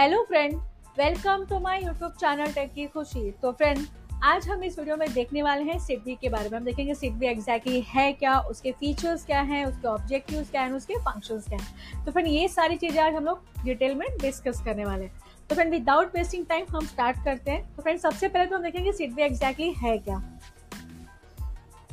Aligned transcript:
Hello 0.00 0.22
friend 0.28 0.54
welcome 0.98 1.44
to 1.46 1.58
my 1.60 1.82
YouTube 1.84 2.12
channel 2.20 2.52
Tech 2.52 2.72
Ki 2.74 2.86
Khushi. 2.86 3.30
तो 3.42 3.50
friend 3.52 3.78
आज 4.24 4.46
हम 4.48 4.62
इस 4.64 4.78
वीडियो 4.78 4.96
में 4.96 5.12
देखने 5.14 5.42
वाले 5.42 5.62
हैं 5.62 5.78
सिडबी 5.78 6.14
के 6.20 6.28
बारे 6.28 6.48
में। 6.48 6.56
हम 6.58 6.64
देखेंगे 6.64 6.94
सिडबी 6.94 7.26
एग्जैक्टली 7.26 7.80
है 7.88 8.12
क्या, 8.12 8.38
उसके 8.40 8.72
फीचर्स 8.72 9.24
क्या 9.26 9.40
हैं, 9.40 9.64
उसके 9.66 9.88
ऑब्जेक्टिव्स 9.88 10.50
क्या 10.50 10.62
हैं, 10.62 10.72
उसके 10.72 10.94
फ़ंक्शंस 11.00 11.48
क्या 11.48 11.58
हैं। 11.58 12.04
तो 12.04 12.12
फ्रेंड 12.12 12.28
ये 12.28 12.48
सारी 12.48 12.76
चीज़ें 12.76 13.02
आज 13.02 13.14
हम 13.14 13.24
लोग 13.24 13.64
डिटेल 13.64 13.94
में 13.94 14.06
डिस्कस 14.20 14.62
करने 14.64 14.84
वाले 14.84 15.04
हैं। 15.04 15.20
तो 15.50 15.54
फ्रेंड 15.54 15.70
विदाउट 15.70 16.16
वेस्टिंग 16.16 16.46
टाइम 16.46 16.66
हम 16.70 16.86
स्टार्ट 16.86 17.24
करते 17.24 17.50
हैं। 17.50 17.62
तो 17.76 17.82
फ्रेंड 17.82 18.00
सबसे 18.00 18.28
पहले 18.28 18.46
तो 18.46 18.56
हम 18.56 18.62
देखेंगे 18.62 18.92
सिडबी 18.92 19.22
एग्जैक्टली 19.22 19.72
है 19.82 19.96
क्या। 19.98 20.22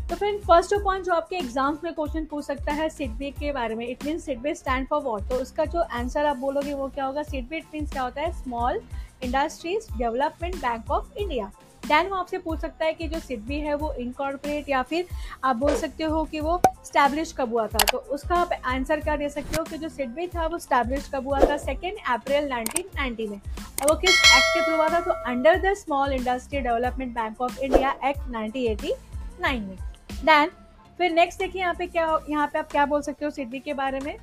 तो 0.09 0.15
फ्रेंड 0.15 0.39
फ़र्स्ट 0.41 0.73
पॉइंट 0.83 1.05
जो 1.05 1.13
आपके 1.13 1.35
एग्ज़ाम्स 1.35 1.83
में 1.83 1.93
क्वेश्चन 1.93 2.25
पूछ 2.25 2.45
सकता 2.45 2.73
है 2.73 2.89
सिडबी 2.89 3.29
के 3.31 3.51
बारे 3.51 3.75
में. 3.75 3.87
It 3.87 4.05
mean 4.05 4.19
SIDBI 4.19 4.53
stand 4.55 4.87
for 4.87 5.01
what 5.03 5.29
तो 5.29 5.35
उसका 5.35 5.65
जो 5.65 5.79
आंसर 5.79 6.25
आप 6.25 6.37
बोलोगे 6.37 6.73
वो 6.73 6.87
क्या 6.87 7.05
होगा? 7.05 7.23
सिडबी 7.23 7.57
इट 7.57 7.65
मीन्स 7.73 7.91
क्या 7.91 8.03
होता 8.03 8.21
है? 8.21 8.31
Small 8.33 8.81
industries 9.23 9.87
development 9.97 10.55
bank 10.55 10.91
of 10.91 11.17
India 11.17 11.51
then 11.83 12.07
वो 12.07 12.15
आपसे 12.15 12.37
पूछ 12.37 12.59
सकता 12.59 12.85
है 12.85 12.93
कि 12.93 13.07
जो 13.07 13.19
सिडबी 13.19 13.59
है 13.59 13.75
वो 13.75 13.91
इनकॉर्पोरेट 13.93 14.69
या 14.69 14.81
फिर 14.83 15.07
आप 15.43 15.55
बोल 15.55 15.75
सकते 15.75 16.03
हो 16.03 16.23
कि 16.31 16.39
वो 16.39 16.59
स्टैब्लिश 16.85 17.31
कब 17.37 17.51
हुआ 17.51 17.67
था? 17.67 17.85
तो 17.91 17.97
उसका 17.97 18.35
आप 18.35 18.49
आंसर 18.65 18.99
क्या 18.99 19.15
दे 19.17 19.29
सकते 19.29 19.57
हो 19.57 19.63
कि 19.63 19.77
जो 19.77 19.89
सिडबी 19.89 20.27
था 20.27 20.47
वो 20.47 20.59
स्टैब्लिश 20.59 21.09
कब 21.13 21.27
हुआ 21.27 21.39
था? 21.39 21.57
सेकेंड 21.57 21.97
अप्रैल 22.09 22.49
1990 22.53 23.27
में. 23.29 23.37
और 23.37 23.89
वो 23.89 23.95
किस 23.95 24.09
एक्ट 24.09 24.53
के 24.53 24.65
थ्रू 24.65 24.75
हुआ 24.75 24.87
था? 24.89 24.99
तो 24.99 25.11
under 25.31 25.61
the 25.61 25.73
small 25.77 26.13
industry 26.13 26.59
development 26.59 27.13
bank 27.15 27.41
of 27.41 27.59
India 27.59 27.95
act 28.05 28.29
1989 28.29 29.59
में. 29.59 29.77
देन 30.09 30.51
फिर 30.97 31.11
नेक्स्ट 31.11 31.39
देखिए 31.39 31.61
यहाँ 31.61 31.73
पे 31.73 31.87
क्या 31.87 32.17
यहाँ 32.29 32.47
पे 32.47 32.59
आप 32.59 32.71
क्या 32.71 32.85
बोल 32.85 33.01
सकते 33.01 33.25
हो 33.25 33.31
सिडबी 33.31 33.59
के 33.59 33.73
बारे 33.73 33.99
में? 33.99 34.15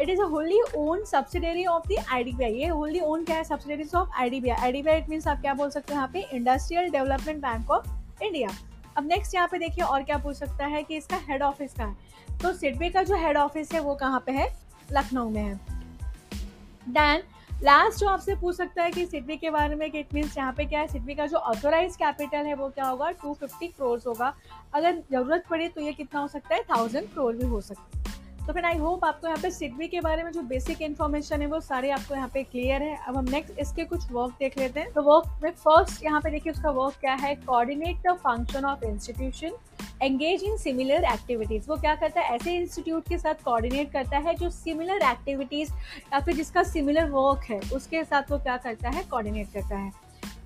It 0.00 0.08
is 0.08 0.20
a 0.20 0.24
wholly 0.24 0.60
owned 0.76 1.04
subsidiary 1.04 1.64
of 1.66 1.88
the 1.88 2.04
IDBI 2.10 2.52
ये 2.52 2.66
होली 2.66 3.00
ओन 3.00 3.24
क्या 3.24 3.36
है? 3.36 3.44
Subsidiaries 3.44 3.94
of 3.94 4.08
IDBI 4.18 4.56
IDBI 4.56 4.98
it 4.98 5.08
means 5.08 5.26
आप 5.28 5.40
क्या 5.40 5.54
बोल 5.54 5.70
सकते 5.70 5.92
हो 5.92 5.96
यहाँ 5.96 6.08
पे? 6.12 6.20
Industrial 6.32 6.90
development 6.90 7.42
bank 7.42 7.70
of 7.70 8.22
India 8.22 8.48
अब 8.96 9.06
नेक्स्ट 9.06 9.34
यहाँ 9.34 9.48
पे 9.48 9.58
देखिए 9.58 9.84
और 9.84 10.02
क्या 10.02 10.16
पूछ 10.18 10.36
सकता 10.36 10.66
है 10.66 10.82
कि 10.82 10.96
इसका 10.96 11.16
हेड 11.28 11.42
ऑफ़िस 11.42 11.74
कहाँ 11.74 11.88
है? 11.88 12.38
तो 12.38 12.52
सिडबी 12.52 12.90
का 12.90 13.02
जो 13.02 13.16
हेड 13.16 13.36
ऑफ़िस 13.36 13.72
है 13.72 13.80
वो 13.80 13.94
कहाँ 13.94 14.22
पे 14.26 14.32
है? 14.32 14.48
लखनऊ 14.92 15.30
में 15.30 15.42
है। 15.42 15.54
देन 16.88 17.22
लास्ट 17.64 17.98
जो 18.00 18.06
आपसे 18.08 18.34
पूछ 18.36 18.56
सकता 18.56 18.82
है 18.82 18.90
कि 18.90 19.04
सिडनी 19.06 19.36
के 19.36 19.50
बारे 19.50 19.74
में 19.74 19.86
इट 19.86 20.14
मीन्स 20.14 20.36
यहाँ 20.38 20.52
पे 20.52 20.64
क्या 20.64 20.80
है? 20.80 20.86
सिडनी 20.88 21.14
का 21.14 21.26
जो 21.26 21.36
ऑथोराइज 21.36 21.96
कैपिटल 21.96 22.46
है 22.46 22.54
वो 22.54 22.68
क्या 22.68 22.84
होगा? 22.84 23.10
टू 23.12 23.34
फिफ्टी 23.34 23.66
होगा। 24.06 24.34
अगर 24.74 24.96
ज़रूरत 25.12 25.44
पड़े 25.50 25.68
तो 25.68 25.80
ये 25.80 25.92
कितना 25.92 26.20
हो 26.20 26.28
सकता 26.28 26.54
है? 26.54 26.62
थाउज़ेंड 26.70 27.08
क्रोर 27.12 27.36
भी 27.36 27.46
हो 27.46 27.60
सकता 27.60 27.98
है। 27.98 28.21
तो 28.46 28.52
फिर 28.52 28.64
आई 28.64 28.76
होप 28.76 29.04
आपको 29.04 29.26
यहाँ 29.26 29.38
पे 29.42 29.50
सिडबी 29.50 29.86
के 29.88 30.00
बारे 30.00 30.22
में 30.22 30.30
जो 30.32 30.42
बेसिक 30.42 30.80
इन्फॉर्मेशन 30.82 31.40
है, 31.40 31.46
वो 31.46 31.60
सारे 31.60 31.90
आपको 31.90 32.14
यहाँ 32.14 32.28
पे 32.28 32.42
क्लियर 32.42 32.82
है। 32.82 32.96
अब 33.08 33.16
हम 33.16 33.28
नेक्स्ट 33.30 33.58
इसके 33.58 33.84
कुछ 33.84 34.10
वर्क 34.12 34.32
देख 34.40 34.58
लेते 34.58 34.80
हैं। 34.80 34.92
तो 34.92 35.02
वर्क 35.02 35.40
में 35.42 35.50
फ़र्स्ट 35.50 36.04
यहाँ 36.04 36.20
पे 36.20 36.30
देखिए 36.30 36.52
उसका 36.52 36.70
वर्क 36.70 36.94
क्या 37.00 37.14
है। 37.14 37.34
Coordinate 37.36 38.02
the 38.06 38.14
function 38.16 38.64
of 38.64 38.84
institution 38.84 39.52
engage 40.02 40.42
in 40.44 40.56
similar 40.56 41.04
activities 41.04 41.68
वो 41.68 41.76
क्या 41.76 41.94
करता 41.94 42.20
है? 42.20 42.34
ऐसे 42.34 42.56
इंस्टीट्यूट 42.56 43.08
के 43.08 43.18
साथ 43.18 43.44
कोऑर्डिनेट 43.44 43.92
करता 43.92 44.18
है 44.18 44.34
जो 44.34 44.50
सिमिलर 44.50 45.02
एक्टिविटीज़ 45.02 45.72
या 46.12 46.20
फिर 46.20 46.36
जिसका 46.36 46.62
सिमिलर 46.62 47.10
वर्क 47.10 47.44
है, 47.50 47.60
उसके 47.74 48.04
साथ 48.04 48.30
वो 48.30 48.38
क्या 48.38 48.56
करता 48.56 48.90
है? 48.90 49.04
कोऑर्डिनेट 49.04 49.52
करता 49.54 49.76
है। 49.76 49.92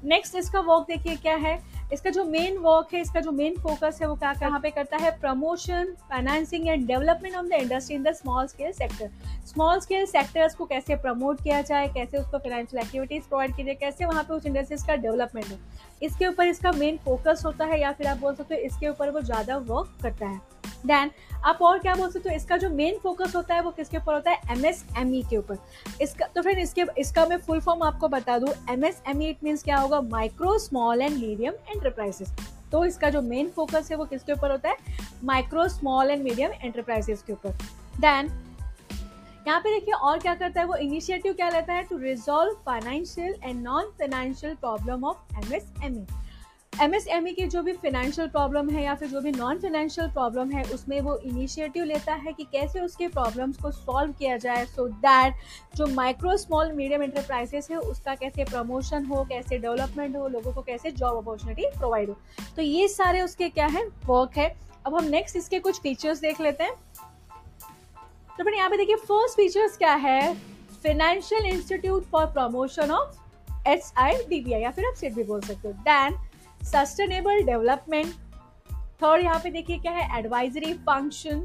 नेक्स्ट 0.04 0.36
इसका 0.36 0.60
वर्क 0.60 0.86
देखिए 0.88 1.16
क्या 1.16 1.36
है। 1.36 1.58
इसका 1.92 2.10
जो 2.10 2.24
मेन 2.24 2.56
वर्क 2.58 2.94
है, 2.94 3.00
इसका 3.00 3.20
जो 3.20 3.32
मेन 3.32 3.54
फोकस 3.58 3.98
है, 4.02 4.08
वो 4.08 4.14
क्या 4.14 4.32
कहाँ 4.34 4.60
पे 4.60 4.70
करता 4.70 4.96
है? 4.96 5.10
Promotion 5.20 5.94
financing 6.10 6.68
and 6.68 6.86
development 6.86 7.36
of 7.36 7.46
the 7.46 7.52
industry 7.54 7.96
in 7.96 8.02
the 8.02 8.12
small 8.12 8.46
scale 8.46 8.72
sector 8.72 9.10
small 9.46 9.80
scale 9.80 10.06
sectors 10.06 10.54
को 10.54 10.64
कैसे 10.64 10.96
प्रमोट 10.96 11.42
किया 11.42 11.60
जाए, 11.62 11.86
कैसे 11.88 12.18
उसको 12.18 12.38
फाइनेंशियल 12.38 12.82
एक्टिविटीज़ 12.82 13.28
प्रोवाइड 13.28 13.56
की 13.56 13.64
जाए, 13.64 13.74
कैसे 13.74 14.04
वहाँ 14.04 14.22
पे 14.24 14.34
उस 14.34 14.46
इंडस्ट्रीज़ 14.46 14.86
का 14.86 14.96
डेवलपमेंट 14.96 15.50
हो? 15.52 15.58
इसके 16.02 16.26
ऊपर 16.26 16.46
इसका 16.46 16.72
मेन 16.72 16.98
फोकस 17.04 17.42
होता 17.46 17.64
है 17.64 17.80
या 17.80 17.92
फिर 17.92 18.06
आप 18.06 18.18
बोल 18.18 18.34
सकते 18.34 18.54
हो 18.54 18.60
इसके 18.60 18.88
ऊपर 18.88 19.10
वो 19.10 19.20
ज़्यादा 19.20 19.56
वर्क 19.56 19.96
करता 20.02 20.26
है? 20.26 20.40
देन 20.86 21.10
आप 21.44 21.58
और 21.62 21.78
क्या 21.78 21.94
बोल 21.94 22.10
सकते 22.10 22.28
हो? 22.28 22.34
इसका 22.36 22.56
जो 22.56 22.68
मेन 22.70 22.98
फोकस 23.02 23.34
होता 23.36 23.54
है 23.54 23.60
वो 23.62 23.70
किसके 23.70 23.96
ऊपर 23.96 24.14
होता 24.14 24.30
है? 24.30 24.40
एम 24.50 24.64
एस 24.66 24.84
एम 24.98 25.14
ई 25.14 25.22
के 25.30 25.36
ऊपर. 25.36 25.58
इसका 26.00 26.26
तो 26.34 26.42
फिर 26.42 26.58
इसके, 26.58 26.84
इसका 26.98 27.26
मैं 27.26 27.36
फुल 27.38 27.60
फॉर्म 27.60 27.82
आपको 27.82 28.08
बता 28.08 28.38
दूँ. 28.38 28.48
ई 28.48 29.28
इट 29.28 29.44
मीन्स 29.44 29.62
क्या 29.62 29.76
होगा? 29.76 30.00
Micro 30.02 30.58
small 30.58 31.02
and 31.02 31.16
medium 31.16 31.54
enterprises 31.76 32.32
तो 32.72 32.84
इसका 32.84 33.10
जो 33.10 33.22
मेन 33.22 33.50
फोकस 33.56 33.88
है 33.90 33.96
वो 33.96 34.04
किसके 34.04 34.32
ऊपर 34.32 34.50
होता 34.50 34.68
है? 34.68 34.76
Micro 35.24 35.68
small 35.68 36.10
and 36.10 36.22
medium 36.22 36.52
enterprises 36.52 37.22
के 37.22 37.32
ऊपर. 37.32 37.52
देन 38.00 38.30
यहाँ 39.46 39.60
पे 39.60 39.70
देखिए 39.70 39.94
और 39.94 40.18
क्या 40.18 40.34
करता 40.34 40.60
है 40.60 40.66
वो? 40.66 40.74
इनिशिएटिव 40.76 41.32
क्या 41.32 41.48
लेता 41.48 41.72
है? 41.72 41.82
To 41.82 41.96
resolve 41.98 42.56
financial 42.66 43.34
and 43.44 43.62
non 43.62 43.90
financial 43.98 44.54
problem 44.54 45.04
of 45.04 45.84
M 45.84 46.04
S 46.76 46.80
M 46.82 46.94
S 46.94 47.06
M 47.06 47.26
E 47.28 47.32
की 47.32 47.46
जो 47.46 47.62
भी 47.62 47.72
फाइनेंशियल 47.72 48.28
प्रॉब्लम 48.28 48.68
है 48.70 48.82
या 48.84 48.94
फिर 48.94 49.08
जो 49.08 49.20
भी 49.20 49.30
नॉन 49.32 49.58
फाइनेंशियल 49.58 50.08
प्रॉब्लम 50.08 50.50
है, 50.50 50.62
उसमें 50.64 51.00
वो 51.00 51.16
इनिशिएटिव 51.18 51.84
लेता 51.84 52.14
है 52.14 52.32
कि 52.32 52.44
कैसे 52.52 52.80
उसके 52.80 53.08
प्रॉब्लम्स 53.08 53.56
को 53.62 53.70
सॉल्व 53.70 54.12
किया 54.12 54.36
जाए 54.36 54.64
सो 54.66 54.86
दैट 54.88 55.34
जो 55.76 55.86
माइक्रो 55.86 56.36
स्मॉल 56.36 56.72
मीडियम 56.72 57.02
इंटरप्राइजेस 57.02 57.70
है, 57.70 57.76
उसका 57.76 58.14
कैसे 58.14 58.44
प्रमोशन 58.44 59.04
हो, 59.04 59.24
कैसे 59.24 59.58
डेवलपमेंट 59.58 60.16
हो, 60.16 60.26
लोगों 60.28 60.52
को 60.52 60.62
कैसे 60.62 60.90
जॉब 60.90 61.16
अपॉर्चुनिटी 61.16 61.66
प्रोवाइड 61.78 62.08
हो। 62.08 62.16
तो 62.56 62.62
ये 62.62 62.88
सारे 62.88 63.20
उसके 63.20 63.48
क्या 63.48 63.66
है 63.66 63.86
वर्क 64.06 64.36
है। 64.38 64.54
अब 64.86 64.94
हम 64.94 65.04
नेक्स्ट 65.06 65.36
इसके 65.36 65.58
कुछ 65.60 65.80
फीचर्स 65.80 66.20
देख 66.20 66.40
लेते 66.40 66.64
हैं। 66.64 66.74
तो 68.38 68.44
फिर 68.44 68.54
यहाँ 68.54 68.70
पे 68.70 68.76
देखिए 68.76 68.96
फ़र्स्ट 68.96 69.36
फीचर्स 69.36 69.76
क्या 69.76 69.94
है? 69.94 70.34
Financial 70.82 71.46
institute 71.46 72.04
for 72.04 72.26
promotion 72.26 72.90
of 72.90 73.68
S 73.68 73.92
I 73.98 74.16
D 74.18 74.40
B 74.40 74.52
I 74.52 74.60
या 74.60 74.70
फिर 74.70 74.84
आप 74.84 74.94
सीट 74.94 75.14
भी 75.14 75.24
बोल 75.24 75.40
सकते 75.40 75.68
हो। 75.68 75.74
देन 75.74 76.24
सस्टेनेबल 76.60 77.42
डेवलपमेंट 77.42 78.14
थर्ड 79.02 79.24
यहाँ 79.24 79.40
पे 79.40 79.50
देखिए 79.50 79.78
क्या 79.78 79.92
है 79.92 80.18
advisory 80.18 80.72
function 80.86 81.40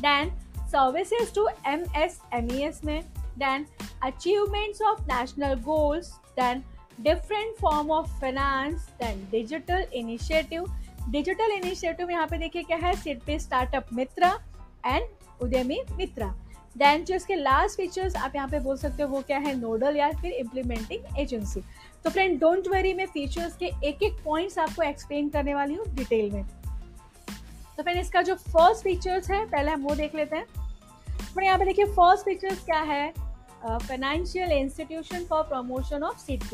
then 0.00 0.30
services 0.68 1.34
to 1.34 1.48
M 1.66 1.84
S 1.96 2.20
M 2.34 2.50
E 2.52 2.62
S 2.62 2.80
में. 2.84 3.02
Then 3.38 3.66
achievements 4.02 4.82
of 4.82 5.02
national 5.12 5.54
goals 5.60 6.12
then 6.38 6.62
different 7.00 7.56
form 7.60 7.90
of 7.90 8.20
finance 8.20 8.88
then 9.02 9.26
digital 9.30 9.86
initiative 9.94 10.66
digital 11.08 11.52
initiative 11.52 12.10
यहाँ 12.10 12.26
पे 12.26 12.38
देखिए 12.38 12.62
क्या 12.62 12.76
है 12.76 12.94
सिट 12.96 13.22
पे 13.22 13.38
स्टार्टअप 13.38 13.92
मित्रा 13.92 14.38
एंड 14.86 15.42
उद्यमी 15.42 15.80
मित्रा 15.96 16.34
देन 16.76 17.04
जो 17.04 17.14
इसके 17.14 17.34
लास्ट 17.34 17.76
फीचर्स 17.76 18.16
आप 18.16 18.34
यहाँ 18.36 18.48
पे 18.48 18.58
बोल 18.60 18.76
सकते 18.76 19.02
हो, 19.02 19.08
वो 19.08 19.20
क्या 19.20 19.38
है 19.38 19.54
नोडल 19.60 19.96
या 19.96 20.10
फिर 20.12 20.32
इम्प्लीमेंटिंग 20.32 21.18
एजेंसी 21.18 21.62
तो 22.04 22.10
फ्रेंड 22.10 22.38
डोंट 22.40 22.68
वरी 22.68 22.92
मैं 22.94 23.06
फीचर्स 23.06 23.56
के 23.56 23.66
एक 23.84 24.02
एक 24.02 24.16
पॉइंट्स 24.24 24.58
आपको 24.58 24.82
एक्सप्लेन 24.82 25.28
करने 25.28 25.54
वाली 25.54 25.74
हूँ 25.74 25.86
डिटेल 25.94 26.30
में। 26.32 26.44
तो 27.76 27.82
फ्रेंड 27.82 28.00
इसका 28.00 28.22
जो 28.22 28.34
फ़र्स्ट 28.34 28.84
फीचर्स 28.84 29.30
है, 29.30 29.44
पहले 29.46 29.70
हम 29.70 29.82
वो 29.82 29.94
देख 29.94 30.14
लेते 30.14 30.36
हैं। 30.36 30.44
फ्रेंड 30.44 31.44
यहाँ 31.44 31.58
पे 31.58 31.64
देखिए 31.64 31.84
फ़र्स्ट 31.86 32.24
फीचर्स 32.24 32.64
क्या 32.64 32.80
है? 32.82 33.12
Financial 33.66 34.52
institution 34.52 35.24
for 35.24 35.42
promotion 35.42 36.02
of 36.02 36.18
seat 36.18 36.44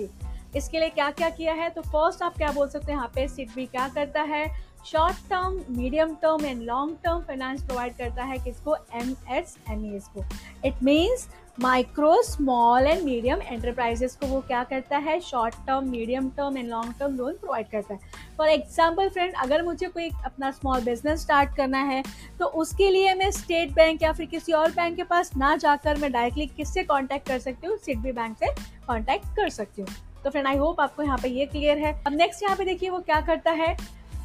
इसके 0.57 0.81
लिए 0.81 0.89
क्या 0.89 1.11
क्या 1.11 1.29
किया 1.31 1.53
है? 1.55 1.69
तो 1.71 1.83
फ़र्स्ट 1.83 2.23
आप 2.23 2.37
क्या 2.37 2.51
बोल 2.53 2.69
सकते 2.69 2.93
हैं? 2.93 2.99
यहाँ 2.99 3.11
पे 3.15 3.27
सीट 3.29 3.51
क्या 3.67 3.89
करता 3.89 4.23
है? 4.23 4.45
Short 4.87 5.17
term 5.31 5.55
medium 5.77 6.15
term 6.23 6.45
and 6.47 6.61
long 6.63 6.97
term 7.05 7.21
finance 7.21 7.63
provide 7.63 7.97
करता 7.97 8.25
है 8.25 8.37
किसको? 8.39 8.75
एम 8.95 9.15
एस 9.37 9.57
एम 9.71 9.85
एस 9.95 10.07
को। 10.09 10.25
It 10.67 10.83
means 10.85 11.27
micro 11.61 12.23
small 12.23 12.87
and 12.87 13.03
medium 13.05 13.41
enterprises 13.43 14.15
को 14.17 14.27
वो 14.27 14.41
क्या 14.49 14.63
करता 14.65 14.99
है? 14.99 15.19
Short 15.21 15.55
term 15.67 15.89
medium 15.91 16.29
term 16.37 16.59
and 16.59 16.69
long 16.69 16.95
term 17.01 17.17
loan 17.17 17.33
provide 17.35 17.71
करता 17.71 17.95
है। 17.95 18.01
फॉर 18.39 18.49
एग्ज़ाम्पल 18.49 19.09
फ्रेंड 19.09 19.35
अगर 19.43 19.63
मुझे 19.63 19.87
कोई 19.89 20.09
अपना 20.25 20.51
स्मॉल 20.51 20.85
बिज़नेस 20.85 21.23
स्टार्ट 21.23 21.57
करना 21.57 21.83
है 21.85 22.03
तो 22.39 22.47
उसके 22.63 22.91
लिए 22.91 23.15
मैं 23.15 23.31
स्टेट 23.33 23.75
बैंक 23.75 24.03
या 24.03 24.13
फिर 24.13 24.27
किसी 24.27 24.53
और 24.53 24.71
बैंक 24.73 24.97
के 24.97 25.05
पास 25.05 25.37
ना 25.37 25.55
जाकर 25.57 25.99
मैं 25.99 26.13
डायरेक्टली 26.13 26.47
किससे 26.47 26.85
कॉन्टैक्ट 26.85 27.29
कर 27.29 27.39
सकती 27.39 27.67
हूँ? 27.67 27.77
सिडबी 27.79 28.13
बैंक 28.13 28.39
से 28.39 28.55
कॉन्टैक्ट 28.87 29.37
कर 29.37 29.49
सकती 29.51 29.83
हूँ। 29.83 29.91
तो 30.25 30.31
फ्रेंड 30.31 30.47
आई 30.47 30.57
होप 30.57 30.81
आपको 30.81 31.03
यहाँ 31.03 31.19
पे 31.19 31.29
ये 31.29 31.47
क्लियर 31.47 31.79
है। 31.79 31.93
अब 32.07 32.13
नेक्स्ट 32.15 32.43
यहाँ 32.43 32.57
पे 32.57 32.65
देखिए 32.65 32.91
वो 32.91 32.99
क्या 33.01 33.21
करता 33.23 33.51
है? 33.53 33.77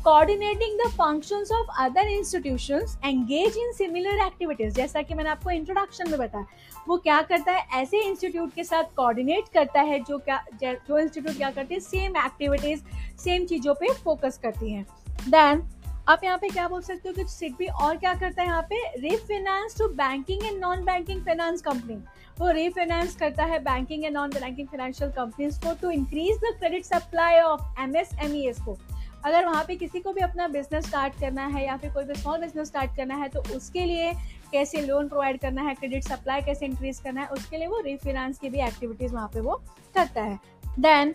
Coordinating 0.04 0.78
the 0.78 0.90
functions 0.92 1.52
of 1.52 1.68
other 1.80 2.04
institutions 2.12 2.94
engage 3.04 3.58
in 3.64 3.74
similar 3.74 4.14
activities. 4.24 4.74
जैसा 4.76 5.02
कि 5.02 5.14
मैंने 5.14 5.30
आपको 5.30 5.50
इंट्रोडक्शन 5.50 6.10
में 6.12 6.20
बताया, 6.20 6.46
वो 6.88 6.98
क्या 6.98 7.22
करता 7.22 7.52
है? 7.52 7.82
ऐसे 7.82 8.02
इंस्टीट्यूट 8.04 8.54
के 8.54 8.64
साथ 8.64 8.96
कोऑर्डिनेट 8.96 9.50
करता 9.54 9.82
है 9.82 10.00
जो 10.04 10.18
क्या, 10.20 10.44
जो 10.64 10.98
इंस्टीट्यूट 11.00 11.38
क्या 11.38 11.52
करते 11.52 11.74
हैं? 11.74 11.82
सेम 11.82 12.18
एक्टिविटीज़ 12.26 12.82
सेम 13.24 13.46
चीज़ों 13.46 13.74
पे 13.74 13.94
फोकस 14.04 14.40
करती 14.44 14.72
हैं। 14.72 14.86
देन 15.30 15.64
आप 16.10 16.24
यहाँ 16.24 16.38
पे 16.38 16.50
क्या 16.50 16.68
बोल 16.68 16.82
सकते 16.82 17.10
हो 17.10 17.16
कि 17.16 17.24
सिडबी 17.30 17.66
और 17.68 17.98
क्या 17.98 18.14
करता 18.14 18.42
है 18.42 18.48
यहाँ 18.48 18.62
पे? 18.70 18.76
Refinance 19.00 19.78
to 19.78 19.88
banking 19.88 20.46
and 20.46 20.60
non 20.60 20.84
banking 20.86 21.22
finance 21.26 21.62
company 21.62 21.98
वो 22.40 22.52
रिफाइनेंस 22.52 23.16
करता 23.16 23.46
है 23.46 23.60
banking 23.64 24.06
and 24.06 24.14
non 24.14 24.30
banking 24.30 24.68
financial 24.68 25.12
companies 25.12 25.60
को 25.60 25.74
to 25.82 25.90
increase 25.92 26.38
the 26.38 26.54
credit 26.60 26.86
supply 26.86 27.40
of 27.40 27.82
M 27.82 27.96
S 27.96 28.10
M 28.24 28.36
E 28.36 28.46
S 28.48 28.62
को। 28.62 28.78
अगर 29.26 29.46
वहाँ 29.46 29.64
पे 29.64 29.76
किसी 29.76 30.00
को 30.00 30.14
भी 30.14 30.22
अपना 30.22 30.48
बिज़नेस 30.48 30.86
स्टार्ट 30.88 31.20
करना 31.20 31.46
है 31.48 31.66
या 31.66 31.76
फिर 31.78 31.92
कोई 31.94 32.04
भी 32.04 32.16
स्मॉल 32.16 32.40
बिज़नेस 32.42 32.68
स्टार्ट 32.68 32.96
करना 32.98 33.16
है 33.16 33.28
तो 33.30 33.42
उसके 33.56 33.86
लिए 33.86 34.12
कैसे 34.52 34.82
लोन 34.82 35.08
प्रोवाइड 35.08 35.40
करना 35.40 35.62
है 35.62 35.74
क्रेडिट 35.74 36.04
सप्लाई 36.04 36.42
कैसे 36.42 36.66
इंक्रीज 36.66 37.00
करना 37.00 37.22
है, 37.22 37.28
उसके 37.28 37.58
लिए 37.58 37.68
वो 37.68 37.80
रीफिनांस 37.80 38.40
की 38.40 38.50
भी 38.50 38.60
एक्टिविटीज़ 38.60 39.14
वहाँ 39.14 39.28
पे 39.28 39.40
वो 39.40 39.62
करता 39.96 40.22
है। 40.22 40.40
देन 40.80 41.14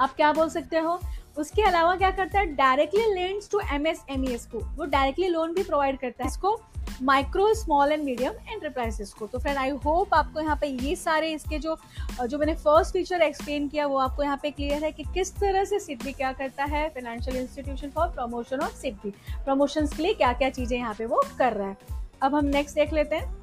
आप 0.00 0.14
क्या 0.16 0.32
बोल 0.32 0.48
सकते 0.48 0.78
हो? 0.78 0.98
उसके 1.38 1.62
अलावा 1.62 1.94
क्या 1.96 2.10
करता 2.10 2.38
है? 2.38 2.46
Directly 2.54 3.14
lends 3.14 3.50
to 3.50 3.60
M 3.72 3.86
S 3.86 4.04
M 4.10 4.24
S 4.24 4.46
को। 4.46 4.58
वो 4.58 4.84
डायरेक्टली 4.86 5.28
लोन 5.28 5.52
भी 5.54 5.62
प्रोवाइड 5.62 5.98
करता 5.98 6.24
है। 6.24 6.30
इसको 6.30 6.54
micro 7.02 7.52
small 7.54 7.92
and 7.92 8.02
medium 8.04 8.32
enterprises 8.48 9.12
को। 9.12 9.26
तो 9.26 9.38
फ्रेंड 9.38 9.58
आई 9.58 9.70
होप 9.84 10.14
आपको 10.14 10.40
यहाँ 10.40 10.56
पे 10.60 10.66
ये 10.66 10.94
सारे 10.96 11.30
इसके 11.32 11.58
जो 11.58 11.76
जो 12.22 12.38
मैंने 12.38 12.54
फ़र्स्ट 12.54 12.92
फीचर 12.92 13.22
एक्सप्लेन 13.22 13.68
किया, 13.68 13.86
वो 13.86 13.98
आपको 13.98 14.22
यहाँ 14.22 14.38
पे 14.42 14.50
क्लियर 14.50 14.84
है 14.84 14.92
कि 14.92 15.04
किस 15.14 15.34
तरह 15.34 15.64
से 15.64 15.78
सिडबी 15.80 16.12
क्या 16.12 16.32
करता 16.32 16.64
है 16.66 16.88
financial 16.90 17.36
institution 17.36 17.90
for 17.90 18.08
promotion 18.08 18.60
of 18.60 18.76
SIDBI 18.76 19.10
promotion 19.44 19.86
के 19.86 20.02
लिए 20.02 20.14
क्या 20.14 20.32
क्या 20.32 20.50
चीज़ें 20.50 20.76
यहाँ 20.78 20.94
पे 20.98 21.06
वो 21.06 21.22
कर 21.38 21.52
रहा 21.52 21.68
है। 21.68 21.76
अब 22.22 22.34
हम 22.34 22.44
नेक्स्ट 22.46 22.74
देख 22.76 22.92
लेते 22.92 23.16
हैं। 23.16 23.36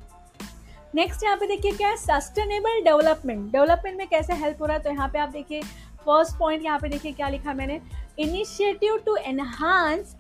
नेक्स्ट 0.95 1.23
यहाँ 1.23 1.37
पे 1.37 1.47
देखिए 1.47 1.71
क्या 1.71 1.87
है 1.89 1.95
सस्टेनेबल 1.97 2.83
डेवलपमेंट 2.83 3.51
डेवलपमेंट 3.51 3.97
में 3.97 4.07
कैसे 4.07 4.33
हेल्प 4.35 4.61
हो 4.61 4.65
रहा 4.65 4.77
है 4.77 4.83
तो 4.83 4.89
यहाँ 4.89 5.07
पे 5.09 5.19
आप 5.19 5.29
देखिए 5.29 5.61
फ़र्स्ट 6.05 6.37
पॉइंट 6.39 6.63
यहाँ 6.63 6.79
पे 6.79 6.89
देखिए 6.89 7.11
क्या 7.11 7.29
लिखा 7.29 7.53
मैंने। 7.53 7.79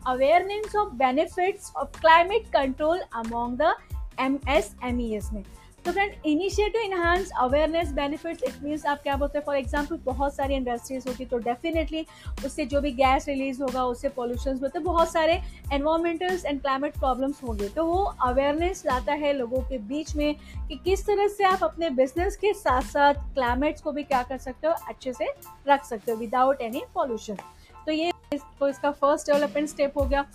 Awareness 0.07 0.75
of 0.75 0.93
benefits 0.93 1.71
of 1.75 1.99
climate 1.99 2.47
control 2.47 2.99
among 3.15 3.57
the 3.57 3.75
M 4.19 4.39
S 4.49 4.75
M 4.83 4.99
E 5.01 5.13
S 5.15 5.29
में। 5.33 5.43
तो 5.85 5.91
friend 5.91 6.13
initiative 6.25 6.81
enhance 6.81 7.31
awareness 7.37 7.91
benefits 7.93 8.43
it 8.43 8.53
means 8.63 8.85
आप 8.85 9.01
क्या 9.03 9.15
बोलते 9.15 9.37
हैं? 9.37 9.45
फॉर 9.45 9.55
एग्ज़ाम्पल 9.55 9.97
बहुत 10.05 10.35
सारी 10.35 10.55
इंडस्ट्रीज़ 10.55 11.07
होगी 11.09 11.25
तो 11.25 11.37
डेफिनेटली 11.37 12.05
उससे 12.45 12.65
जो 12.65 12.81
भी 12.81 12.91
गैस 12.91 13.27
रिलीज़ 13.27 13.61
होगा, 13.63 13.83
उससे 13.83 14.09
पॉल्यूशन 14.09 14.57
होते 14.61 14.79
बहुत 14.79 15.11
सारे 15.11 15.41
एनवायरमेंटल्स 15.73 16.45
एंड 16.45 16.61
क्लाइमेट 16.61 16.97
प्रॉब्लम्स 16.99 17.43
होंगे। 17.43 17.69
तो 17.69 17.85
वो 17.85 18.03
अवेयरनेस 18.03 18.83
लाता 18.85 19.13
है 19.13 19.33
लोगों 19.33 19.61
के 19.61 19.77
बीच 19.77 20.15
में 20.15 20.35
कि 20.67 20.75
किस 20.75 21.05
तरह 21.07 21.27
से 21.27 21.43
आप 21.43 21.63
अपने 21.63 21.89
बिज़नेस 21.89 22.35
के 22.35 22.53
साथ 22.53 22.81
साथ 22.81 23.13
क्लाइमेट्स 23.13 23.81
को 23.81 23.91
भी 23.91 24.03
क्या 24.03 24.23
कर 24.23 24.37
सकते 24.37 24.67
हो, 24.67 24.73
अच्छे 24.89 25.13
से 25.13 25.27
रख 25.67 25.85
सकते 25.85 26.11
हो 26.11 26.17
विदाउट 26.17 26.61
एनी 26.61 26.83
पॉल्यूशन 26.95 27.37
तो 27.85 27.91
ये 27.91 28.11
तो 28.59 28.67
इसका 28.69 28.91
फ़र्स्ट 28.91 29.31
डेवलपमेंट 29.31 29.69
स्टेप 29.69 29.97
हो 29.97 30.05
गया। 30.05 30.25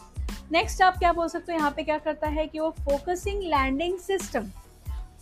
नेक्स्ट 0.52 0.82
आप 0.82 0.98
क्या 0.98 1.12
बोल 1.12 1.28
सकते 1.28 1.52
हो? 1.52 1.58
यहाँ 1.58 1.70
पे 1.70 1.82
क्या 1.82 1.98
करता 1.98 2.28
है 2.28 2.46
कि 2.46 2.58
वो 2.60 2.70
focusing 2.80 3.42
landing 3.44 3.98
system 4.00 4.50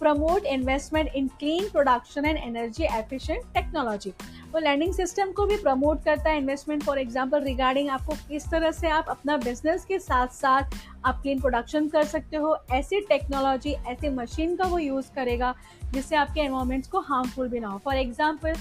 promote 0.00 0.44
investment 0.46 1.08
in 1.16 1.28
clean 1.38 1.68
production 1.68 2.24
and 2.24 2.36
energy 2.38 2.84
efficient 2.86 3.44
technology 3.54 4.12
वो 4.52 4.58
लैंडिंग 4.58 4.92
सिस्टम 4.94 5.32
को 5.32 5.46
भी 5.46 5.56
प्रमोट 5.56 6.04
करता 6.04 6.30
है 6.30 6.38
इन्वेस्टमेंट 6.38 6.82
फॉर 6.82 6.98
एग्जांपल 6.98 7.42
रिगार्डिंग 7.44 7.88
आपको 7.90 8.14
किस 8.28 8.48
तरह 8.50 8.70
से 8.72 8.88
आप 8.88 9.08
अपना 9.10 9.36
बिज़नेस 9.36 9.84
के 9.84 9.98
साथ 9.98 10.28
साथ 10.34 10.76
आप 11.04 11.20
क्लीन 11.22 11.40
प्रोडक्शन 11.40 11.88
कर 11.88 12.04
सकते 12.06 12.36
हो। 12.36 12.56
ऐसी 12.72 13.00
टेक्नोलॉजी 13.08 13.72
ऐसी 13.88 14.08
मशीन 14.10 14.56
का 14.56 14.68
वो 14.68 14.78
यूज़ 14.78 15.10
करेगा 15.14 15.54
जिससे 15.92 16.16
आपके 16.16 16.40
एनवायरमेंट्स 16.40 16.88
को 16.88 17.00
हार्मफुल 17.00 17.48
भी 17.48 17.60
ना 17.60 17.68
हो। 17.68 17.78
फॉर 17.84 17.96
एग्ज़ाम्पल 17.96 18.54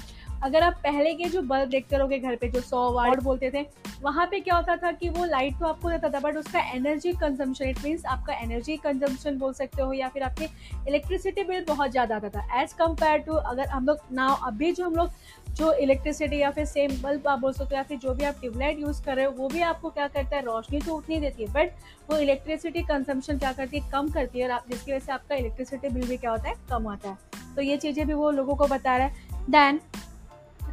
अगर 0.44 0.64
आप 0.64 0.74
पहले 0.84 1.14
के 1.14 1.26
जो 1.26 1.42
बल्ब 1.42 1.70
देखते 1.70 1.98
रहोगे 1.98 2.20
घर 2.20 2.36
पे 2.36 2.48
जो 2.48 2.62
सौ 2.62 2.92
वाट 2.94 3.22
बोलते 3.24 3.50
थे 3.52 3.66
वहाँ 4.02 4.26
पे 4.32 4.40
क्या 4.40 4.56
होता 4.56 4.76
था 4.78 4.92
कि 4.92 5.10
वो 5.10 5.26
लाइट 5.26 5.54
तो 5.60 5.66
आपको 5.66 5.90
देता 5.90 6.10
था 6.10 6.20
बट 6.20 6.36
उसका 6.38 6.60
एनर्जी 6.74 7.14
कंजम्पशन 7.14 7.70
इट 7.70 7.84
मीन्स 7.84 8.06
आपका 8.06 8.34
एनर्जी 8.34 8.78
कंजम्पशन 8.78 9.38
बोल 9.38 9.54
सकते 9.54 9.82
हो 9.82 9.94
या 9.94 10.08
फिर 10.08 10.24
आपके 10.24 10.46
इलेक्ट्रिसिटी 10.88 11.44
बिल 11.44 11.64
बहुत 11.68 11.92
ज़्यादा 11.92 12.16
आता 12.16 12.30
था। 12.30 12.62
एज़ 12.62 12.76
कंपेयर 12.76 13.20
टू 13.20 13.34
अगर 13.34 13.68
हम 13.68 13.86
लोग 13.86 14.00
ना 14.12 14.28
अभी 14.48 14.72
जो 14.72 14.86
हम 14.86 14.96
लोग 14.96 15.10
जो 15.56 15.72
इलेक्ट्रिसिटी 15.74 16.40
या 16.40 16.50
फिर 16.52 16.66
सेम 16.66 16.92
बल्ब 17.02 17.28
आप 17.28 17.40
बोल 17.40 17.54
सकते 17.54 17.76
हो 17.76 17.78
या 17.78 17.84
फिर 17.84 17.98
जो 17.98 18.14
भी 18.14 18.24
आप 18.24 18.40
ट्यूबलाइट 18.42 18.80
यूज़ 18.80 19.02
कर 19.04 19.16
रहे 19.16 19.26
हो 19.26 19.32
वो 19.38 19.48
भी 19.48 19.62
आपको 19.64 19.90
क्या 19.90 20.08
करता 20.08 20.36
है 20.36 20.42
रोशनी 20.44 20.80
तो 20.80 20.96
उतनी 20.96 21.20
देती 21.20 21.44
है 21.44 21.52
बट 21.54 21.72
वो 22.10 22.18
इलेक्ट्रिसिटी 22.18 22.82
कंजम्पशन 22.84 23.38
क्या 23.38 23.52
करती 23.54 23.80
है 23.80 23.90
कम 23.92 24.10
करती 24.10 24.40
है 24.40 24.50
और 24.50 24.60
जिसकी 24.70 24.92
वजह 24.92 25.06
से 25.06 25.12
आपका 25.12 25.36
इलेक्ट्रिसिटी 25.36 25.90
बिल 25.90 26.08
भी 26.08 26.18
क्या 26.18 26.32
होता 26.32 26.50
है 26.50 26.56
कम 26.70 26.88
आता 26.88 27.10
है। 27.10 27.56
तो 27.56 27.62
ये 27.62 27.78
चीज़ें 27.78 28.06
भी 28.08 28.14
वो 28.14 28.30
लोगों 28.32 28.56
को 28.56 28.68
बता 28.68 28.98
रहा 28.98 29.08
है। 29.08 29.46
देन 29.50 29.80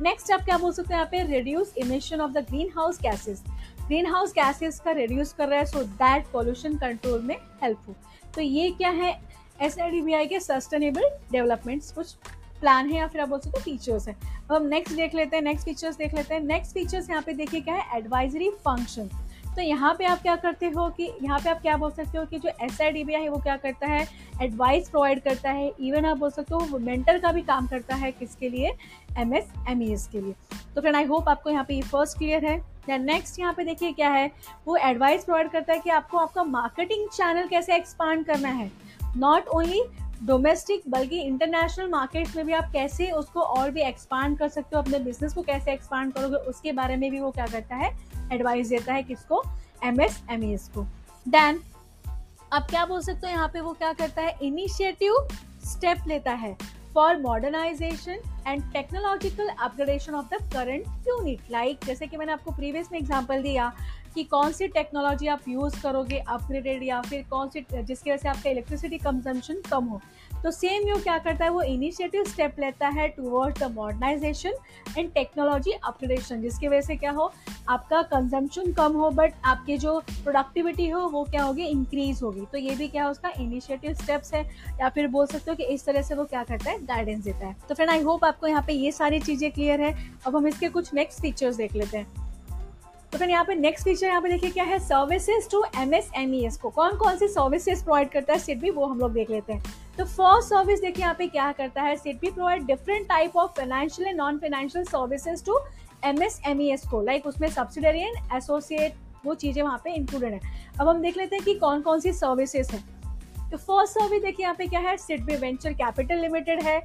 नेक्स्ट 0.02 0.30
आप 0.32 0.44
क्या 0.44 0.56
बोल 0.58 0.72
सकते 0.72 0.94
हैं? 0.94 1.00
यहाँ 1.00 1.08
पे 1.10 1.22
reduce 1.26 1.74
emission 1.78 2.20
of 2.20 2.32
the 2.32 2.38
greenhouse 2.76 3.00
gases 3.02 3.42
greenhouse 4.06 4.32
gases 4.32 4.78
का 4.78 4.92
रिड्यूस 4.92 5.32
कर 5.32 5.48
रहा 5.48 5.58
है 5.58 5.66
सो 5.66 5.82
दैट 5.82 6.26
पॉल्यूशन 6.32 6.76
कंट्रोल 6.78 7.20
में 7.22 7.36
हेल्पफुल 7.62 7.94
तो 8.34 8.40
ये 8.40 8.70
क्या 8.70 8.90
है? 8.90 9.12
एस 9.62 9.76
के 9.80 10.40
सस्टेनेबल 10.40 11.08
डेवलपमेंट्स 11.32 11.92
कुछ 11.92 12.12
प्लान 12.60 12.90
है 12.90 12.96
या 12.96 13.06
फिर 13.06 13.20
आप 13.20 13.28
बोल 13.28 13.40
सकते 13.40 13.58
हो 13.58 13.62
फीचर्स 13.64 14.08
है। 14.08 14.14
अब 14.14 14.52
हम 14.52 14.66
नेक्स्ट 14.66 14.96
देख 14.96 15.14
लेते 15.14 15.36
हैं 15.36 15.42
नेक्स्ट 15.42 15.66
फीचर्स 15.66 15.96
देख 15.96 16.14
लेते 16.14 16.34
हैं। 16.34 16.40
नेक्स्ट 16.40 16.74
फीचर्स 16.74 17.10
यहाँ 17.10 17.22
पे 17.22 17.32
देखिए 17.32 17.60
क्या 17.60 17.74
है? 17.74 17.98
एडवाइजरी 17.98 18.50
फ़ंक्शन 18.64 19.10
तो 19.56 19.62
यहाँ 19.62 19.94
पे 19.94 20.04
आप 20.04 20.22
क्या 20.22 20.34
करते 20.36 20.66
हो 20.66 20.88
कि 20.90 21.10
यहाँ 21.22 21.38
पे 21.38 21.50
आप 21.50 21.60
क्या 21.62 21.76
बोल 21.76 21.90
सकते 21.90 22.18
हो 22.18 22.24
कि 22.26 22.38
जो 22.38 22.50
एस 22.62 22.80
है 22.80 23.28
वो 23.28 23.38
क्या 23.38 23.56
करता 23.56 23.86
है? 23.86 24.06
एडवाइस 24.42 24.88
प्रोवाइड 24.88 25.20
करता 25.22 25.50
है। 25.50 25.70
इवन 25.80 26.04
आप 26.04 26.18
बोल 26.18 26.30
सकते 26.30 26.54
हो 26.54 26.78
मेंटर 26.78 27.18
का 27.18 27.32
भी 27.32 27.42
काम 27.42 27.66
करता 27.66 27.94
है 27.94 28.12
किसके 28.12 28.48
लिए? 28.48 28.74
M 29.18 29.34
S 29.34 29.52
M 29.68 29.82
E 29.82 29.92
S 29.92 30.06
के 30.12 30.20
लिए। 30.20 30.34
तो 30.74 30.80
फ्रेंड 30.80 30.96
आई 30.96 31.04
होप 31.04 31.28
आपको 31.28 31.50
यहाँ 31.50 31.64
पे 31.64 31.74
ये 31.74 31.82
फ़र्स्ट 31.82 32.18
क्लियर 32.18 32.44
है। 32.44 32.62
नेक्स्ट 33.00 33.38
यहाँ 33.40 33.52
पे 33.52 33.64
देखिए 33.64 33.92
क्या 33.92 34.08
है? 34.10 34.30
वो 34.66 34.76
एडवाइस 34.76 35.24
प्रोवाइड 35.24 35.50
करता 35.50 35.72
है 35.72 35.80
कि 35.80 35.90
आपको 35.90 36.18
आपका 36.18 36.44
मार्केटिंग 36.44 37.08
चैनल 37.08 37.46
कैसे 37.48 37.76
एक्सपांड 37.76 38.24
करना 38.26 38.48
है। 38.48 38.70
नॉट 39.16 39.48
ओनली 39.48 39.82
डोमेस्टिक 40.22 40.82
बल्कि 40.88 41.20
इंटरनेशनल 41.20 41.88
मार्केट 41.88 42.36
में 42.36 42.44
भी 42.46 42.52
आप 42.52 42.70
कैसे 42.72 43.10
उसको 43.10 43.40
और 43.40 43.70
भी 43.70 43.80
एक्सपांड 43.80 44.38
कर 44.38 44.48
सकते 44.48 44.76
हो, 44.76 44.82
अपने 44.82 44.98
बिज़नेस 44.98 45.34
को 45.34 45.42
कैसे 45.42 45.72
एक्सपांड 45.72 46.12
करोगे, 46.12 46.36
उसके 46.36 46.72
बारे 46.72 46.96
में 46.96 47.10
भी 47.10 47.20
वो 47.20 47.30
क्या 47.30 47.46
करता 47.46 47.76
है? 47.76 47.90
एडवाइस 48.32 48.68
देता 48.68 48.94
है 48.94 49.02
किसको? 49.02 49.42
एम 49.84 50.00
एस 50.00 50.22
एम 50.30 50.44
एस 50.44 50.68
को। 50.74 50.86
देन 51.26 51.60
अब 52.52 52.62
क्या 52.62 52.84
बोल 52.86 53.00
सकते 53.02 53.26
हो? 53.26 53.32
यहाँ 53.32 53.48
पे 53.48 53.60
वो 53.60 53.72
क्या 53.72 53.92
करता 53.92 54.22
है? 54.22 54.36
इनिशिएटिव 54.42 55.26
स्टेप 55.64 56.06
लेता 56.08 56.32
है 56.32 56.56
for 56.94 57.16
modernisation 57.18 58.18
and 58.46 58.62
technological 58.72 59.48
upgradation 59.48 60.14
of 60.14 60.26
the 60.34 60.38
current 60.52 61.08
unit 61.08 61.50
like 61.50 61.84
जैसे 61.86 62.06
कि 62.06 62.16
मैंने 62.16 62.32
आपको 62.32 62.50
प्रीवियस 62.50 62.88
में 62.92 62.98
एग्ज़ाम्पल 62.98 63.42
दिया 63.42 63.72
कि 64.14 64.24
कौन 64.24 64.52
सी 64.52 64.68
टेक्नोलॉजी 64.68 65.26
आप 65.26 65.48
यूज़ 65.48 65.80
करोगे 65.82 66.18
अपग्रेडेड 66.18 66.82
या 66.82 67.00
फिर 67.02 67.24
कौन 67.30 67.48
सी, 67.48 67.64
जिसकी 67.72 68.10
वजह 68.10 68.22
से 68.22 68.28
आपका 68.28 68.50
इलेक्ट्रिसिटी 68.50 68.98
कंजम्पशन 68.98 69.60
कम 69.70 69.84
हो। 69.84 70.00
तो 70.44 70.50
सेम 70.50 70.88
यू 70.88 70.96
क्या 70.96 71.16
करता 71.18 71.44
है, 71.44 71.50
वो 71.50 71.62
इनिशिएटिव 71.62 72.24
स्टेप 72.24 72.56
लेता 72.60 72.88
है 72.88 73.08
towards 73.08 73.60
the 73.60 73.70
modernisation 73.74 74.54
and 74.98 75.12
technology 75.12 75.72
upgradation 75.72 76.42
जिसकी 76.42 76.68
वजह 76.68 76.80
से 76.80 76.96
क्या 76.96 77.10
हो, 77.10 77.32
आपका 77.68 78.02
कंजम्पशन 78.02 78.72
कम 78.72 78.92
हो 78.92 79.10
बट 79.10 79.32
आपकी 79.44 79.76
जो 79.78 79.98
प्रोडक्टिविटी 80.00 80.88
हो, 80.88 81.00
वो 81.00 81.24
क्या 81.24 81.42
होगी 81.42 81.66
इंक्रीज 81.66 82.22
होगी। 82.22 82.44
तो 82.52 82.58
ये 82.58 82.74
भी 82.76 82.88
क्या 82.88 83.04
है, 83.04 83.10
उसका 83.10 83.32
इनिशिएटिव 83.38 83.94
स्टेप्स 83.94 84.34
है, 84.34 84.42
या 84.80 84.88
फिर 84.88 85.06
बोल 85.08 85.26
सकते 85.26 85.50
हो 85.50 85.56
कि 85.56 85.64
इस 85.64 85.84
तरह 85.86 86.02
से 86.02 86.14
वो 86.14 86.24
क्या 86.24 86.42
करता 86.44 86.70
है 86.70 86.84
गाइडेंस 86.86 87.24
देता 87.24 87.46
है। 87.46 87.56
तो 87.68 87.74
फ्रेंड 87.74 87.90
आई 87.90 88.02
होप 88.02 88.24
आपको 88.24 88.46
यहाँ 88.46 88.64
पे 88.66 88.72
ये 88.72 88.92
सारी 88.92 89.20
चीज़ें 89.20 89.50
क्लियर 89.52 89.80
है। 89.80 89.94
अब 90.26 90.36
हम 90.36 90.46
इसके 90.48 90.68
कुछ 90.68 90.92
नेक्स्ट 90.94 91.20
फीचर्स 91.20 91.56
देख 91.56 91.74
लेते 91.76 91.96
हैं। 91.96 92.06
तो 93.14 93.18
फिर 93.18 93.30
यहाँ 93.30 93.44
पे 93.44 93.54
नेक्स्ट 93.54 93.84
फीचर 93.84 94.06
यहाँ 94.06 94.20
पे 94.20 94.28
देखिए 94.28 94.50
क्या 94.50 94.64
है? 94.64 94.78
Services 94.78 95.48
to 95.50 95.62
M 95.78 95.92
S 95.94 96.08
M 96.16 96.32
E 96.34 96.38
S 96.46 96.56
को। 96.56 96.70
कौन 96.70 96.96
कौन 96.98 97.16
सी 97.16 97.26
सर्विसेज़ 97.28 97.82
प्रोवाइड 97.84 98.08
करता 98.10 98.32
है? 98.32 98.38
सिट 98.38 98.58
भी 98.60 98.70
वो 98.70 98.86
हम 98.86 98.98
लोग 98.98 99.12
देख 99.12 99.30
लेते 99.30 99.52
हैं। 99.52 99.62
तो 99.98 100.04
फ़र्स्ट 100.04 100.48
सर्विस 100.48 100.80
देखिए 100.80 101.02
यहाँ 101.02 101.14
पे 101.14 101.26
क्या 101.26 101.50
करता 101.52 101.82
है? 101.82 101.94
सिट 101.96 102.20
भी 102.20 102.30
provide 102.30 102.64
different 102.66 103.06
type 103.08 103.36
of 103.36 103.50
financial 103.50 104.08
and 104.08 104.16
non 104.16 104.38
financial 104.38 104.84
services 104.84 105.44
to 105.44 105.58
M 106.04 106.22
S 106.22 106.40
M 106.46 106.60
E 106.60 106.70
S 106.70 106.86
को। 106.88 107.02
लाइक 107.02 107.26
उसमें 107.26 107.48
सब्सिडरी 107.50 108.00
एंड 108.00 108.34
एसोसिएट 108.36 108.96
वो 109.24 109.34
चीज़ें 109.34 109.62
वहाँ 109.62 109.80
पे 109.84 109.94
इंक्लूडेड 109.94 110.32
है। 110.32 110.40
अब 110.80 110.88
हम 110.88 111.02
देख 111.02 111.16
लेते 111.16 111.36
हैं 111.36 111.44
कि 111.44 111.54
कौन 111.54 111.82
कौन 111.82 112.00
सी 112.00 112.12
सर्विसेज़ 112.12 112.72
है। 112.72 112.82
तो 113.50 113.56
फ़र्स्ट 113.56 113.98
सर्विस 113.98 114.22
देखिए 114.22 114.44
यहाँ 114.44 114.56
पे 114.58 114.66
क्या 114.66 114.80
है? 114.80 114.96
भी 115.12 115.36
वेंचर 115.36 115.72
कैपिटल 115.74 116.20
लिमिटेड 116.20 116.62
है। 116.62 116.78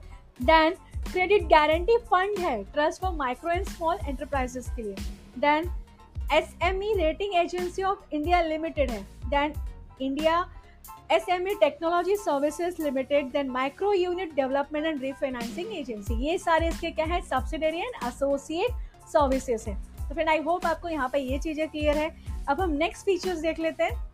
देन 0.44 0.76
क्रेडिट 1.12 1.50
गारंटी 1.50 1.98
फंड 2.08 2.40
है। 2.40 2.64
Trust 2.64 3.02
for 3.02 3.16
micro 3.18 3.52
and 3.52 3.68
small 3.68 3.98
enterprises 4.08 4.72
के 4.76 4.82
लिए। 4.84 4.96
Then 5.40 5.72
S 6.34 6.56
M 6.64 6.84
E 6.84 6.94
rating 6.98 7.36
agency 7.36 7.84
of 7.84 8.14
India 8.14 8.42
limited 8.42 8.92
है 8.92 9.02
then 9.26 9.54
India 10.02 10.40
S 11.12 11.30
M 11.30 11.48
E 11.48 11.54
technology 11.60 12.16
services 12.16 12.82
limited 12.82 13.32
then 13.32 13.50
micro 13.50 13.94
unit 13.94 14.34
development 14.36 14.86
and 14.86 15.02
refinancing 15.02 15.74
agency 15.78 16.14
ये 16.26 16.38
सारे 16.38 16.68
इसके 16.68 16.92
क्या 16.92 17.06
है? 17.06 17.22
Subsidiary 17.22 17.80
and 17.80 18.08
associate 18.08 19.08
services 19.08 19.70
है। 19.70 19.76
तो 20.10 20.16
फिर 20.16 20.30
आई 20.30 20.42
होप 20.42 20.66
आपको 20.66 20.90
यहाँ 20.90 21.10
पे 21.10 21.20
ये 21.20 21.40
चीज़ें 21.40 21.68
क्लियर 21.70 21.98
है। 21.98 22.10
अब 22.50 22.62
हम 22.62 22.70
नेक्स्ट 22.74 23.06
फीचर्स 23.06 23.40
देख 23.40 23.60
लेते 23.60 23.84
हैं। 23.84 24.08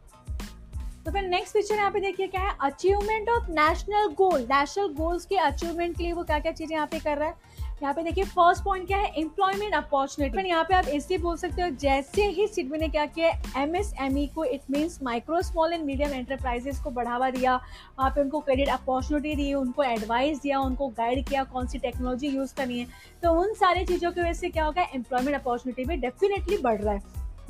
तो 1.06 1.12
फिर 1.12 1.22
नेक्स्ट 1.22 1.54
फीचर 1.54 1.76
यहाँ 1.76 1.92
पे 1.92 2.00
देखिए 2.00 2.28
क्या 2.28 2.42
है? 2.42 2.56
Achievement 2.62 3.30
of 3.30 3.50
national 3.50 4.08
goal 4.14 4.42
national 4.52 4.88
goals 4.94 5.26
के 5.26 5.36
अचीवमेंट 5.38 5.98
के 5.98 6.04
लिए 6.04 6.14
वो 6.14 6.24
क्या 6.24 6.40
क्या 6.40 6.52
चीज़ें 6.52 6.76
यहाँ 6.76 6.88
पे 6.88 7.00
कर 7.00 7.18
रहा 7.18 7.28
है? 7.28 7.55
यहाँ 7.82 7.94
पे 7.94 8.04
देखिए 8.04 8.24
फ़र्स्ट 8.26 8.64
पॉइंट 8.64 8.86
क्या 8.88 8.98
है? 8.98 9.12
एम्प्लॉयमेंट 9.18 9.74
अपॉर्चुनिटी 9.76 10.48
यहाँ 10.48 10.64
पे 10.64 10.74
आप 10.76 10.88
इसलिए 10.88 11.20
बोल 11.20 11.38
सकते 11.38 11.62
हो, 11.62 11.70
जैसे 11.72 12.26
ही 12.28 12.48
सिडबी 12.48 12.78
ने 12.78 12.88
क्या 12.90 13.06
किया 13.08 13.30
एम 13.62 13.76
एस 13.76 13.94
एम 14.02 14.18
ई 14.18 14.26
को 14.36 14.44
it 14.46 14.62
means 14.72 15.02
micro 15.04 15.42
small 15.42 15.74
and 15.74 15.84
medium 15.86 16.14
enterprises 16.14 16.80
को 16.80 16.92
बढ़ावा 16.92 17.30
दिया, 17.30 17.56
वहाँ 18.00 18.10
पे 18.12 18.22
उनको 18.22 18.40
क्रेडिट 18.40 18.70
अपॉर्चुनिटी 18.70 19.36
दी, 19.36 19.54
उनको 19.54 19.84
एडवाइस 19.84 20.42
दिया, 20.42 20.60
उनको 20.60 20.88
गाइड 20.98 21.28
किया, 21.28 21.44
कौन 21.44 21.68
सी 21.68 21.80
टेक्नोलॉजी 21.80 22.28
यूज़ 22.28 22.56
करनी 22.56 22.80
है। 22.80 22.88
तो 23.24 23.34
उन 23.42 23.54
सारी 23.56 23.86
चीज़ों 23.86 24.12
की 24.12 24.22
वजह 24.22 24.34
से 24.34 24.50
क्या 24.50 24.66
होगा 24.66 24.88
एम्प्लॉयमेंट 24.96 25.36
अपॉर्चुनिटी 25.36 25.86
भी 25.86 25.98
डेफिनेटली 25.98 26.58
बढ़ 26.58 26.82
रहा 26.82 26.94
है। 26.94 27.02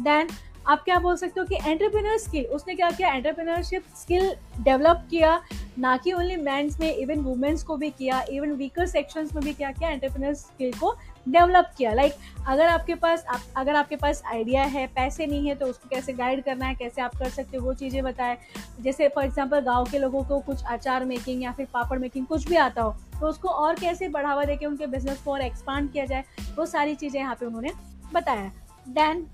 देन 0.01 0.27
आप 0.67 0.84
क्या 0.84 0.98
बोल 1.00 1.15
सकते 1.15 1.39
हो 1.39 1.45
कि 1.45 1.55
एंटरप्रेन्योर 1.55 2.17
स्किल 2.17 2.45
उसने 2.45 2.75
क्या 2.75 2.89
किया? 2.91 3.10
एंटरप्रेन्योरशिप 3.10 3.84
स्किल 3.95 4.31
डेवलप 4.60 5.07
किया 5.10 5.41
ना 5.79 5.95
कि 5.98 6.13
ओनली 6.13 6.36
मैंस 6.36 6.79
में 6.79 6.93
इवन 6.93 7.19
वुमेन्स 7.19 7.63
को 7.63 7.75
भी 7.77 7.89
किया 7.89 8.24
इवन 8.29 8.51
वीकर 8.53 8.86
सेक्शंस 8.88 9.34
में 9.36 9.43
भी 9.43 9.53
क्या 9.53 9.72
किया? 9.72 9.89
एंटरप्रेन्योर 9.89 10.34
स्किल 10.36 10.72
को 10.74 10.95
डेवलप 11.27 11.72
किया। 11.77 11.93
लाइक 11.93 12.12
like, 12.12 12.48
अगर 12.48 12.67
आपके 12.67 12.95
पास 12.95 13.24
आप, 13.25 13.41
अगर 13.57 13.75
आपके 13.75 13.95
पास 13.95 14.22
आइडिया 14.25 14.63
है 14.63 14.86
पैसे 14.88 15.25
नहीं 15.27 15.48
है 15.48 15.55
तो 15.55 15.65
उसको 15.65 15.89
कैसे 15.89 16.13
गाइड 16.13 16.43
करना 16.43 16.65
है 16.65 16.75
कैसे 16.75 17.01
आप 17.01 17.15
कर 17.15 17.29
सकते 17.29 17.57
हो 17.57 17.65
वो 17.65 17.74
चीज़ें 17.74 18.03
बताएँ। 18.03 18.38
जैसे 18.81 19.07
फॉर 19.07 19.25
एग्जांपल 19.25 19.60
गाँव 19.62 19.89
के 19.91 20.00
लोगों 20.00 20.24
को 20.24 20.39
कुछ 20.41 20.63
अचार 20.65 21.05
मेकिंग 21.05 21.43
या 21.43 21.51
फिर 21.51 21.67
पापड़ 21.74 22.00
मेकिंग 22.00 22.25
कुछ 22.25 22.48
भी 22.50 22.55
आता 22.57 22.81
हो 22.81 22.95
तो 23.19 23.27
उसको 23.27 23.50
और 23.50 23.75
कैसे 23.75 24.10
बढ़ावा 24.10 24.43
देके 24.45 24.65
उनके 24.65 24.88
बिज़नेस 24.88 25.22
को 25.22 25.31
और 25.31 25.41
एक्सपांड 25.41 25.91
किया 25.91 26.05
जाए 26.05 26.24
वो 26.57 26.65
सारी 26.65 26.95
चीज़ें 26.95 27.19
यहाँ 27.19 27.36
पे 27.36 27.45
उन्होंने 27.45 27.72
बताया। 28.13 28.51
देन 28.89 29.25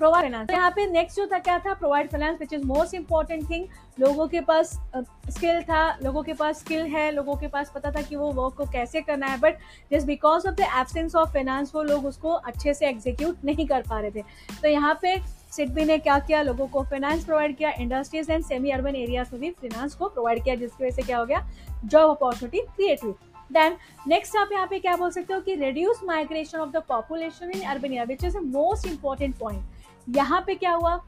प्रोवाइड 0.00 0.24
फाइनेंस 0.24 0.48
तो 0.48 0.54
यहाँ 0.54 0.70
पे 0.76 0.86
नेक्स्ट 0.90 1.16
जो 1.16 1.26
था 1.26 1.38
क्या 1.38 1.58
था? 1.58 1.74
Provide 1.74 2.10
finance 2.10 2.38
which 2.40 2.52
is 2.52 2.64
most 2.66 2.94
important 2.94 3.48
thing 3.50 3.66
लोगों 4.00 4.26
के 4.28 4.40
पास 4.40 4.70
स्किल 5.30 5.58
uh, 5.58 5.64
था 5.64 5.98
लोगों 6.02 6.22
के 6.22 6.32
पास 6.32 6.58
स्किल 6.60 6.86
है 6.86 7.10
लोगों 7.12 7.34
के 7.36 7.48
पास 7.48 7.72
पता 7.74 7.90
था 7.92 8.02
कि 8.02 8.16
वो 8.16 8.30
वर्क 8.32 8.54
को 8.56 8.64
कैसे 8.72 9.00
करना 9.00 9.26
है 9.26 9.38
but 9.40 9.58
just 9.92 10.06
because 10.06 10.48
of 10.48 10.54
the 10.54 10.66
absence 10.80 11.14
of 11.16 11.32
finance 11.32 11.72
वो 11.74 11.82
लोग 11.82 12.06
उसको 12.06 12.30
अच्छे 12.30 12.74
से 12.74 12.88
एग्जीक्यूट 12.88 13.44
नहीं 13.44 13.66
कर 13.66 13.82
पा 13.90 14.00
रहे 14.00 14.10
थे। 14.10 14.22
तो 14.62 14.68
यहाँ 14.68 14.98
पे 15.02 15.16
सिडबी 15.52 15.84
ने 15.84 15.98
क्या 15.98 16.18
किया? 16.18 16.42
लोगों 16.42 16.66
को 16.66 16.82
फाइनेंस 16.84 17.24
प्रोवाइड 17.24 17.56
किया। 17.56 17.70
Industries 17.80 18.30
and 18.32 18.44
semi 18.44 18.70
urban 18.70 18.96
areas 18.96 19.28
में 19.32 19.40
भी 19.40 19.50
फाइनेंस 19.50 19.94
को 19.94 20.08
प्रोवाइड 20.08 20.42
किया 20.44 20.54
जिसकी 20.54 20.84
वजह 20.84 20.96
से 20.96 21.02
क्या 21.02 21.18
हो 21.18 21.26
गया? 21.26 21.48
जॉब 21.84 22.10
अपॉर्चुनिटी 22.10 22.60
क्रिएट 22.66 23.04
हुई। 23.04 23.12
देन 23.50 23.76
नेक्स्ट 24.08 24.36
आप 24.36 24.48
यहाँ 24.52 24.66
पे 24.66 24.78
क्या 24.78 24.94
बोल 24.96 25.10
सकते 25.10 25.34
हो 25.34 25.40
कि 25.40 25.54
reduce 25.56 26.00
migration 26.04 26.58
of 26.58 26.70
the 26.70 26.82
population 26.88 27.50
in 27.50 27.62
urban 27.62 27.86
area 27.86 28.02
which 28.04 28.24
is 28.24 28.36
a 28.36 28.40
most 28.40 28.86
important 28.86 29.38
point 29.38 29.62
यहाँ 30.08 30.40
पे 30.46 30.54
क्या 30.54 30.72
हुआ? 30.72 31.00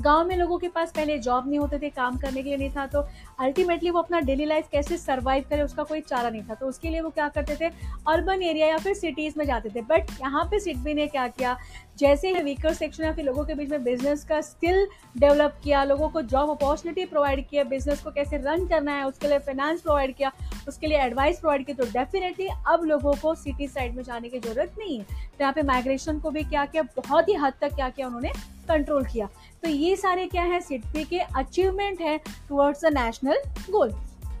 गाँव 0.00 0.26
में 0.26 0.36
लोगों 0.36 0.58
के 0.58 0.68
पास 0.68 0.92
पहले 0.96 1.18
जॉब 1.18 1.48
नहीं 1.48 1.58
होते 1.58 1.78
थे, 1.78 1.88
काम 1.90 2.16
करने 2.18 2.42
के 2.42 2.48
लिए 2.48 2.56
नहीं 2.58 2.70
था 2.70 2.86
तो 2.86 3.00
अल्टीमेटली 3.40 3.90
वो 3.90 3.98
अपना 3.98 4.20
डेली 4.20 4.44
लाइफ 4.44 4.68
कैसे 4.72 4.96
सर्वाइव 4.96 5.44
करे, 5.50 5.62
उसका 5.62 5.82
कोई 5.82 6.00
चारा 6.00 6.30
नहीं 6.30 6.42
था। 6.42 6.54
तो 6.54 6.66
उसके 6.66 6.90
लिए 6.90 7.00
वो 7.00 7.10
क्या 7.10 7.28
करते 7.28 7.56
थे? 7.56 7.70
अर्बन 8.08 8.42
एरिया 8.42 8.66
या 8.66 8.78
फिर 8.78 8.94
सिटीज़ 8.94 9.34
में 9.38 9.44
जाते 9.46 9.70
थे। 9.70 9.82
बट 9.82 10.10
यहाँ 10.20 10.44
पे 10.44 10.60
सिडबी 10.60 10.94
ने 10.94 11.06
क्या 11.06 11.26
किया? 11.28 11.56
जैसे 11.98 12.28
ही 12.28 12.42
वीकर 12.42 12.74
सेक्शन 12.74 13.04
या 13.04 13.12
फिर 13.12 13.24
लोगों 13.24 13.44
के 13.44 13.54
बीच 13.54 13.70
में 13.70 13.82
बिज़नेस 13.84 14.24
का 14.24 14.40
स्किल 14.40 14.86
डेवलप 15.18 15.58
किया, 15.64 15.82
लोगों 15.84 16.08
को 16.08 16.22
जॉब 16.22 16.50
अपॉर्चुनिटी 16.50 17.04
प्रोवाइड 17.04 17.46
किया 17.48 17.64
बिज़नेस 17.64 18.00
को 18.02 18.10
कैसे 18.10 18.36
रन 18.36 18.66
करना 18.66 18.92
है, 18.92 19.06
उसके 19.06 19.28
लिए 19.28 19.38
फाइनेंस 19.38 19.80
प्रोवाइड 19.80 20.14
किया, 20.16 20.32
उसके 20.68 20.86
लिए 20.86 20.98
एडवाइस 20.98 21.40
प्रोवाइड 21.40 21.66
की 21.66 21.72
तो 21.72 21.84
डेफिनेटली 21.92 22.46
अब 22.68 22.84
लोगों 22.84 23.14
को 23.22 23.34
सिटी 23.34 23.68
साइड 23.68 23.96
में 23.96 24.02
जाने 24.02 24.28
की 24.28 24.38
ज़रूरत 24.38 24.74
नहीं 24.78 24.98
है। 24.98 25.04
तो 25.04 25.36
यहाँ 25.40 25.52
पे 25.52 25.62
माइग्रेशन 25.62 26.18
को 26.20 26.30
भी 26.30 26.42
क्या 26.44 26.64
किया? 26.64 26.82
बहुत 26.96 27.28
ही 27.28 27.34
हद 27.34 27.52
तक 27.60 27.74
क्या 27.74 27.88
किया 27.88 28.06
उन्होंने? 28.06 28.32
कंट्रोल 28.70 29.04
किया। 29.04 29.28
तो 29.62 29.68
ये 29.68 29.96
सारे 29.96 30.26
क्या 30.26 30.42
है? 30.44 30.60
सिटी 30.60 31.04
के 31.04 31.18
अचीवमेंट 31.18 32.00
है 32.00 32.16
टुवर्ड्स 32.18 32.84
द 32.84 32.92
नेशनल 32.94 33.42
गोल 33.70 33.92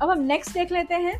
अब 0.02 0.10
हम 0.10 0.20
नेक्स्ट 0.22 0.54
देख 0.54 0.72
लेते 0.72 0.94
हैं। 0.96 1.18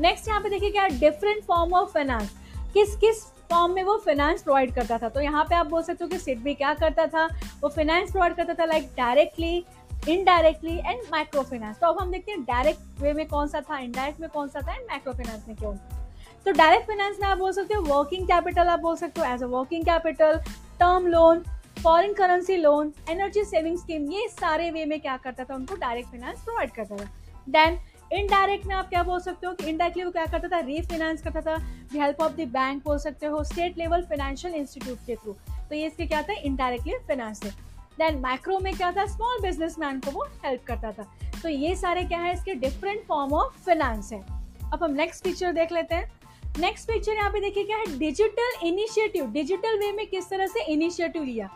नेक्स्ट 0.00 0.28
यहाँ 0.28 0.40
पे 0.40 0.50
देखिए 0.50 0.70
क्या 0.70 0.86
डिफरेंट 0.88 1.44
फॉर्म 1.44 1.74
ऑफ़ 1.74 1.92
फाइनेंस 1.92 2.30
किस 2.72 2.96
किस 2.96 3.24
फॉर्म 3.50 3.72
में 3.72 3.82
वो 3.84 3.96
फाइनेंस 4.04 4.42
प्रोवाइड 4.42 4.74
करता 4.74 4.98
था? 4.98 5.08
तो 5.08 5.20
यहाँ 5.20 5.44
पे 5.44 5.54
आप 5.54 5.66
बोल 5.66 5.82
सकते 5.82 6.04
हो 6.04 6.08
कि 6.10 6.18
सिडबी 6.18 6.54
क्या 6.54 6.72
करता 6.74 7.06
था? 7.06 7.26
वो 7.60 7.68
फाइनेंस 7.68 8.10
प्रोवाइड 8.10 8.34
करता 8.36 8.54
था 8.54 8.64
like 8.64 8.90
directly 8.96 9.64
indirectly 10.08 10.76
and 10.76 11.02
micro 11.12 11.42
finance 11.42 11.76
तो 11.80 11.86
अब 11.86 12.00
हम 12.00 12.10
देखते 12.10 12.32
हैं 12.32 12.42
डायरेक्ट 12.42 13.00
वे 13.00 13.12
में 13.12 13.26
कौन 13.28 13.48
सा 13.48 13.60
था 13.60 13.78
इनडायरेक्ट 13.78 14.20
में 14.20 14.28
कौन 14.30 14.48
सा 14.48 14.60
था 14.60 14.74
एंड 14.74 14.84
माइक्रो 14.90 15.12
फाइनेंस 15.12 15.44
में 15.48 15.56
क्यों? 15.56 15.74
तो 16.46 16.52
डायरेक्ट 16.52 16.86
फाइनेंस 16.86 17.16
में 17.20 17.28
आप 17.28 17.38
बोल 17.38 17.52
सकते 17.52 17.74
हो 17.74 17.82
वर्किंग 17.84 18.26
कैपिटल 18.28 18.68
आप 18.68 18.80
बोल 18.80 18.96
सकते 18.96 19.20
हो. 19.20 19.26
As 19.26 19.42
a 19.42 19.46
working 19.48 19.84
capital 19.84 20.40
term 20.80 21.06
loan 21.06 21.44
foreign 21.78 22.12
currency 22.12 22.56
loan, 22.56 22.92
energy 23.10 23.44
saving 23.44 23.78
scheme, 23.78 24.10
ये 24.10 24.28
सारे 24.28 24.70
वे 24.70 24.84
में 24.84 25.00
क्या 25.00 25.16
करता 25.16 25.44
था? 25.44 25.54
उनको 25.54 25.76
डायरेक्ट 25.76 26.10
फाइनेंस 26.10 26.42
प्रोवाइड 26.44 26.70
करता 26.70 26.96
था। 26.96 27.08
देन 27.48 27.78
इनडायरेक्ट 28.12 28.66
में 28.66 28.74
आप 28.74 28.88
क्या 28.88 29.02
बोल 29.02 29.20
सकते 29.20 29.46
हो 29.46 29.52
कि 29.52 29.64
इनडायरेक्टली 29.64 30.04
वो 30.04 30.10
क्या 30.10 30.26
करता 30.26 30.48
था? 30.48 30.58
रीफाइनेंस 30.58 31.22
करता 31.22 31.40
था। 31.40 31.56
हेल्प 31.92 32.20
ऑफ़ 32.20 32.32
द 32.32 32.48
बैंक 32.48 32.84
बोल 32.84 32.98
सकते 32.98 33.26
हो 33.26 33.42
स्टेट 33.44 33.78
लेवल 33.78 34.02
फाइनेंशियल 34.02 34.54
इंस्टीट्यूट 34.54 34.98
के 35.06 35.16
थ्रू 35.16 35.32
तो 35.68 35.74
ये 35.74 35.86
इसके 35.86 36.06
क्या 36.06 36.22
था? 36.22 36.32
इनडायरेक्टली 36.32 36.94
फाइनेंस 36.98 37.42
है 37.44 37.50
देन 37.98 38.20
माइक्रो 38.20 38.58
में 38.58 38.74
क्या 38.74 38.92
था? 38.92 39.06
स्मॉल 39.06 39.40
बिजनेसमैन 39.42 40.00
को 40.00 40.10
वो 40.10 40.26
हेल्प 40.44 40.64
करता 40.66 40.92
था। 40.92 41.06
तो 41.42 41.48
ये 41.48 41.74
सारे 41.76 42.04
क्या 42.04 42.18
है? 42.18 42.32
इसके 42.32 42.54
डिफरेंट 42.54 43.04
फॉर्म 43.06 43.32
ऑफ़ 43.32 43.58
फाइनेंस 43.66 44.12
है। 44.12 44.20
अब 44.72 44.82
हम 44.82 44.92
नेक्स्ट 44.92 45.24
पिक्चर 45.24 45.52
देख 45.52 45.72
लेते 45.72 45.94
हैं। 45.94 46.12
नेक्स्ट 46.58 46.88
पिक्चर 46.88 47.12
यहाँ 47.12 47.30
पे 47.30 47.40
देखिए 47.40 47.64
क्या 47.64 47.76
है? 47.76 47.98
डिजिटल 47.98 48.66
इनिशिएटिव 48.66 49.26
डिजिटल 49.26 49.78
वे 49.78 49.90
में 49.92 50.06
किस 50.06 50.28
तरह 50.30 50.46
से 50.46 50.62
इनिशिएटिव 50.62 51.22
लिया? 51.24 51.48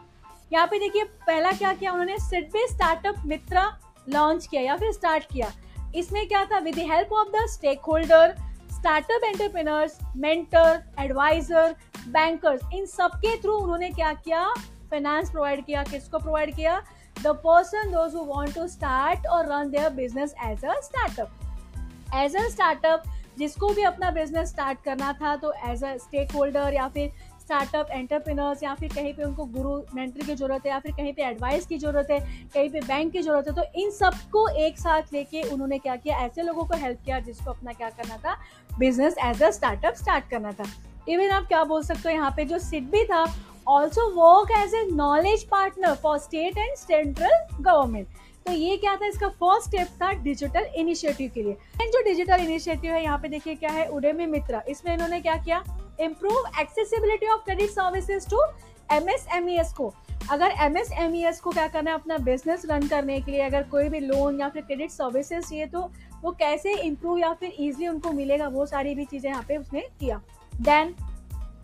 यहाँ 0.53 0.67
पे 0.67 0.79
देखिए, 0.79 1.05
पहला 1.05 1.53
क्या 1.53 1.73
किया 1.73 1.93
उन्होंने? 1.93 2.17
सिडबे 2.19 2.67
स्टार्टअप 2.69 3.17
मित्रा 3.27 3.65
लॉन्च 4.09 4.47
किया 4.47 4.63
या 4.63 4.77
फिर 4.77 4.93
स्टार्ट 4.93 5.25
किया। 5.33 5.53
इसमें 5.97 6.27
क्या 6.29 6.45
था? 6.45 6.59
With 6.59 6.79
help 6.79 7.13
of 7.13 7.29
the 7.29 7.47
stakeholder 7.81 8.35
startup 8.73 9.25
entrepreneurs 9.25 9.99
mentor 10.17 10.83
advisor 11.01 11.75
bankers 12.09 12.61
इन 12.75 12.87
सबके 12.87 13.37
थ्रू 13.37 13.53
उन्होंने 13.53 13.91
क्या 13.91 14.13
किया? 14.13 14.49
फाइनेंस 14.91 15.31
प्रोवाइड 15.31 15.65
किया। 15.65 15.83
किसको 15.83 16.19
प्रोवाइड 16.19 16.55
किया? 16.57 16.83
The 17.23 17.27
person 17.27 17.91
those 17.93 18.15
who 18.15 18.25
want 18.25 18.55
to 18.55 18.67
start 18.69 19.27
और 19.27 19.47
run 19.47 19.71
their 19.71 19.91
business 19.91 20.35
as 20.45 20.65
a 20.65 20.81
startup 20.81 22.15
as 22.15 22.37
a 22.37 22.49
startup 22.49 23.03
जिसको 23.39 23.69
भी 23.69 23.83
अपना 23.85 24.11
बिज़नेस 24.11 24.49
स्टार्ट 24.49 24.83
करना 24.85 25.13
था 25.23 25.37
तो 25.37 25.53
एज 25.67 25.85
अ 25.85 25.97
स्टेक 25.99 26.33
होल्डर 26.33 26.75
या 26.75 26.89
फिर 26.89 27.13
स्टार्टअप 27.41 27.91
एंटरप्रेनर्स 27.91 28.63
या 28.63 28.75
फिर 28.75 28.93
कहीं 28.95 29.13
पे 29.15 29.23
उनको 29.23 29.45
गुरु 29.47 29.77
मेंटर 29.95 30.27
की 30.27 30.35
ज़रूरत 30.35 30.67
है 30.67 30.71
या 30.71 30.79
फिर 30.79 30.93
कहीं 30.93 31.13
पे 31.13 31.23
एडवाइस 31.25 31.67
की 31.67 31.79
ज़रूरत 31.79 32.11
है, 32.11 32.19
कहीं 32.55 32.71
पे 32.71 32.81
बैंक 32.81 33.13
की 33.13 33.23
ज़रूरत 33.23 33.49
है 33.49 33.55
तो 33.55 33.81
इन 33.81 33.91
सबको 33.91 34.47
एक 34.65 34.79
साथ 34.79 35.13
लेके 35.13 35.43
उन्होंने 35.45 35.79
क्या 35.79 35.97
किया, 35.97 36.17
ऐसे 36.19 36.43
लोगों 36.43 36.65
को 36.65 36.77
हेल्प 36.77 36.99
किया 37.05 37.21
जिसको 37.21 37.51
अपना 37.51 37.73
क्या 37.73 37.91
करना 37.91 38.17
था 38.25 38.37
business 38.79 39.17
as 39.25 39.43
a 39.43 39.51
startup 39.51 39.95
start 39.95 40.29
करना 40.31 40.53
था। 40.53 40.65
इवन 41.09 41.31
आप 41.31 41.47
क्या 41.49 41.63
बोल 41.65 41.83
सकते 41.85 42.09
हो, 42.09 42.15
यहाँ 42.15 42.31
पे 42.37 42.45
जो 42.45 42.59
सिट 42.59 42.69
सिडबी 42.71 43.05
था 43.05 43.25
also 43.67 44.09
work 44.13 44.51
as 44.59 44.75
a 44.75 44.85
knowledge 44.93 45.45
partner 45.49 45.95
for 46.03 46.19
state 46.19 46.59
and 46.59 46.75
central 46.77 47.63
government 47.63 48.07
तो 48.47 48.53
ये 48.53 48.77
क्या 48.77 48.95
था, 48.97 49.07
इसका 49.07 49.29
फ़र्स्ट 49.31 49.67
स्टेप 49.67 49.89
था 50.03 50.13
डिजिटल 50.23 50.67
इनिशिएटिव 50.77 51.31
के 51.35 51.43
लिए। 51.43 51.53
जो 51.83 52.03
डिजिटल 52.05 52.41
इनिशिएटिव 52.41 52.93
है, 52.93 53.03
यहाँ 53.03 53.19
पे 53.19 53.29
देखिए 53.29 53.55
क्या 53.55 53.71
है 53.71 53.87
उडेमी 53.89 54.27
मित्रा 54.27 54.63
इसमें 54.69 54.93
इन्होंने 54.93 55.21
क्या 55.21 55.37
किया 55.37 55.63
improve 56.01 56.47
accessibility 56.61 57.29
of 57.29 57.45
credit 57.45 57.71
services 57.71 58.29
to 58.31 58.43
M 58.91 59.09
S 59.11 59.27
M 59.35 59.49
E 59.49 59.55
S 59.59 59.73
को। 59.73 59.93
अगर 60.31 60.53
M 60.63 60.77
S 60.77 60.91
M 60.95 61.15
E 61.15 61.23
S 61.27 61.41
को 61.41 61.51
क्या 61.51 61.67
करना 61.69 61.91
है, 61.91 61.97
अपना 61.97 62.19
बिज़नेस 62.21 62.63
रन 62.71 62.87
करने 62.89 63.21
के 63.21 63.33
लिए, 63.33 63.41
अगर 63.43 63.63
कोई 63.71 63.89
भी 63.89 64.01
लोन 64.01 64.41
या 64.41 64.49
फिर 64.49 64.63
क्रेडिट 64.63 64.91
सर्विसेज़ 64.91 65.45
चाहिए 65.45 65.67
तो 65.67 65.81
वो 66.23 66.31
कैसे 66.35 66.75
इम्प्रूव 66.77 67.19
या 67.19 67.33
फिर 67.33 67.51
इजिली 67.51 67.89
उनको 67.89 68.13
मिलेगा, 68.13 68.49
वो 68.49 68.67
सारी 68.67 68.95
भी 68.95 69.05
चीज़ें 69.05 69.31
यहाँ 69.31 69.45
पे 69.49 69.57
उसने 69.57 69.81
किया। 70.01 70.21
देन 70.53 70.95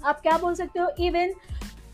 आप 0.05 0.21
क्या 0.21 0.37
बोल 0.39 0.55
सकते 0.55 0.81
हो 0.81 0.89
इवन 1.01 1.33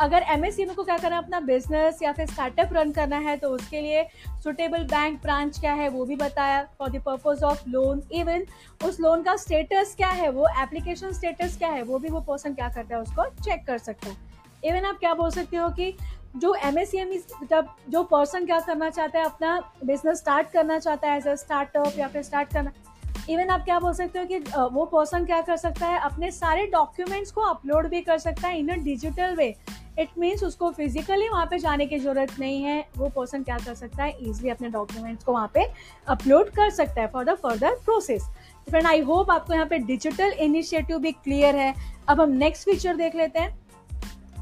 अगर 0.00 0.24
एम 0.30 0.44
एस 0.44 0.56
को 0.76 0.84
क्या 0.84 0.96
करना 0.98 1.16
है, 1.16 1.22
अपना 1.22 1.40
बिज़नेस 1.40 2.02
या 2.02 2.12
फिर 2.12 2.26
स्टार्टअप 2.26 2.72
रन 2.72 2.92
करना 2.92 3.18
है 3.18 3.36
तो 3.36 3.48
उसके 3.50 3.80
लिए 3.80 4.02
सुटेबल 4.44 4.84
बैंक 4.84 5.20
ब्रांच 5.22 5.58
क्या 5.60 5.72
है, 5.72 5.88
वो 5.88 6.04
भी 6.04 6.16
बताया 6.16 6.62
for 6.78 6.90
the 6.90 7.02
purpose 7.06 7.42
of 7.44 7.62
loan 7.68 8.02
even 8.12 8.44
उस 8.80 9.00
लोन 9.00 9.22
का 9.22 9.36
स्टेटस 9.36 9.94
क्या 9.96 10.10
है, 10.10 10.28
वो 10.30 10.48
एप्लीकेशन 10.62 11.12
स्टेटस 11.12 11.56
क्या 11.58 11.68
है, 11.68 11.82
वो 11.82 11.98
भी 11.98 12.08
वो 12.08 12.20
पर्सन 12.22 12.54
क्या 12.54 12.68
करता 12.68 12.96
है, 12.96 13.02
उसको 13.02 13.24
चेक 13.42 13.66
कर 13.66 13.78
सकता 13.78 14.08
है। 14.08 14.16
इवन 14.64 14.84
आप 14.84 14.98
क्या 14.98 15.14
बोल 15.14 15.30
सकते 15.30 15.56
हो 15.56 15.68
कि 15.70 15.94
जो 16.36 16.54
एम 16.64 16.78
एस 16.78 16.90
सी 16.90 17.46
जब 17.46 17.68
जो 17.88 18.02
पर्सन 18.04 18.46
क्या 18.46 18.58
करना 18.60 18.90
चाहता 18.90 19.18
है, 19.18 19.24
अपना 19.24 19.58
बिज़नेस 19.84 20.18
स्टार्ट 20.18 20.50
करना 20.52 20.78
चाहता 20.78 21.10
है 21.10 21.16
एज 21.18 21.26
अ 21.28 21.34
स्टार्टअप 21.36 21.98
या 21.98 22.08
फिर 22.08 22.22
स्टार्ट 22.22 22.52
करना 22.52 22.72
इवन 23.28 23.48
आप 23.50 23.64
क्या 23.64 23.78
बोल 23.80 23.92
सकते 23.92 24.18
हो 24.18 24.24
कि 24.24 24.38
वो 24.74 24.84
पर्सन 24.84 25.24
क्या 25.24 25.40
कर 25.40 25.56
सकता 25.56 25.86
है? 25.86 25.98
अपने 26.00 26.30
सारे 26.30 26.66
डॉक्यूमेंट्स 26.66 27.30
को 27.32 27.40
अपलोड 27.40 27.88
भी 27.88 28.00
कर 28.00 28.18
सकता 28.18 28.48
है 28.48 28.58
in 28.58 28.68
a 28.68 28.74
digital 28.84 29.34
way 29.36 29.54
it 29.98 30.08
means 30.18 30.42
उसको 30.44 30.70
फिजिकली 30.70 31.28
वहाँ 31.28 31.46
पे 31.46 31.58
जाने 31.58 31.86
की 31.86 31.98
ज़रूरत 31.98 32.38
नहीं 32.40 32.62
है. 32.62 32.84
वो 32.96 33.08
पर्सन 33.08 33.42
क्या 33.42 33.56
कर 33.58 33.74
सकता 33.74 34.02
है? 34.02 34.16
ईजिली 34.20 34.50
अपने 34.50 34.68
डॉक्यूमेंट्स 34.68 35.24
को 35.24 35.32
वहाँ 35.32 35.50
पे 35.54 35.64
अपलोड 36.08 36.50
कर 36.50 36.70
सकता 36.70 37.00
है 37.00 37.06
for 37.06 37.24
the 37.24 37.34
further 37.34 37.74
process 37.84 38.28
friend 38.68 38.86
I 38.86 39.00
hope 39.00 39.30
आपको 39.30 39.54
यहाँ 39.54 39.66
पे 39.66 39.78
डिजिटल 39.78 40.32
इनिशिएटिव 40.40 40.98
भी 40.98 41.12
क्लियर 41.14 41.56
है. 41.56 41.74
अब 42.08 42.20
हम 42.20 42.30
नेक्स्ट 42.30 42.64
फीचर 42.64 42.96
देख 42.96 43.14
लेते 43.16 43.40
हैं. 43.40 43.58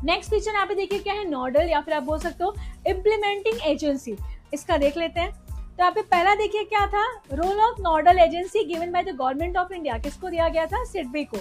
नेक्स्ट 0.04 0.30
फीचर 0.30 0.52
यहाँ 0.52 0.66
पे 0.66 0.74
देखिए 0.74 0.98
क्या 0.98 1.14
है? 1.14 1.28
नॉडल 1.30 1.68
या 1.70 1.80
फिर 1.80 1.94
आप 1.94 2.02
बोल 2.02 2.18
सकते 2.18 2.44
हो 2.44 2.54
इम्प्लीमेंटिंग 2.86 3.60
एजेंसी 3.66 4.16
इसका 4.54 4.76
देख 4.78 4.96
लेते 4.96 5.20
हैं. 5.20 5.45
तो 5.78 5.82
यहाँ 5.82 5.92
पे 5.92 6.02
पहला 6.02 6.34
देखिए 6.34 6.62
क्या 6.64 6.86
था? 6.86 7.04
Role 7.32 7.60
of 7.60 7.80
nodal 7.82 8.18
agency 8.18 8.64
given 8.64 8.92
by 8.92 9.02
the 9.02 9.14
government 9.16 9.56
of 9.56 9.72
India 9.72 9.98
किसको 9.98 10.28
दिया 10.28 10.48
गया 10.48 10.66
था? 10.66 10.84
सिडबी 10.84 11.24
को. 11.24 11.36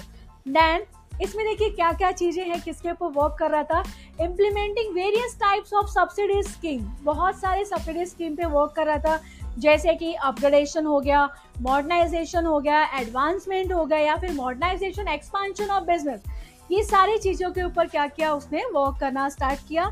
देन 0.47 0.85
इसमें 1.21 1.45
देखिए 1.45 1.69
क्या 1.69 1.91
क्या 1.91 2.11
चीज़ें 2.11 2.43
हैं, 2.45 2.59
किसके 2.61 2.91
ऊपर 2.91 3.11
वर्क 3.11 3.35
कर 3.39 3.51
रहा 3.51 3.63
था? 3.63 3.83
Implementing 4.21 4.93
various 4.95 5.37
types 5.39 5.73
of 5.73 5.87
subsidy 5.89 6.41
scheme 6.43 6.81
बहुत 7.03 7.39
सारे 7.39 7.63
सब्सिडी 7.65 8.05
स्कीम 8.05 8.35
पे 8.35 8.45
वर्क 8.47 8.73
कर 8.75 8.85
रहा 8.85 8.97
था। 8.97 9.19
जैसे 9.59 9.93
कि 9.95 10.13
अपग्रेडेशन 10.13 10.85
हो 10.85 10.99
गया 10.99 11.25
मॉडर्नाइजेशन 11.61 12.45
हो 12.45 12.59
गया 12.59 12.83
एडवांसमेंट 12.99 13.71
हो 13.73 13.85
गया, 13.85 13.99
या 13.99 14.15
फिर 14.15 14.31
मॉडर्नाइजेशन 14.33 15.07
एक्सपांशन 15.07 15.69
ऑफ़ 15.69 15.83
बिज़नेस 15.85 16.23
ये 16.71 16.83
सारी 16.83 17.17
चीज़ों 17.17 17.51
के 17.51 17.63
ऊपर 17.63 17.87
क्या 17.87 18.07
किया 18.07 18.33
उसने? 18.33 18.63
वर्क 18.65 18.99
करना 18.99 19.29
स्टार्ट 19.29 19.67
किया। 19.67 19.85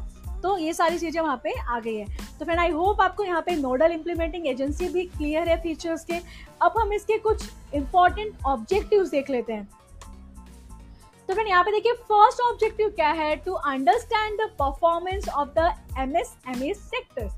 तो 0.44 0.58
ये 0.58 0.74
सारी 0.74 0.98
चीज़ें 1.00 1.22
वहाँ 1.22 1.40
पे 1.44 1.54
आ 1.60 1.80
गई 1.80 1.96
है। 1.96 2.06
तो 2.40 2.46
फ्रेंड 2.46 2.60
आई 2.60 2.72
होप 2.72 3.02
आपको 3.02 3.24
यहाँ 3.24 3.42
पे 3.42 3.56
नोडल 3.56 3.92
इम्प्लीमेंटिंग 3.92 4.48
एजेंसी 4.48 4.90
भी 4.90 5.06
क्लियर 5.08 5.50
है 5.50 5.62
फीचर्स 5.62 6.04
के। 6.06 6.20
अब 6.62 6.74
हम 6.78 6.94
इसके 6.94 7.18
कुछ 7.20 7.50
इंपॉर्टेंट 7.76 8.46
ऑब्जेक्टिव्स 8.46 9.10
देख 9.10 9.30
लेते 9.30 9.54
हैं। 9.54 9.68
तो 11.30 11.34
फ्रेंड 11.34 11.50
यहाँ 11.50 11.64
पे 11.64 11.72
देखिए 11.72 11.94
फ़र्स्ट 11.94 12.42
ऑब्जेक्टिव 12.42 12.90
क्या 12.90 13.12
है? 13.12 13.36
To 13.36 13.54
understand 13.54 14.42
the 14.42 14.50
performance 14.60 15.30
of 15.30 15.50
the 15.60 15.74
M 16.00 16.16
S 16.18 16.36
M 16.50 16.64
A 16.64 16.74
sectors 16.76 17.32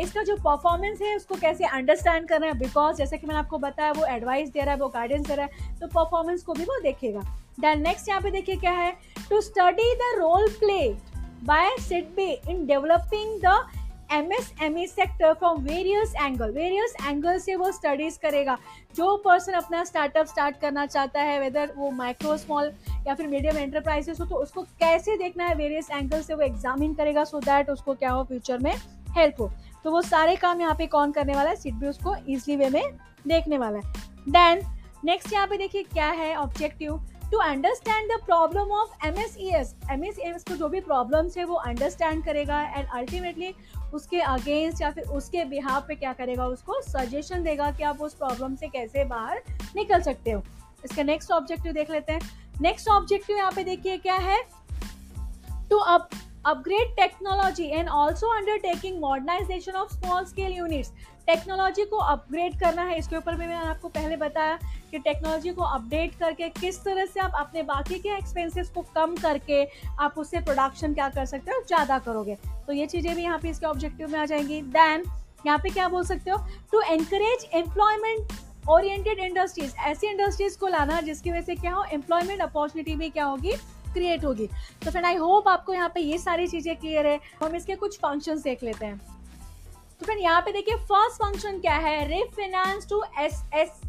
इसका 0.00 0.22
जो 0.22 0.34
परफॉर्मेंस 0.38 1.00
है, 1.02 1.14
उसको 1.16 1.34
कैसे 1.36 1.64
अंडरस्टैंड 1.66 2.28
करना 2.28 2.46
है? 2.46 2.58
बिकॉज़ 2.58 2.96
जैसे 2.96 3.18
कि 3.18 3.26
मैंने 3.26 3.38
आपको 3.38 3.58
बताया, 3.58 3.92
वो 3.92 4.04
एडवाइस 4.06 4.50
दे 4.50 4.60
रहा 4.60 4.74
है, 4.74 4.80
वो 4.80 4.88
गाइडेंस 4.88 5.26
दे 5.26 5.34
रहा 5.34 5.46
है 5.46 5.78
तो 5.80 5.86
परफॉर्मेंस 5.88 6.42
को 6.42 6.52
भी 6.52 6.64
वो 6.64 6.78
देखेगा। 6.82 7.20
देन 7.60 7.82
नेक्स्ट 7.82 8.08
यहाँ 8.08 8.20
पे 8.20 8.30
देखिए 8.30 8.56
क्या 8.56 8.70
है? 8.72 8.92
To 9.30 9.40
study 9.40 9.94
the 9.94 10.14
role 10.18 10.48
play 10.50 10.78
by 11.44 11.76
SIDBI 11.80 12.30
in 12.50 12.64
developing 12.66 13.40
the 13.44 13.52
M 14.12 14.32
S 14.32 14.52
M 14.62 14.76
E 14.78 14.86
sector 14.86 15.32
from 15.34 15.62
various 15.62 16.12
angle 16.16 16.50
various 16.52 16.94
angle 17.02 17.38
से 17.38 17.54
वो 17.54 17.70
स्टडीज़ 17.72 18.18
करेगा। 18.18 18.56
जो 18.96 19.16
पर्सन 19.24 19.52
अपना 19.52 19.82
स्टार्टअप 19.84 20.26
स्टार्ट 20.26 20.60
करना 20.60 20.84
चाहता 20.86 21.22
है 21.22 21.40
वेदर 21.40 21.72
वो 21.76 21.90
माइक्रो 21.90 22.36
स्मॉल 22.36 22.70
या 23.06 23.14
फिर 23.14 23.26
मीडियम 23.26 23.56
एंटरप्राइजेस 23.58 24.20
हो 24.20 24.26
तो 24.26 24.36
उसको 24.36 24.62
कैसे 24.62 25.16
देखना 25.16 25.46
है? 25.46 25.54
वेरियस 25.54 25.90
एंगल 25.90 26.22
से 26.22 26.34
वो 26.34 26.42
एग्जामिन 26.42 26.94
करेगा 26.94 27.24
सो 27.24 27.38
so 27.38 27.44
दैट 27.44 27.70
उसको 27.70 27.94
क्या 27.94 28.10
हो 28.10 28.24
फ्यूचर 28.24 28.58
में 28.58 28.74
हेल्प 29.16 29.40
हो। 29.40 29.50
तो 29.84 29.90
वो 29.90 30.02
सारे 30.02 30.36
काम 30.36 30.60
यहाँ 30.60 30.74
पे 30.74 30.86
कौन 30.86 31.12
करने 31.12 31.34
वाला 31.34 31.50
है? 31.50 31.56
सिट 31.56 31.74
भी 31.74 31.86
उसको 31.86 32.14
ईजिली 32.28 32.56
वे 32.56 32.68
में 32.70 32.96
देखने 33.26 33.58
वाला 33.58 33.78
है। 33.78 33.92
देन 34.28 34.62
नेक्स्ट 35.04 35.32
यहाँ 35.32 35.46
पे 35.46 35.56
देखिए 35.58 35.82
क्या 35.84 36.08
है 36.08 36.34
objective 36.36 37.00
to 37.32 37.38
understand 37.38 38.10
the 38.12 38.18
problem 38.24 38.72
of 38.72 39.06
M 39.06 39.18
S 39.18 39.36
E 39.40 39.48
S 39.50 39.74
M 39.90 40.04
S 40.04 40.18
E 40.18 40.28
S 40.28 40.42
को 40.48 40.56
जो 40.56 40.68
भी 40.68 40.80
प्रॉब्लम्स 40.80 41.36
है, 41.38 41.44
वो 41.44 41.54
अंडरस्टैंड 41.56 42.24
करेगा 42.24 42.60
एंड 42.62 42.88
अल्टीमेटली 42.94 43.54
उसके 43.94 44.20
अगेंस्ट 44.20 44.82
या 44.82 44.90
फिर 44.90 45.04
उसके 45.10 45.44
बिहार 45.44 45.80
पे 45.88 45.94
क्या 45.94 46.12
करेगा, 46.12 46.46
उसको 46.46 46.80
सजेशन 46.82 47.42
देगा 47.42 47.70
कि 47.70 47.82
आप 47.82 48.00
उस 48.00 48.14
प्रॉब्लम 48.14 48.54
से 48.56 48.68
कैसे 48.68 49.04
बाहर 49.04 49.42
निकल 49.76 50.02
सकते 50.02 50.30
हो। 50.30 50.42
इसका 50.84 51.02
नेक्स्ट 51.02 51.30
ऑब्जेक्टिव 51.30 51.72
देख 51.72 51.90
लेते 51.90 52.12
हैं। 52.12 52.20
नेक्स्ट 52.60 52.88
ऑब्जेक्टिव 52.88 53.36
यहाँ 53.36 53.52
पे 53.52 53.64
देखिए 53.64 53.96
क्या 53.98 54.16
है? 54.16 54.40
To 55.70 55.76
up 55.76 56.08
upgrade 56.44 56.92
technology 56.96 57.72
and 57.72 57.88
also 57.88 58.26
undertaking 58.36 59.00
modernization 59.00 59.74
of 59.74 59.90
small 59.92 60.26
scale 60.26 60.54
units. 60.58 60.90
Technology 61.26 61.84
को 61.84 61.96
अपग्रेड 61.96 62.58
करना 62.60 62.82
है। 62.84 62.96
इसके 62.98 63.16
ऊपर 63.16 63.34
भी 63.36 63.46
मैंने 63.46 63.68
आपको 63.68 63.88
पहले 63.88 64.16
बताया 64.16 64.58
कि 64.90 64.98
टेक्नोलॉजी 64.98 65.50
को 65.50 65.62
अपडेट 65.64 66.14
करके 66.20 66.48
किस 66.50 66.82
तरह 66.84 67.06
से 67.06 67.20
आप 67.20 67.32
अपने 67.40 67.62
बाकी 67.62 67.98
के 67.98 68.08
एक्सपेंसेस 68.16 68.70
को 68.74 68.82
कम 68.94 69.14
करके 69.16 69.62
आप 70.00 70.14
उससे 70.18 70.40
प्रोडक्शन 70.40 70.94
क्या 70.94 71.08
कर 71.08 71.26
सकते 71.26 71.50
हो? 71.50 71.62
ज़्यादा 71.66 71.98
करोगे। 71.98 72.34
तो 72.66 72.72
ये 72.72 72.86
चीज़ें 72.86 73.14
भी 73.14 73.22
यहाँ 73.22 73.38
पे 73.38 73.50
इसके 73.50 73.66
ऑब्जेक्टिव 73.66 74.08
में 74.12 74.18
आ 74.18 74.24
जाएँगी। 74.24 74.60
देन 74.62 75.04
यहाँ 75.46 75.58
पे 75.58 75.70
क्या 75.70 75.88
बोल 75.88 76.04
सकते 76.04 76.30
हो? 76.30 76.38
To 76.72 76.80
encourage 76.80 77.48
employment 77.54 78.32
oriented 78.70 79.18
industries 79.18 79.76
ऐसी 79.86 80.06
इंडस्ट्रीज़ 80.06 80.58
को 80.58 80.68
लाना 80.68 81.00
जिसकी 81.00 81.30
वजह 81.30 81.40
से 81.40 81.54
क्या 81.54 81.74
हो? 81.74 81.84
एम्प्लॉयमेंट 81.92 82.40
अपॉर्चुनिटी 82.42 82.94
भी 82.96 83.10
क्या 83.10 83.24
होगी? 83.24 83.52
क्रिएट 83.92 84.24
होगी। 84.24 84.46
तो 84.84 84.90
फ्रेंड 84.90 85.06
आई 85.06 85.16
होप 85.16 85.48
आपको 85.48 85.74
यहाँ 85.74 85.88
पे 85.94 86.00
ये 86.00 86.18
सारी 86.18 86.46
चीज़ें 86.48 86.76
क्लियर 86.76 87.06
है। 87.06 87.18
हम 87.42 87.56
इसके 87.56 87.74
कुछ 87.76 87.98
फ़ंक्शन 87.98 88.40
देख 88.42 88.62
लेते 88.62 88.86
हैं। 88.86 88.98
तो 88.98 90.04
फ्रेंड 90.04 90.20
यहाँ 90.20 90.40
पे 90.40 90.52
देखिए 90.52 90.76
फ़र्स्ट 90.76 91.22
फ़ंक्शन 91.22 91.58
क्या 91.58 91.74
है? 91.78 92.06
Refinance 92.08 92.88
to 92.90 93.02
S 93.20 93.42
S 93.54 93.80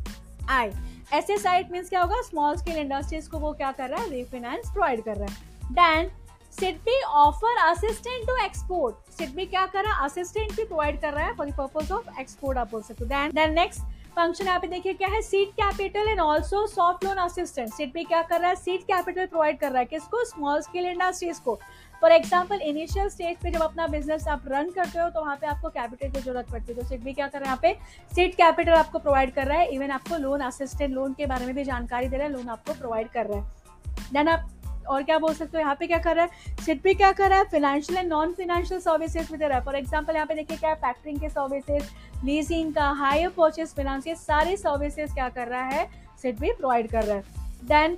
I 0.50 0.72
S 1.14 1.30
S 1.30 1.46
I 1.48 1.60
it 1.60 1.72
means 1.72 1.90
क्या 1.90 2.02
होगा? 2.02 2.22
स्मॉल 2.22 2.58
स्केल 2.58 2.78
इंडस्ट्रीज़ 2.78 3.30
को 3.30 3.40
वो 3.40 3.54
क्या 3.54 3.72
कर 3.72 3.90
रहा 3.90 4.02
है? 4.02 4.10
रिफिनेंस 4.10 4.72
प्रोवाइड 4.74 5.04
कर 5.04 5.18
रहा 5.18 5.26
है। 5.26 5.72
Then 5.72 6.12
SIDBI 6.54 7.00
offer 7.02 7.58
assistant 7.60 8.28
to 8.28 8.36
export 8.46 9.12
SIDBI 9.12 9.46
क्या 9.46 9.66
कर 9.66 9.84
रहा 9.84 9.94
है? 9.94 10.06
असिस्टेंट 10.06 10.52
भी 10.52 10.64
प्रोवाइड 10.64 11.00
कर 11.02 11.14
रहा 11.14 11.26
है 11.26 11.36
for 11.36 11.48
the 11.48 11.54
purpose 11.56 11.92
of 11.92 12.20
export 12.20 12.58
आप 12.58 12.72
बोल 12.72 12.82
सकते 12.82 13.04
हो। 13.06 13.48
नेक्स्ट 13.54 13.82
फ़ंक्शन 14.16 14.46
यहाँ 14.46 14.60
पे 14.60 14.68
देखिए 14.68 14.94
क्या 14.94 15.08
है? 15.10 15.22
Seat 15.22 15.52
capital 15.52 16.08
and 16.10 16.20
also 16.20 16.66
soft 16.68 17.06
loan 17.06 17.18
assistant 17.18 17.74
seat 17.74 17.94
पे 17.94 18.04
क्या 18.04 18.22
कर 18.22 18.40
रहा 18.40 18.50
है? 18.50 18.56
सीट 18.56 18.84
कैपिटल 18.84 19.26
प्रोवाइड 19.26 19.58
कर 19.60 19.72
रहा 19.72 19.80
है 19.80 19.86
किसको? 19.86 20.24
स्मॉल 20.26 20.62
स्केल 20.62 20.86
इंडस्ट्रीज़ 20.86 21.42
को. 21.42 21.56
फॉर 22.02 22.12
एग्ज़ाम्पल 22.12 22.62
इनिशियल 22.62 23.10
स्टेज 23.10 23.38
पे 23.44 23.52
जब 23.52 23.62
अपना 23.64 23.88
बिज़नेस 23.88 24.28
आप 24.28 24.44
रन 24.48 24.70
करते 24.72 25.00
हो 25.00 25.10
तो 25.10 25.22
वहाँ 25.22 25.36
पे 25.42 25.48
आपको 25.48 25.70
कैपिटल 25.70 26.10
की 26.10 26.20
ज़रूरत 26.20 26.52
पड़ती 26.52 26.74
है। 26.74 26.80
तो 26.80 26.88
सीट 26.88 27.04
भी 27.04 27.14
क्या 27.14 27.28
कर 27.28 27.40
रहा 27.40 27.52
है 27.52 27.58
यहाँ 27.58 27.60
पे? 27.62 28.14
सीट 28.16 28.36
कैपिटल 28.36 28.74
आपको 28.74 29.00
प्रोवाइड 29.00 29.34
कर 29.36 29.48
रहा 29.48 29.58
है। 29.58 29.68
इवन 29.68 29.92
आपको 29.92 30.18
लोन 30.18 30.42
असिस्टेंट 30.44 30.94
लोन 30.94 31.14
के 31.14 31.26
बारे 31.26 31.46
में 31.46 31.56
भी 31.56 31.64
जानकारी 31.64 32.08
दे 32.08 32.18
रहा 32.18 32.28
है। 32.28 32.34
लोन 32.34 32.50
आपको 32.50 32.74
प्रोवाइड 32.74 33.10
कर 33.10 33.26
रहा 33.26 33.40
है। 33.40 34.12
देन 34.14 34.28
आप 34.28 34.50
और 34.90 35.04
क्या 35.04 35.18
बोल 35.20 35.34
सकते 35.34 35.58
हो? 35.58 35.62
यहाँ 35.62 35.76
पे 35.76 35.88
क्या 35.88 35.98
कर 36.00 36.16
रहा 36.16 36.26
है? 36.26 36.64
सिट 36.66 36.82
पे 36.84 36.94
क्या 36.94 37.12
कर 37.12 37.30
रहा 37.30 37.40
है? 37.40 37.46
Financial 37.52 37.98
and 38.00 38.10
non 38.10 38.34
financial 38.34 38.80
services 38.82 39.32
भी 39.32 39.38
दे 39.38 39.48
रहा 39.48 39.58
है 39.58 39.64
फॉर 39.66 39.76
एग्ज़ाम्पल 39.76 40.16
यहाँ 40.16 40.28
पे 40.28 40.36
देखिए 40.36 40.58
क्या 40.58 40.70
है? 40.70 40.76
फैक्ट्रिंग 40.78 41.20
के 41.20 41.30
सर्विसेज़ 41.30 41.84
लीजिंग 42.24 42.74
का 42.74 42.90
हायर 42.92 43.30
परचेज 43.30 43.74
फिनांस 43.76 44.08
ये 44.08 44.16
सारे 44.16 44.56
सर्विसेज़ 44.58 45.14
क्या 45.14 45.28
कर 45.30 45.48
रहा 45.48 45.64
है? 45.64 45.88
सिट 46.22 46.40
भी 46.40 46.52
प्रोवाइड 46.52 46.90
कर 46.92 47.04
रहा 47.04 47.16
है। 47.16 47.24
देन 47.64 47.98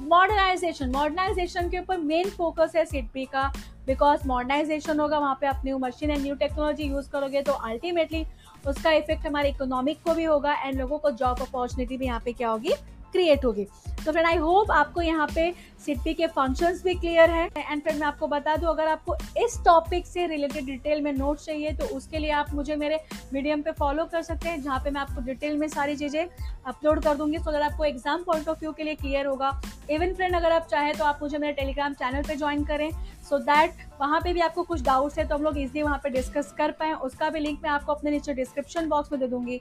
मॉडर्नाइजेशन 0.00 0.90
मॉडर्नाइजेशन 0.90 1.68
के 1.70 1.78
ऊपर 1.78 1.98
मेन 1.98 2.30
फोकस 2.30 2.72
है 2.76 2.84
सिट 2.84 3.10
का। 3.26 3.52
बिकॉज़ 3.86 4.26
मॉडर्नाइजेशन 4.28 5.00
होगा, 5.00 5.18
वहाँ 5.18 5.36
पे 5.40 5.46
आप 5.46 5.62
new 5.64 5.78
machine 5.78 6.10
and 6.10 6.22
new 6.22 6.34
technology 6.34 6.84
use 6.84 7.10
करोगे 7.10 7.42
तो 7.42 7.52
अल्टीमेटली 7.52 8.24
उसका 8.66 8.90
इफ़ेक्ट 8.92 9.26
हमारे 9.26 9.48
इकोनॉमिक 9.48 10.02
को 10.04 10.14
भी 10.14 10.24
होगा 10.24 10.54
एंड 10.54 10.78
लोगों 10.78 10.98
को 10.98 11.10
जॉब 11.12 11.40
अपॉर्चुनिटी 11.42 11.96
भी 11.96 12.06
यहाँ 12.06 12.20
पे 12.24 12.32
क्या 12.32 12.48
होगी? 12.48 12.72
क्रिएट 13.14 13.44
होगी। 13.44 13.64
तो 13.96 14.12
फ्रेंड 14.12 14.26
आई 14.26 14.36
होप 14.36 14.70
आपको 14.72 15.02
यहाँ 15.02 15.26
पे 15.34 15.52
सिटी 15.84 16.12
के 16.14 16.26
फ़ंक्शंस 16.28 16.82
भी 16.84 16.94
क्लियर 16.94 17.30
है। 17.30 17.44
एंड 17.58 17.82
फ्रेंड 17.82 17.98
मैं 18.00 18.06
आपको 18.06 18.26
बता 18.28 18.56
दूँ, 18.56 18.68
अगर 18.68 18.86
आपको 18.88 19.14
इस 19.38 19.58
टॉपिक 19.64 20.06
से 20.06 20.26
रिलेटेड 20.26 20.64
डिटेल 20.66 21.00
में 21.02 21.12
नोट 21.12 21.38
चाहिए 21.38 21.72
तो 21.72 21.86
उसके 21.96 22.18
लिए 22.18 22.30
आप 22.32 22.52
मुझे 22.54 22.76
मेरे 22.76 23.00
मीडियम 23.32 23.62
पे 23.62 23.72
फॉलो 23.72 24.04
कर 24.04 24.22
सकते 24.22 24.48
हैं, 24.48 24.62
जहाँ 24.62 24.78
पे 24.84 24.90
मैं 24.90 25.00
आपको 25.00 25.20
डिटेल 25.22 25.56
में 25.58 25.66
सारी 25.68 25.96
चीज़ें 25.96 26.26
अपलोड 26.66 27.02
कर 27.04 27.14
दूँगी। 27.16 27.38
सो 27.38 27.50
अगर 27.50 27.62
आपको 27.62 27.84
एग्ज़ाम 27.84 28.22
पॉइंट 28.24 28.48
ऑफ़ 28.48 28.58
व्यू 28.60 28.72
के 28.72 28.82
लिए 28.82 28.94
क्लियर 28.94 29.26
होगा 29.26 29.60
इवन 29.90 30.14
फ्रेंड 30.14 30.34
अगर 30.36 30.52
आप 30.52 30.66
चाहें 30.70 30.92
तो 30.98 31.04
आप 31.04 31.18
मुझे 31.22 31.38
मेरे 31.38 31.52
टेलीग्राम 31.52 31.94
चैनल 31.94 32.22
पर 32.22 32.36
ज्वाइन 32.36 32.64
करें। 32.64 32.90
सो 33.28 33.38
दैट 33.40 33.74
वहाँ 34.00 34.20
पे 34.20 34.32
भी 34.32 34.40
आपको 34.40 34.62
कुछ 34.64 34.82
डाउट्स 34.82 35.18
है 35.18 35.26
तो 35.28 35.34
हम 35.34 35.42
लोग 35.42 35.58
इजिली 35.58 35.82
वहाँ 35.82 35.98
पे 36.02 36.10
डिस्कस 36.10 36.54
कर 36.58 36.70
पाएँ। 36.72 36.92
उसका 36.94 37.30
भी 37.30 37.40
लिंक 37.40 37.60
मैं 37.62 37.70
आपको 37.70 37.92
अपने 37.92 38.10
नीचे 38.10 38.34
डिस्क्रिप्शन 38.34 38.88
बॉक्स 38.88 39.12
में 39.12 39.20
दे 39.20 39.26
दूँगी। 39.28 39.60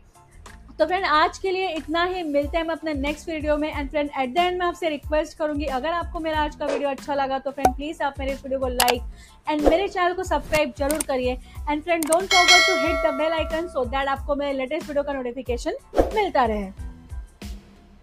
तो 0.79 0.85
फ्रेंड 0.85 1.05
आज 1.05 1.37
के 1.37 1.51
लिए 1.51 1.67
इतना 1.69 2.03
ही। 2.03 2.21
मिलते 2.23 2.57
हैं 2.57 2.63
हम 2.63 2.71
अपने 2.71 2.93
नेक्स्ट 2.93 3.27
वीडियो 3.29 3.57
में। 3.57 3.67
And 3.69 3.89
friend 3.89 4.09
at 4.19 4.33
the 4.33 4.37
end 4.37 4.57
मैं 4.59 4.65
आपसे 4.67 4.89
रिक्वेस्ट 4.89 5.37
करूँगी, 5.37 5.65
अगर 5.77 5.89
आपको 5.89 6.19
मेरा 6.19 6.39
आज 6.43 6.55
का 6.55 6.65
वीडियो 6.65 6.89
अच्छा 6.89 7.15
लगा 7.15 7.37
तो 7.39 7.51
फ्रेंड 7.51 7.75
प्लीज़ 7.75 8.01
आप 8.03 8.13
मेरे 8.19 8.33
वीडियो 8.33 8.59
को 8.59 8.67
लाइक 8.67 9.01
एंड 9.47 9.61
मेरे 9.61 9.87
चैनल 9.87 10.13
को 10.13 10.23
सब्सक्राइब 10.23 10.73
ज़रूर 10.79 11.03
करिए। 11.07 11.37
And 11.69 11.83
friend 11.83 12.05
don't 12.05 12.33
forget 12.33 12.67
to 12.67 12.75
hit 12.87 13.05
the 13.05 13.13
bell 13.17 13.33
icon 13.33 13.67
so 13.67 13.85
that 13.85 14.07
आपको 14.07 14.35
मेरे 14.35 14.53
लेटेस्ट 14.53 14.87
वीडियो 14.87 15.03
का 15.03 15.13
नोटिफिकेशन 15.13 15.73
मिलता 16.15 16.45
रहे। 16.45 16.71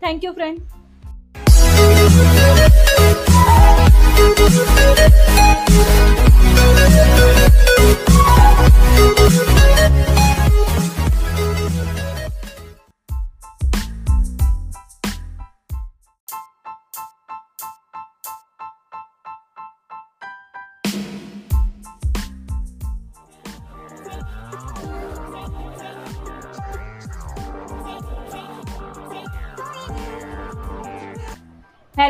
Thank 0.02 0.24
you 0.24 0.32
friend 0.32 0.60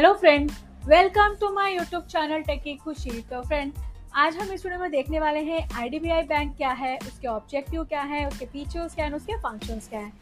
hello 0.01 0.13
friend 0.15 0.51
welcome 0.89 1.35
to 1.41 1.49
my 1.53 1.75
YouTube 1.75 2.03
channel 2.03 2.43
techy 2.43 2.75
Khushi 2.75 3.11
तो 3.11 3.41
फ्रेंड 3.43 3.73
आज 4.15 4.37
हम 4.37 4.53
इस 4.53 4.65
वीडियो 4.67 4.81
में 4.81 4.91
देखने 4.91 5.21
वाले 5.21 5.41
हैं 5.41 5.69
आईडीबीआई 5.75 6.23
बैंक 6.23 6.57
क्या 6.57 6.71
है, 6.71 6.97
उसके 6.99 7.29
ऑब्जेक्टिव 7.29 7.83
क्या 7.85 8.03
है, 8.03 8.27
उसके 8.29 8.47
फीचर्स 8.47 8.95
क्या 8.95 9.07
है, 9.07 9.13
उसके 9.13 9.37
फ़ंक्शंस 9.37 9.89
क्या 9.89 10.01
है। 10.01 10.13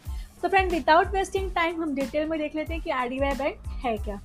तो 0.42 0.48
फ्रेंड 0.48 0.70
विदाउट 0.72 1.12
वेस्टिंग 1.12 1.50
टाइम 1.50 1.82
हम 1.82 1.94
डिटेल 1.94 2.28
में 2.28 2.38
देख 2.38 2.56
लेते 2.56 2.74
हैं 2.74 2.82
कि 2.82 2.90
आईडीबीआई 2.90 3.34
बैंक 3.34 3.68
है 3.84 3.96
क्या। 3.98 4.20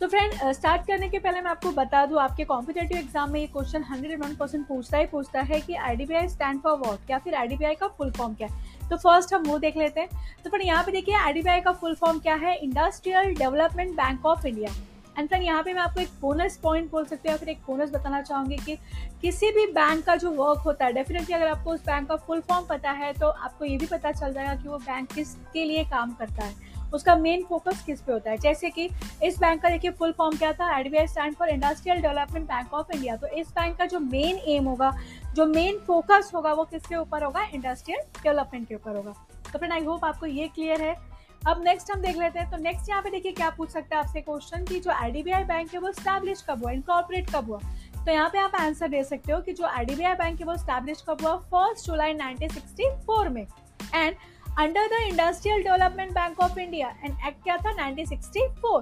तो 0.00 0.06
फ्रेंड 0.08 0.32
स्टार्ट 0.54 0.82
करने 0.86 1.08
के 1.08 1.18
पहले 1.18 1.40
मैं 1.40 1.50
आपको 1.50 1.70
बता 1.72 2.04
दूँ, 2.06 2.18
आपके 2.20 2.44
कॉम्पिटेटिव 2.44 2.98
एग्ज़ाम 2.98 3.30
में 3.32 3.40
ये 3.40 3.46
क्वेश्चन 3.46 3.82
हंड्रेड 3.84 4.20
वन 4.20 4.34
परसेंट 4.34 4.66
पूछता 4.66 4.98
ही 4.98 5.06
पूछता 5.06 5.40
है 5.42 5.60
कि 5.60 5.74
आईडीबीआई 5.76 6.28
स्टैंड 6.28 6.60
फॉर 6.62 6.76
वॉट 6.78 7.10
या 7.10 7.18
फिर 7.18 7.34
आईडीबीआई 7.34 7.74
का 7.74 7.88
फुल 7.88 8.10
फॉर्म 8.10 8.34
क्या 8.34 8.48
है? 8.48 8.88
तो 8.88 8.96
फ़र्स्ट 8.96 9.34
हम 9.34 9.42
वो 9.44 9.58
देख 9.58 9.76
लेते 9.76 10.00
हैं। 10.00 10.42
तो 10.44 10.50
फ्रेंड 10.50 10.64
यहाँ 10.66 10.84
पे 10.84 10.92
देखिए 10.92 11.14
आईडीबीआई 11.16 11.60
का 11.60 11.72
फुल 11.72 11.94
फॉर्म 11.94 12.18
क्या 12.18 12.34
है? 12.36 12.54
Industrial 12.56 13.34
development 13.34 13.96
bank 13.96 14.26
of 14.26 14.46
India 14.46 14.70
and 15.18 15.28
friend 15.28 15.44
यहाँ 15.44 15.62
पे 15.62 15.72
मैं 15.74 15.82
आपको 15.82 16.00
एक 16.00 16.08
बोनस 16.20 16.56
पॉइंट 16.62 16.90
बोल 16.90 17.04
सकती 17.04 17.28
हूँ। 17.28 17.32
या 17.32 17.38
फिर 17.38 17.48
एक 17.48 17.58
बोनस 17.66 17.90
बताना 17.92 18.22
चाहूँगी 18.22 18.56
कि 18.56 18.76
किसी 19.22 19.50
भी 19.52 19.66
बैंक 19.72 20.04
का 20.04 20.16
जो 20.16 20.30
वर्क 20.32 20.62
होता 20.66 20.84
है 20.84 20.92
डेफिनेटली 20.92 21.34
अगर 21.34 21.48
आपको 21.48 21.70
उस 21.70 21.84
बैंक 21.86 22.08
का 22.08 22.16
फुल 22.18 22.40
फॉर्म 22.40 22.66
पता 22.66 22.90
है 22.92 23.12
तो 23.14 23.28
आपको 23.28 23.64
ये 23.64 23.76
भी 23.76 23.86
पता 23.88 24.12
चल 24.12 24.32
जाएगा 24.32 24.54
कि 24.54 24.68
वो 24.68 24.78
बैंक 24.78 25.12
किसके 25.12 25.64
लिए 25.64 25.84
काम 25.86 26.12
करता 26.14 26.44
है। 26.44 26.67
उसका 26.94 27.16
मेन 27.16 27.44
फोकस 27.48 27.82
किस 27.86 28.00
पे 28.00 28.12
होता 28.12 28.30
है? 28.30 28.36
जैसे 28.36 28.70
कि 28.70 28.90
इस 29.22 29.38
बैंक 29.38 29.62
का 29.62 29.70
देखिए 29.70 29.90
फुल 29.90 30.12
फॉर्म 30.12 30.36
क्या 30.36 30.52
था? 30.52 30.74
I 30.74 30.84
stand 31.06 31.34
for 31.34 31.48
industrial 31.48 32.02
development 32.02 32.46
bank 32.46 32.74
of 32.74 32.86
India 32.94 33.16
तो 33.16 33.26
इस 33.26 33.48
बैंक 33.48 33.76
का 33.76 33.86
जो 33.86 34.00
मेन 34.00 34.36
एम 34.36 34.64
होगा, 34.64 34.96
जो 35.34 35.46
मेन 35.46 35.78
फोकस 35.86 36.30
होगा, 36.34 36.52
वो 36.52 36.64
किसके 36.64 36.96
ऊपर 36.96 37.24
होगा? 37.24 37.42
इंडस्ट्रियल 37.54 38.00
डेवलपमेंट 38.22 38.68
के 38.68 38.74
ऊपर 38.74 38.96
होगा। 38.96 39.12
तो 39.52 39.58
फ्रेंड 39.58 39.72
आई 39.72 39.84
होप 39.84 40.04
आपको 40.04 40.26
ये 40.26 40.48
क्लियर 40.48 40.82
है। 40.82 41.18
अब 41.46 41.62
नेक्स्ट 41.64 41.90
हम 41.90 42.00
देख 42.00 42.16
लेते 42.16 42.38
हैं। 42.38 42.50
तो 42.50 42.56
नेक्स्ट 42.56 42.88
यहाँ 42.88 43.02
पे 43.02 43.10
देखिए 43.10 43.32
क्या 43.32 43.50
पूछ 43.50 43.70
सकते 43.70 43.94
हैं 43.94 44.02
आपसे 44.02 44.20
क्वेश्चन 44.20 44.64
की 44.64 44.80
जो 44.80 44.90
आई 44.90 45.22
बैंक 45.22 45.74
है, 45.74 45.80
वो 45.80 45.92
स्टैब्लिश 45.92 46.44
कब 46.48 46.62
हुआ? 46.62 46.70
इनकॉर्पोरेट 46.70 47.30
कब 47.30 47.46
हुआ? 47.46 47.60
तो 48.04 48.12
यहाँ 48.12 48.28
पे 48.28 48.38
आप 48.38 48.54
आंसर 48.54 48.88
दे 48.88 49.04
सकते 49.04 49.32
हो 49.32 49.40
कि 49.40 49.52
जो 49.52 49.64
आई 49.64 49.84
बैंक 49.84 50.40
है, 50.40 50.46
वो 50.46 50.56
स्टैब्लिश 50.56 51.04
कब 51.08 51.18
हुआ? 51.22 51.36
फ़र्स्ट 51.36 51.86
जुलाई 51.86 52.14
1964 52.14 53.28
में। 53.28 53.46
And 53.94 54.16
under 54.58 54.86
the 54.88 55.00
industrial 55.02 55.62
development 55.62 56.12
bank 56.12 56.40
of 56.40 56.58
India 56.60 56.88
and 57.04 57.26
act 57.26 57.42
क्या 57.42 57.56
था 57.56 57.72
1964 57.74 58.80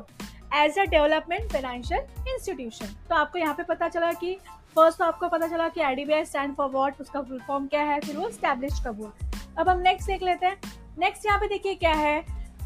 as 0.54 0.78
a 0.78 0.84
development 0.90 1.52
financial 1.52 2.00
institution 2.28 2.94
तो 3.08 3.14
आपको 3.14 3.38
यहाँ 3.38 3.54
पे 3.54 3.62
पता 3.62 3.88
चला 3.88 4.12
कि 4.12 4.32
फ़र्स्ट 4.76 4.98
तो 4.98 5.04
आपको 5.04 5.28
पता 5.28 5.48
चला 5.48 5.68
कि 5.68 5.80
आई 5.80 6.24
स्टैंड 6.24 6.54
फॉर 6.56 6.70
वॉट 6.70 7.00
उसका 7.00 7.20
फुल 7.22 7.40
फॉर्म 7.46 7.66
क्या 7.66 7.82
है, 7.82 8.00
फिर 8.00 8.16
वो 8.16 8.30
स्टैब्लिश 8.30 8.80
कब 8.86 9.00
हुआ। 9.00 9.12
अब 9.58 9.68
हम 9.68 9.80
नेक्स्ट 9.80 10.06
देख 10.06 10.22
लेते 10.22 10.46
हैं। 10.46 10.56
नेक्स्ट 10.98 11.26
यहाँ 11.26 11.38
पे 11.40 11.48
देखिए 11.48 11.74
क्या 11.74 11.92
है। 11.94 12.16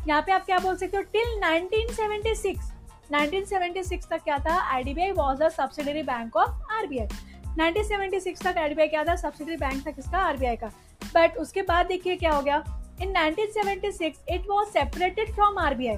यहाँ 0.08 0.22
पे 0.22 0.32
आप 0.32 0.44
क्या 0.46 0.58
बोल 0.58 0.76
सकते 0.76 0.96
हो? 0.96 1.02
टिल 1.12 1.38
1976 1.40 2.72
1976 3.12 4.08
तक 4.10 4.22
क्या 4.24 4.38
था? 4.38 4.60
IDBI 4.74 5.12
was 5.12 5.42
a 5.42 5.48
subsidiary 5.50 6.02
bank 6.02 6.36
of 6.36 6.72
R 6.72 6.86
B 6.86 6.98
RBI 6.98 7.70
1976 7.70 8.44
तक 8.44 8.58
आईडीबीआई 8.58 8.88
क्या 8.88 9.04
था? 9.04 9.16
सब्सिडरी 9.16 9.56
बैंक 9.56 9.86
था 9.86 9.90
किसका? 9.90 10.18
आरबीआई 10.18 10.56
का। 10.56 10.70
बट 11.14 11.36
उसके 11.38 11.62
बाद 11.62 11.86
देखिए 11.86 12.16
क्या 12.16 12.32
हो 12.32 12.42
गया। 12.42 12.62
In 13.02 13.12
1976 13.14 14.18
it 14.28 14.46
was 14.50 14.66
separated 14.66 15.34
from 15.34 15.58
RBI 15.58 15.96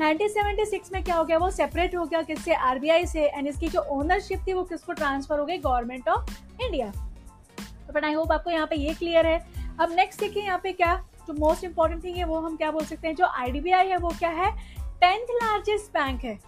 1976 0.00 0.92
में 0.92 1.02
क्या 1.04 1.14
हो 1.14 1.24
गया? 1.24 1.38
वो 1.38 1.50
सेपरेट 1.50 1.96
हो 1.96 2.04
गया 2.04 2.22
किससे? 2.22 2.54
आरबीआई 2.54 3.06
से। 3.06 3.24
एंड 3.26 3.46
इसकी 3.46 3.68
जो 3.68 3.80
ओनरशिप 3.90 4.44
थी, 4.46 4.52
वो 4.52 4.62
किसको 4.64 4.92
ट्रांसफ़र 4.92 5.38
हो 5.38 5.44
गई? 5.46 5.58
गवर्नमेंट 5.58 6.08
ऑफ़ 6.08 6.30
इंडिया 6.62 6.90
तो 7.60 7.92
बट 7.92 8.04
आई 8.04 8.12
होप 8.12 8.32
आपको 8.32 8.50
यहाँ 8.50 8.66
पे 8.66 8.76
ये 8.76 8.94
क्लियर 8.94 9.26
है। 9.26 9.38
अब 9.80 9.92
नेक्स्ट 9.92 10.20
देखिए 10.20 10.42
यहाँ 10.42 10.60
पे 10.62 10.72
क्या? 10.72 10.94
जो 11.28 11.34
मोस्ट 11.34 11.64
इंपॉर्टेंट 11.64 12.04
थिंग 12.04 12.16
है, 12.16 12.24
वो 12.24 12.38
हम 12.38 12.56
क्या 12.56 12.70
बोल 12.70 12.84
सकते 12.84 13.08
हैं? 13.08 13.14
जो 13.14 13.26
आईडीबीआई 13.26 13.88
है, 13.88 13.96
वो 13.96 14.08
क्या 14.08 14.30
है? 14.30 14.50
टेंथ 15.00 15.26
लार्जेस्ट 15.32 15.92
बैंक 15.92 16.24
है 16.24 16.38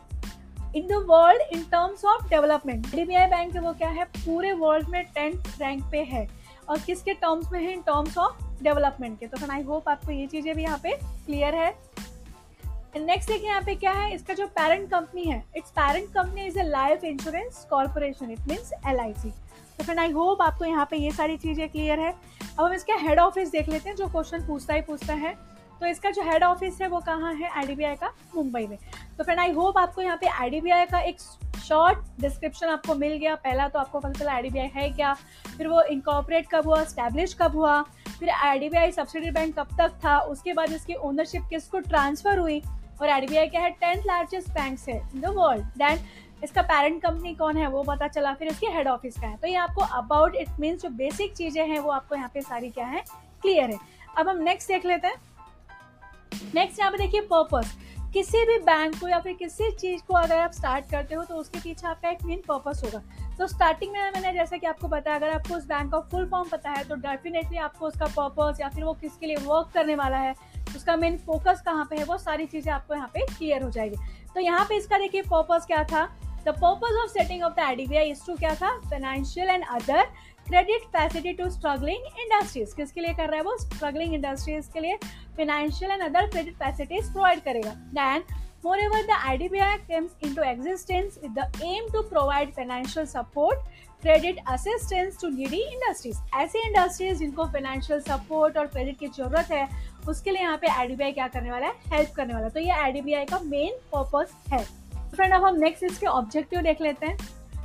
in 0.77 0.87
the 0.87 1.05
world 1.09 1.43
in 1.53 1.62
terms 1.62 2.05
of 2.05 2.29
development 2.29 2.87
IDBI 2.87 3.27
bank 3.27 3.55
है, 3.55 3.61
वो 3.61 3.73
क्या 3.73 3.88
है? 3.88 4.05
पूरे 4.05 4.53
वर्ल्ड 4.53 4.88
में 4.88 5.05
टेंथ 5.05 5.61
रैंक 5.61 5.83
पे 5.93 6.03
है। 6.03 6.29
और 6.69 6.79
किसके 6.79 7.12
टर्म्स 7.14 7.53
में 7.53 7.61
है? 7.61 7.73
इन 7.73 7.81
टर्म्स 7.81 8.19
ऑफ़ 8.19 8.54
डेवलपमेंट 8.64 9.18
के। 9.20 9.27
तो 9.27 9.53
आई 9.53 9.62
होप 9.62 9.88
आपको 9.88 10.12
ये 10.12 10.27
चीज़ें 10.27 10.55
भी 10.57 10.62
यहाँ 10.62 10.79
पे 10.83 10.96
क्लियर 11.27 11.55
है। 11.55 11.72
नेक्स्ट 12.96 13.29
देखिए 13.29 13.48
यहाँ 13.48 13.62
पे 13.62 13.74
क्या 13.74 13.92
है, 13.92 14.12
इसका 14.14 14.35
जो 14.35 14.46
पेरेंट 14.48 14.88
कंपनी 14.90 15.22
है 15.24 15.42
it's 15.57 15.70
parent 15.72 16.09
company 16.14 16.44
is 16.46 16.59
a 16.59 16.62
life 16.62 17.05
insurance 17.05 17.66
corporation 17.70 18.31
it 18.31 18.48
means 18.48 18.72
L 18.88 19.00
I 19.00 19.12
C 19.14 19.31
तो 19.79 19.85
फ्रेंड 19.85 20.00
आई 20.00 20.11
होप 20.12 20.42
आपको 20.42 20.64
यहाँ 20.64 20.87
पे 20.90 20.96
ये 20.96 21.11
सारी 21.12 21.37
चीज़ें 21.37 21.68
क्लियर 21.68 22.00
है। 22.00 22.11
अब 22.11 22.64
हम 22.64 22.72
इसके 22.72 22.92
हेड 22.98 23.18
ऑफ़िस 23.18 23.50
देख 23.50 23.68
लेते 23.68 23.88
हैं, 23.88 23.96
जो 23.96 24.07
क्वेश्चन 24.09 24.46
पूछता 24.46 24.74
ही 24.74 24.81
पूछता 24.83 25.14
है। 25.14 25.37
तो 25.81 25.87
इसका 25.87 26.11
जो 26.11 26.23
हेड 26.23 26.45
ऑफ़िस 26.45 26.81
है 26.83 26.89
वो 26.89 26.99
कहाँ 27.01 27.35
है? 27.35 27.49
आई 27.51 27.95
का 27.97 28.13
मुंबई 28.35 28.67
में। 28.67 28.77
तो 29.19 29.25
फ्रेंड 29.25 29.41
आई 29.41 29.53
होप 29.53 29.79
आपको 29.79 30.03
यहाँ 30.03 30.17
पे 30.17 30.27
आई 30.29 30.61
का 30.87 31.01
एक 31.01 31.21
शॉर्ट 31.59 31.99
डिस्क्रिप्शन 32.21 32.69
आपको 32.69 32.95
मिल 32.95 33.13
गया। 33.15 33.35
पहला 33.37 33.69
तो 33.69 33.79
आपको 33.79 34.01
पता 34.01 34.13
चला 34.13 34.33
आई 34.33 34.71
है 34.75 34.89
क्या? 34.91 35.13
फिर 35.57 35.69
वो 35.69 35.83
इनकॉपरेट 35.83 36.49
कब 36.51 36.67
हुआ? 36.67 36.83
स्टैब्लिश 36.85 37.35
कब 37.41 37.57
हुआ? 37.57 37.81
फिर 38.11 38.31
आई 38.31 38.91
सब्सिडी 38.93 39.31
बैंक 39.31 39.59
कब 39.59 39.77
तक 39.79 39.99
था? 40.05 40.19
उसके 40.19 40.53
बाद 40.53 40.73
इसकी 40.73 40.95
ओनरशिप 40.95 41.47
किसको 41.51 41.79
ट्रांसफ़र 41.81 42.39
हुई? 42.39 42.63
और 43.01 43.09
आई 43.09 43.27
क्या 43.27 43.63
है? 43.63 43.71
टेंथ 43.71 44.03
लार्जेस्ट 44.07 44.51
बैंक 44.51 44.79
है 44.89 44.97
इन 45.15 45.21
द 45.21 45.35
वर्ल्ड 45.37 45.65
दैन 45.79 45.99
इसका 46.45 46.63
पेरेंट 46.63 47.01
कंपनी 47.03 47.35
कौन 47.35 47.57
है? 47.57 47.67
वो 47.69 47.83
पता 47.83 48.09
चला। 48.09 48.33
फिर 48.35 48.49
इसके 48.49 48.67
हेड 48.67 48.89
ऑफ़िस 48.89 49.19
का 49.21 49.27
है। 49.27 49.37
तो 49.37 49.47
ये 49.49 49.55
आपको 49.57 49.83
अबाउट 49.99 50.35
इट 50.37 50.49
मीन्स 50.61 50.83
जो 50.83 50.89
बेसिक 50.93 51.35
चीज़ें 51.37 51.67
हैं, 51.67 51.79
वो 51.79 51.91
आपको 51.91 52.15
यहाँ 52.15 52.31
पे 52.35 52.41
सारी 52.43 52.71
क्या 52.71 52.87
है? 52.87 53.05
क्लियर 53.43 53.71
है। 53.71 53.79
अब 54.19 54.29
हम 54.29 54.43
नेक्स्ट 54.43 54.69
देख 54.69 54.85
लेते 54.87 55.07
हैं। 55.07 55.17
नेक्स्ट 56.55 56.79
यहाँ 56.81 56.90
पे 56.92 56.99
देखिए 56.99 57.20
पर्पस 57.33 57.77
किसी 58.14 58.44
भी 58.47 58.59
बैंक 58.64 58.99
को 59.01 59.09
या 59.09 59.18
फिर 59.20 59.33
किसी 59.35 59.70
चीज़ 59.73 60.03
को 60.09 60.14
अगर 60.14 60.38
आप 60.38 60.53
स्टार्ट 60.53 60.90
करते 60.90 61.14
हो 61.14 61.23
तो 61.25 61.35
उसके 61.37 61.59
पीछे 61.61 61.87
आपका 61.87 62.11
एक 62.11 62.23
मेन 62.25 62.42
पर्पस 62.49 62.83
होगा. 62.85 63.03
तो 63.38 63.47
स्टार्टिंग 63.47 63.92
में 63.92 64.01
मैंने 64.03 64.33
जैसे 64.33 64.59
कि 64.59 64.66
आपको 64.66 64.88
बताया, 64.88 65.16
अगर 65.16 65.31
आपको 65.31 65.55
उस 65.55 65.64
बैंक 65.66 65.90
का 65.92 66.01
फुल 66.11 66.27
फॉर्म 66.31 66.49
पता 66.49 66.70
है 66.70 66.85
तो 66.85 66.94
डेफिनेटली 66.97 67.59
आपको 67.59 67.87
उसका 67.87 68.07
पर्पस 68.18 68.61
या 68.61 68.68
फिर 68.68 68.85
वो 68.85 68.92
किसके 68.94 69.27
लिए 69.27 69.37
वर्क 69.37 69.70
करने 69.75 69.94
वाला 69.94 70.18
है, 70.18 70.35
उसका 70.77 70.97
मेन 70.97 71.16
फोकस 71.27 71.62
कहाँ 71.66 71.87
पे 71.90 71.97
है, 71.97 72.05
वो 72.05 72.18
सारी 72.18 72.47
चीज़ें 72.47 72.73
आपको 72.73 72.94
यहाँ 72.94 73.11
पे 73.14 73.27
क्लियर 73.29 73.62
हो 73.62 73.70
जाएगी. 73.70 73.97
तो 74.35 74.40
यहाँ 74.40 74.64
पे 74.68 74.77
इसका 74.77 74.99
देखिए 74.99 75.23
पर्पस 75.25 75.66
क्या 75.66 75.83
था? 75.85 76.05
The 76.47 76.55
purpose 76.55 76.97
of 77.03 77.11
setting 77.11 77.42
of 77.42 77.55
the 77.55 77.61
IDBI 77.61 78.11
is 78.11 78.25
to 78.27 78.35
क्या 78.37 78.55
था? 78.55 78.77
Financial 78.81 79.49
and 79.49 79.64
other 79.73 80.07
credit 80.46 80.83
facility 80.96 81.33
to 81.42 81.50
struggling 81.50 82.07
industries. 82.20 82.74
किसके 82.76 83.00
लिए 83.00 83.14
कर 83.14 83.28
रहा 83.28 83.37
है 83.37 83.42
वो? 83.42 83.57
स्ट्रगलिंग 83.57 84.14
इंडस्ट्रीज़ 84.14 84.70
के 84.72 84.80
लिए 84.80 84.96
financial 85.37 85.90
and 85.90 86.02
other 86.02 86.30
credit 86.30 86.54
facilities 86.54 87.12
provide 87.12 87.40
करेगा। 87.40 87.70
Then 87.70 88.24
Moreover, 88.64 88.98
the 89.09 89.16
IDBI 89.30 89.72
comes 89.88 90.12
into 90.26 90.44
existence 90.50 91.16
with 91.22 91.33
the 91.38 91.46
aim 91.62 91.88
to 91.94 92.00
provide 92.12 92.52
financial 92.59 93.09
support, 93.11 93.59
credit 94.04 94.38
assistance 94.52 95.18
to 95.22 95.28
needy 95.33 95.59
industries. 95.72 96.16
ऐसे 96.35 96.62
इंडस्ट्रीज़ 96.68 97.18
जिनको 97.18 97.44
फाइनेंशियल 97.44 98.00
सपोर्ट 98.00 98.57
और 98.59 98.66
क्रेडिट 98.66 98.98
की 98.98 99.09
ज़रूरत 99.09 99.50
है 99.50 99.68
उसके 100.09 100.30
लिए 100.30 100.42
यहाँ 100.42 100.59
पे 100.59 100.66
आईडीबीआई 100.66 101.12
क्या 101.12 101.26
करने 101.28 101.50
वाला 101.50 101.66
है? 101.66 101.74
हेल्प 101.92 102.14
करने 102.16 102.35
वाला 102.35 102.46
है। 102.46 102.52
तो 102.52 102.61
ये 102.61 102.70
आईडीबीआई 102.70 103.24
का 103.24 103.38
मेन 103.38 103.76
पर्पस 103.94 104.33
है। 104.52 104.64
फ्रेंड 105.14 105.35
अब 105.35 105.44
हम 105.44 105.57
नेक्स्ट 105.57 105.85
इसके 105.85 106.07
ऑब्जेक्टिव 106.07 106.61
देख 106.61 106.80
लेते 106.80 107.07
हैं। 107.07 107.16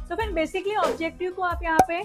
तो 0.10 0.16
फ्रेंड 0.16 0.34
बेसिकली 0.34 0.76
ऑब्जेक्टिव 0.76 1.32
को 1.32 1.42
आप 1.42 1.64
यहाँ 1.64 1.80
पे 1.88 2.04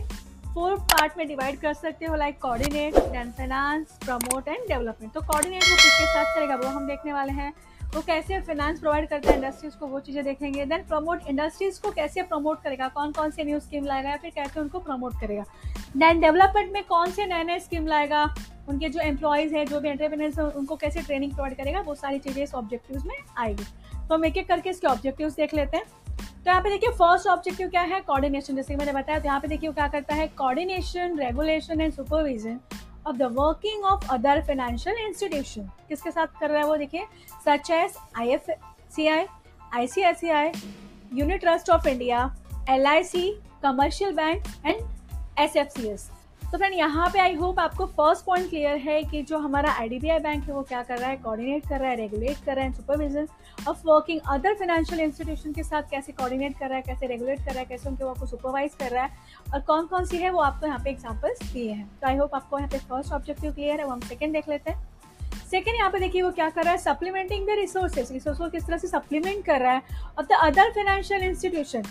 फोर 0.55 0.75
पार्ट 0.81 1.13
में 1.19 1.27
डिवाइड 1.29 1.59
कर 1.61 1.73
सकते 1.75 2.07
हो 2.07 2.17
like 2.17 2.41
coordinate 2.41 2.95
then 2.95 3.31
finance 3.31 3.99
promote 4.05 4.49
and 4.49 4.69
development 4.69 5.13
तो 5.13 5.21
कोऑर्डिनेट 5.21 5.63
वो 5.63 5.77
किसके 5.77 6.07
साथ 6.07 6.35
चलेगा 6.37 6.57
वो 6.57 6.69
हम 6.69 6.87
देखने 6.87 7.13
वाले 7.13 7.33
हैं। 7.33 7.53
वो 7.95 8.01
कैसे 8.01 8.41
फाइनेंस 8.41 8.81
प्रोवाइड 8.81 9.09
करता 9.09 9.31
है 9.31 9.37
इंडस्ट्रीज़ 9.37 9.77
को, 9.77 9.87
वो 9.87 10.01
चीज़ें 10.01 10.25
देखेंगे। 10.25 10.65
देन 10.65 10.83
प्रमोट 10.83 11.27
इंडस्ट्रीज़ 11.29 11.81
को 11.81 11.91
कैसे 11.91 12.23
प्रमोट 12.23 12.63
करेगा? 12.63 12.89
कौन 12.89 13.13
कौन 13.13 13.31
से 13.31 13.45
न्यू 13.45 13.61
स्कीम 13.61 13.85
लाएगा 13.85 14.11
या 14.11 14.17
फिर 14.17 14.31
कैसे 14.31 14.61
उनको 14.61 14.79
प्रमोट 14.79 15.21
करेगा? 15.21 15.45
देन 15.97 16.21
डेवलपमेंट 16.21 16.73
में 16.73 16.83
कौन 16.85 17.11
से 17.11 17.27
नए 17.27 17.45
नए 17.45 17.59
स्कीम 17.59 17.87
लाएगा? 17.87 18.35
उनके 18.69 18.89
जो 18.89 19.01
एम्प्लॉयज़ 19.01 19.55
है, 19.55 19.65
जो 19.65 19.81
भी 19.81 19.89
एंटरप्रेनर्स 19.89 20.39
हैं, 20.39 20.47
उनको 20.47 20.77
कैसे 20.77 21.01
ट्रेनिंग 21.01 21.33
प्रोवाइड 21.33 21.57
करेगा? 21.57 21.81
वो 21.81 21.95
सारी 21.95 22.19
चीज़ें 22.19 22.43
इस 22.43 22.55
ऑब्जेक्टिव 22.55 23.03
में 23.07 23.17
आएगी। 23.39 23.65
तो 24.09 24.15
हम 24.15 24.25
एक 24.25 24.37
एक 24.37 24.49
करके 24.49 24.71
इसके 24.71 24.87
ऑब्जेक्टिव 24.87 25.31
देख 25.31 25.55
लेते 25.55 25.77
हैं। 25.77 25.85
तो 26.19 26.51
यहाँ 26.51 26.61
पे 26.63 26.71
देखिए 26.71 26.91
फ़र्स्ट 26.91 27.27
ऑब्जेक्टिव 27.27 27.69
क्या 27.69 27.83
है? 27.83 28.01
कोऑर्डिनेशन 28.01 28.57
जैसे 28.57 28.77
मैंने 28.77 28.93
बताया 28.93 29.19
तो 29.19 29.25
यहाँ 29.25 29.41
पे 29.41 29.49
देखिए 29.49 29.73
क्या 29.73 29.89
करता 29.89 30.15
है? 30.15 30.27
Coordination 30.29 31.19
regulation 31.19 31.81
and 31.81 31.93
supervision 31.93 32.59
of 33.07 33.17
the 33.17 33.23
working 33.33 33.85
of 33.85 34.09
other 34.11 34.43
financial 34.43 35.07
institution 35.07 35.71
किसके 35.89 36.11
साथ 36.11 36.41
कर 36.41 36.51
रहा 36.51 36.59
है 36.59 36.67
वो 36.67 36.77
देखिए? 36.77 37.05
Such 37.49 37.71
S 37.71 37.97
I 38.19 38.29
F 38.29 38.51
C 38.95 39.07
I 39.07 39.25
I 39.75 39.87
C 39.87 40.03
I 40.03 40.15
C 40.15 40.31
I 40.31 40.53
unit 41.15 41.41
trust 41.41 41.71
of 41.71 41.89
India 41.89 42.35
L 42.71 42.87
I 42.87 43.05
C 43.05 43.31
commercial 43.63 44.13
bank 44.13 44.45
and 44.67 44.77
S 45.39 45.57
F 45.57 45.69
C 45.69 45.89
S 45.89 46.11
तो 46.55 46.59
friend 46.59 46.75
यहाँ 46.75 47.09
पे 47.13 47.19
आई 47.19 47.35
होप 47.35 47.59
आपको 47.61 47.85
फ़र्स्ट 47.87 48.25
पॉइंट 48.25 48.49
क्लियर 48.49 48.77
है 48.79 49.03
कि 49.03 49.23
जो 49.29 49.39
हमारा 49.39 49.71
IDBI 49.71 50.19
bank 50.19 50.45
है, 50.45 50.53
वो 50.55 50.63
क्या 50.63 50.83
कर 50.83 50.99
रहा 50.99 51.09
है? 51.11 51.17
कोऑर्डिनेट 51.17 51.67
कर 51.69 51.81
रहा 51.81 51.91
है 51.91 51.97
रेगुलेट 51.97 52.45
कर 52.45 52.55
रहा 52.57 52.65
है 52.65 52.73
supervision 52.73 53.27
of 53.69 53.81
working 53.87 54.21
other 54.33 54.55
financial 54.55 55.01
institution 55.01 55.53
के 55.53 55.63
साथ 55.63 55.91
कैसे 55.91 56.13
कोऑर्डिनेट 56.13 56.59
कर 56.59 56.69
रहा 56.69 56.77
है, 56.77 56.83
कैसे 56.83 57.07
रेगुलेट 57.07 57.39
कर 57.39 57.51
रहा 57.51 57.59
है, 57.59 57.65
कैसे 57.65 57.89
उनके 57.89 58.05
वर्क 58.05 58.19
को 58.21 58.27
सुपरवाइज 58.27 58.75
कर 58.75 58.91
रहा 58.91 59.05
है 59.05 59.11
और 59.55 59.61
कौन 59.63 59.87
कौन 59.87 60.05
सी 60.05 60.17
है, 60.17 60.31
वो 60.31 60.41
आपको 60.41 60.67
यहाँ 60.67 60.79
पे 60.85 60.91
एग्जाम्पल्स 60.91 61.43
दिए 61.53 61.73
हैं। 61.73 61.89
तो 62.01 62.09
आई 62.09 62.17
होप 62.17 62.35
आपको 62.35 62.59
यहाँ 62.59 62.71
पे 62.71 62.79
फ़र्स्ट 62.81 63.13
ऑब्जेक्टिव 63.13 63.53
क्लियर 63.53 63.81
है 63.81 63.87
वो 63.87 63.93
हम 63.93 64.01
सेकेंड 64.03 64.33
देख 64.33 64.49
लेते 64.49 64.71
हैं। 64.71 64.89
सेकेंड 65.51 65.77
यहाँ 65.77 65.91
पे 65.91 65.99
देखिए, 65.99 66.23
वो 66.23 66.31
क्या 66.31 66.49
कर 66.51 66.63
रहा 66.63 66.73
है? 66.73 66.79
सप्लीमेंटिंग 66.79 67.47
द 67.47 67.59
रिसोर्सेज 67.59 68.13
रिसोर्स 68.13 68.39
को 68.39 68.49
किस 68.49 68.67
तरह 68.67 68.77
से 68.77 68.89
सप्लीमेंट 68.89 69.45
कर 69.45 69.61
रहा 69.61 69.73
है? 69.73 69.83
और 70.19 70.25
the 70.25 70.39
other 70.43 70.71
financial 70.73 71.23
institution 71.25 71.83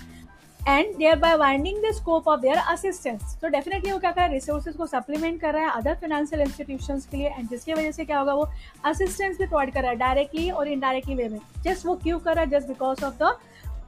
and 0.67 0.95
thereby 1.19 1.35
winding 1.37 1.77
the 1.83 1.91
scope 1.91 2.27
of 2.27 2.39
their 2.39 2.57
assistance 2.57 3.37
तो 3.41 3.47
डेफिनेटली 3.47 3.91
वो 3.91 3.97
क्या 3.99 4.11
कर 4.11 4.17
रहा 4.17 4.25
है? 4.25 4.33
रिसोर्सेज 4.33 4.75
को 4.75 4.85
सप्लीमेंट 4.87 5.39
कर 5.41 5.53
रहा 5.53 5.63
है 5.63 5.71
अदर 5.71 5.95
फाइनेंशियल 5.95 6.41
इंस्टीट्यूशन 6.41 6.99
के 7.11 7.17
लिए 7.17 7.29
एंड 7.29 7.49
जिसकी 7.49 7.73
वजह 7.73 7.91
से 7.91 8.05
क्या 8.05 8.19
होगा 8.19 8.33
वो 8.33 8.47
असिस्टेंस 8.85 9.37
भी 9.37 9.45
प्रोवाइड 9.45 9.73
कर 9.73 9.81
रहा 9.81 9.91
है 9.91 9.97
डायरेक्टली 9.97 10.49
और 10.49 10.67
इनडायरेक्टली 10.67 11.15
वे 11.15 11.27
में। 11.29 11.39
जस्ट 11.63 11.85
वो 11.85 11.95
क्यों 11.95 12.19
कर 12.19 12.35
रहा 12.35 12.43
है? 12.43 12.49
Just 12.49 12.67
because 12.67 13.03
of 13.05 13.23
the 13.23 13.37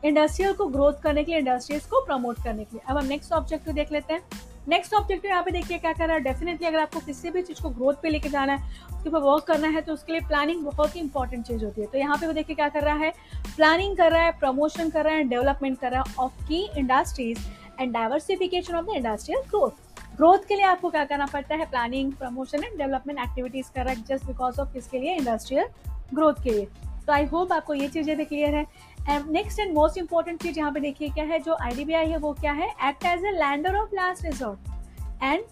industrial 0.05 0.53
को 0.53 0.65
ग्रोथ 0.65 1.01
करने 1.03 1.23
के 1.23 1.31
लिए 1.31 1.39
इंडस्ट्रीज़ 1.39 1.87
को 1.89 2.05
प्रमोट 2.05 2.43
करने 2.43 2.63
के 2.63 2.75
लिए। 2.75 2.81
अब 2.89 2.97
हम 2.97 3.05
नेक्स्ट 3.05 3.33
ऑब्जेक्टिव 3.33 3.73
देख 3.73 3.91
लेते 3.91 4.13
हैं। 4.13 4.21
नेक्स्ट 4.67 4.93
ऑब्जेक्टिव 4.93 5.31
यहाँ 5.31 5.43
पे 5.43 5.51
देखिए 5.51 5.77
क्या 5.77 5.91
कर 5.93 6.07
रहा 6.07 6.15
है? 6.15 6.21
डेफिनेटली 6.23 6.67
अगर 6.67 6.79
आपको 6.79 6.99
किसी 6.99 7.29
भी 7.29 7.41
चीज़ 7.41 7.61
को 7.63 7.69
ग्रोथ 7.69 7.93
पे 8.03 8.09
लेके 8.09 8.29
जाना 8.29 8.53
है, 8.53 8.59
उसके 8.87 9.09
ऊपर 9.09 9.19
वर्क 9.19 9.43
करना 9.43 9.67
है 9.67 9.81
तो 9.81 9.93
उसके 9.93 10.11
लिए 10.11 10.21
प्लानिंग 10.21 10.63
बहुत 10.63 10.95
ही 10.95 11.01
इंपॉर्टेंट 11.01 11.45
चीज़ 11.45 11.65
होती 11.65 11.81
है। 11.81 11.87
तो 11.87 11.97
यहाँ 11.97 12.17
पे 12.17 12.27
वो 12.27 12.33
देखिए 12.33 12.55
क्या 12.55 12.69
कर 12.69 12.83
रहा 12.83 12.95
है? 12.95 13.13
प्लानिंग 13.55 13.97
कर 13.97 14.11
रहा 14.11 14.21
है 14.21 14.31
प्रमोशन 14.39 14.89
कर 14.89 15.05
रहा 15.05 15.15
है 15.15 15.23
डेवलपमेंट 15.23 15.79
कर 15.79 15.91
रहा 15.91 16.01
है 16.01 16.15
ऑफ़ 16.19 16.47
की 16.47 16.67
industries 16.77 17.39
and 17.79 17.93
diversification 17.93 18.75
of 18.75 18.85
the 18.85 18.95
industrial 18.95 19.41
growth 19.49 19.83
growth 20.17 20.47
के 20.47 20.55
लिए 20.55 20.65
आपको 20.65 20.89
क्या 20.89 21.03
करना 21.05 21.25
पड़ता 21.25 21.55
है? 21.55 21.65
Planning 21.65 22.11
promotion 22.13 22.63
and 22.63 22.77
development 22.77 23.19
activities 23.19 23.71
कर 23.75 23.83
रहा 23.85 23.93
है 23.93 24.03
जस्ट 24.07 24.25
बिकॉज़ 24.25 24.59
ऑफ़ 24.61 24.73
किसके 24.73 24.99
लिए? 24.99 25.15
इंडस्ट्रियल 25.15 25.67
ग्रोथ 26.13 26.43
के 26.43 26.49
लिए। 26.49 26.65
तो 27.07 27.13
आई 27.13 27.25
होप 27.25 27.51
आपको 27.53 27.73
ये 27.73 27.87
चीज़ें 27.87 28.15
भी 28.17 28.25
क्लियर 28.25 28.55
है। 28.55 28.65
नेक्स्ट 29.07 29.59
एंड 29.59 29.73
मोस्ट 29.73 29.97
इंपॉर्टेंट 29.97 30.41
चीज़ 30.41 30.59
यहाँ 30.59 30.71
पे 30.71 30.79
देखिए 30.79 31.09
क्या 31.09 31.23
है, 31.25 31.39
जो 31.39 31.57
आई 31.61 32.09
है 32.09 32.17
वो 32.17 32.33
क्या 32.33 32.51
है? 32.51 32.69
Act 32.89 33.05
as 33.05 33.25
a 33.25 33.31
lender 33.31 33.75
of 33.75 33.95
last 33.95 34.25
resort 34.25 35.23
and 35.23 35.43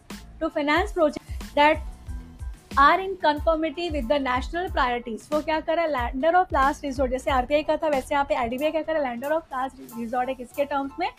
to 0.42 0.48
finance 0.48 0.94
project 0.94 1.44
that 1.56 1.92
are 2.80 3.00
in 3.00 3.14
conformity 3.24 3.90
with 3.90 4.06
the 4.08 4.14
national 4.22 4.70
priorities 4.72 5.28
वो 5.34 5.40
क्या 5.42 5.60
करे? 5.60 5.86
लैंडर 5.88 6.36
ऑफ़ 6.36 6.54
लास्ट 6.54 6.84
रिजोर्ट 6.84 7.12
जैसे 7.12 7.32
आरबीआई 7.32 7.64
का 7.64 7.78
था, 7.78 7.88
वैसे 7.88 8.16
यहाँ 8.16 8.26
पे 8.30 8.36
आईडीबीआई 8.36 8.72
क्या 8.72 8.82
करे? 8.82 9.00
लैंडर 9.00 9.32
ऑफ़ 9.32 9.44
लास्ट 9.54 9.98
रिजोर्ट 9.98 10.30
है 10.30 10.36
किसके 10.36 10.66
टर्म्स 10.66 10.92
में? 11.00 11.10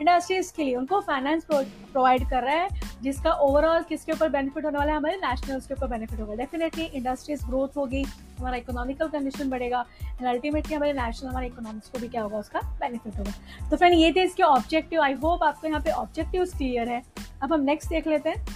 इंडस्ट्रीज़ 0.00 0.52
के 0.56 0.64
लिए 0.64 0.76
उनको 0.76 1.00
फाइनेंस 1.00 1.44
प्रोवाइड 1.44 2.28
कर 2.30 2.42
रहा 2.42 2.54
है, 2.54 2.68
जिसका 3.02 3.32
ओवरऑल 3.32 3.82
किसके 3.82 4.12
ऊपर 4.12 4.28
बेनिफिट 4.28 4.64
होने 4.64 4.78
वाला 4.78 4.92
है? 4.92 4.98
हमारे 4.98 5.16
नेशनल 5.16 5.60
के 5.60 5.74
ऊपर 5.74 5.86
बेनिफिट 5.86 6.20
होगा। 6.20 6.34
डेफिनेटली 6.34 6.84
इंडस्ट्रीज़ 6.84 7.46
ग्रोथ 7.46 7.76
होगी। 7.76 8.04
हमारा 8.40 8.56
इकोनॉमिकल 8.56 9.08
कंडीशन 9.08 9.50
बढ़ेगा 9.50 9.84
एंड 10.00 10.26
अल्टीमेटली 10.28 10.74
हमारे 10.74 10.92
नेशनल 10.92 11.28
हमारे 11.28 11.46
इकोनॉमिक्स 11.46 11.88
को 11.88 11.98
भी 11.98 12.08
क्या 12.08 12.22
होगा, 12.22 12.38
उसका 12.38 12.60
बेनिफिट 12.80 13.18
होगा। 13.18 13.68
तो 13.70 13.76
फ्रेंड 13.76 13.94
ये 13.94 14.12
थे 14.12 14.22
इसके 14.22 14.42
ऑब्जेक्टिव 14.42 15.02
आई 15.02 15.14
होप 15.22 15.42
आपको 15.42 15.68
यहाँ 15.68 15.80
पे 15.80 15.90
ऑब्जेक्टिव 15.92 16.44
क्लियर 16.56 16.88
है। 16.88 17.02
अब 17.42 17.52
हम 17.52 17.60
नेक्स्ट 17.62 17.90
देख 17.90 18.06
लेते 18.06 18.30
हैं। 18.30 18.46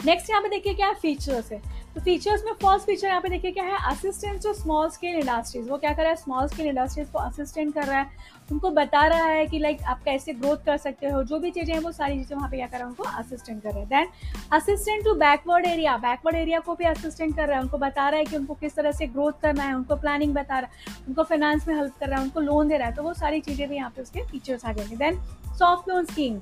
नेक्स्ट 0.00 0.30
यहाँ 0.30 0.42
पे 0.42 0.48
देखिए 0.48 0.74
क्या 0.74 0.92
फीचर्स 0.92 1.52
है। 1.52 1.60
तो 1.94 2.00
फीचर्स 2.00 2.44
में 2.44 2.52
फ़र्स्ट 2.52 2.86
फीचर 2.86 3.08
यहाँ 3.08 3.20
पे 3.20 3.28
देखिए 3.28 3.50
क्या 3.52 3.64
है 3.64 3.78
assistant 3.90 4.42
to 4.42 4.52
small 4.54 4.88
scale 4.90 5.16
industries 5.16 5.68
वो 5.70 5.76
क्या 5.78 5.92
कर 5.92 6.02
रहा 6.02 6.10
है 6.10 6.16
स्मॉल 6.16 6.46
स्केल 6.48 6.66
इंडस्ट्रीज़ 6.66 7.10
को 7.12 7.18
असिस्टेंट 7.18 7.72
कर 7.74 7.86
रहा 7.86 7.98
है। 7.98 8.10
उनको 8.52 8.70
बता 8.72 9.06
रहा 9.06 9.26
है 9.26 9.46
कि 9.46 9.58
लाइक 9.58 9.82
आप 9.88 10.02
कैसे 10.04 10.32
ग्रोथ 10.34 10.64
कर 10.66 10.76
सकते 10.78 11.06
हो, 11.06 11.22
जो 11.22 11.38
भी 11.38 11.50
चीज़ें 11.50 11.74
हैं, 11.74 11.80
वो 11.82 11.92
सारी 11.92 12.18
चीज़ें 12.18 12.36
वहाँ 12.36 12.48
पे 12.50 12.56
क्या 12.56 12.66
कर 12.66 12.78
रहा 12.78 12.84
है, 12.84 12.88
उनको 12.88 13.04
असिस्टेंट 13.18 13.62
कर 13.62 13.70
रहा 13.70 13.78
है। 13.78 13.86
Then 13.86 14.08
assistant 14.52 15.04
to 15.04 15.14
backward 15.16 15.66
area 15.66 15.96
backward 15.98 16.36
area 16.36 16.60
को 16.60 16.74
भी 16.74 16.84
असिस्टेंट 16.86 17.36
कर 17.36 17.48
रहा 17.48 17.56
है, 17.56 17.62
उनको 17.62 17.78
बता 17.78 18.08
रहा 18.08 18.18
है 18.18 18.24
कि 18.24 18.36
उनको 18.36 18.54
किस 18.54 18.76
तरह 18.76 18.92
से 18.92 19.06
ग्रोथ 19.08 19.40
करना 19.42 19.62
है, 19.62 19.74
उनको 19.74 19.96
प्लानिंग 19.96 20.34
बता 20.34 20.58
रहा 20.58 20.70
है, 20.70 20.94
उनको 21.08 21.22
फाइनेंस 21.24 21.68
में 21.68 21.74
हेल्प 21.74 21.92
कर 22.00 22.08
रहा 22.08 22.18
है, 22.18 22.24
उनको 22.24 22.40
लोन 22.40 22.68
दे 22.68 22.76
रहा 22.76 22.88
है 22.88 22.94
तो 22.94 23.02
वो 23.02 23.14
सारी 23.14 23.40
चीज़ें 23.40 23.68
भी 23.68 23.76
यहाँ 23.76 23.90
पे 23.90 24.02
उसके 24.02 24.22
फीचर्स 24.22 24.64
आ 24.64 24.72
जाएँगे। 24.72 24.96
Then 24.96 25.20
soft 25.58 25.88
loan 25.88 26.04
scheme 26.04 26.40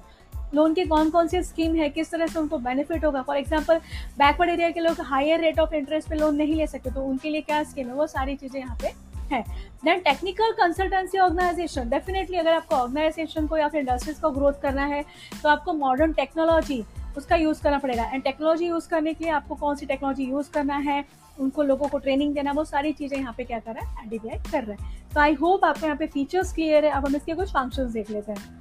loan 0.54 0.72
की 0.74 0.84
कौन 0.86 1.10
कौन 1.10 1.28
सी 1.28 1.42
स्कीम 1.42 1.74
है, 1.76 1.88
किस 1.90 2.10
तरह 2.10 2.26
से 2.26 2.38
उनको 2.38 2.58
बेनिफिट 2.60 3.04
होगा? 3.04 3.22
फॉर 3.22 3.36
एग्ज़ाम्पल 3.36 3.78
बैकवर्ड 4.18 4.50
एरिया 4.50 4.70
के 4.70 4.80
लोग 4.80 5.00
हायर 5.06 5.40
रेट 5.40 5.58
ऑफ़ 5.60 5.74
इंटरेस्ट 5.74 6.08
पे 6.08 6.16
लोन 6.16 6.36
नहीं 6.36 6.54
ले 6.54 6.66
सकते 6.66 6.90
तो 6.90 7.02
उनके 7.02 7.30
लिए 7.30 7.40
क्या 7.42 7.62
स्कीम 7.64 7.88
है? 7.88 7.94
वो 7.94 8.06
सारी 8.08 8.36
चीज़ें 8.36 8.60
यहाँ 8.60 8.76
पे 8.82 8.92
है। 9.30 9.42
Then 9.84 10.00
technical 10.00 10.52
consultancy 10.54 11.18
organisation 11.18 11.88
definitely 11.90 12.36
अगर 12.36 12.52
आपको 12.52 12.76
ऑर्गेनाइजेशन 12.76 13.46
को 13.46 13.56
या 13.56 13.68
फिर 13.68 13.80
इंडस्ट्रीज़ 13.80 14.20
को 14.20 14.30
ग्रोथ 14.30 14.60
करना 14.62 14.84
है 14.86 15.04
तो 15.42 15.48
आपको 15.48 15.72
मॉडर्न 15.74 16.12
टेक्नोलॉजी 16.12 16.84
उसका 17.16 17.36
यूज़ 17.36 17.62
करना 17.62 17.78
पड़ेगा। 17.78 18.04
एंड 18.04 18.22
टेक्नोलॉजी 18.24 18.66
यूज़ 18.66 18.88
करने 18.88 19.14
के 19.14 19.24
लिए 19.24 19.32
आपको 19.34 19.54
कौन 19.56 19.76
सी 19.76 19.86
टेक्नोलॉजी 19.86 20.24
यूज़ 20.24 20.50
करना 20.50 20.76
है, 20.78 21.04
उनको 21.38 21.62
लोगों 21.62 21.88
को 21.88 21.98
ट्रेनिंग 21.98 22.34
देना, 22.34 22.52
वो 22.52 22.64
सारी 22.64 22.92
चीज़ें 22.92 23.18
यहाँ 23.18 23.34
पे 23.36 23.44
क्या 23.44 23.58
कर 23.58 23.74
रहा 23.74 23.90
है 23.90 24.06
एडीबीआई 24.06 24.38
कर 24.50 24.64
रहा 24.64 24.84
है। 24.84 25.08
तो 25.14 25.20
आई 25.20 25.34
होप 25.34 25.64
आपको 25.64 25.86
यहाँ 25.86 25.96
पे 25.96 26.06
फीचर्स 26.06 26.52
क्लियर 26.54 26.84
है। 26.84 26.90
अब 26.90 27.06
हम 27.06 27.16
इसके 27.16 27.34
कुछ 27.34 27.52
फ़ंक्शन 27.52 27.92
देख 27.92 28.10
लेते 28.10 28.32
हैं। 28.32 28.58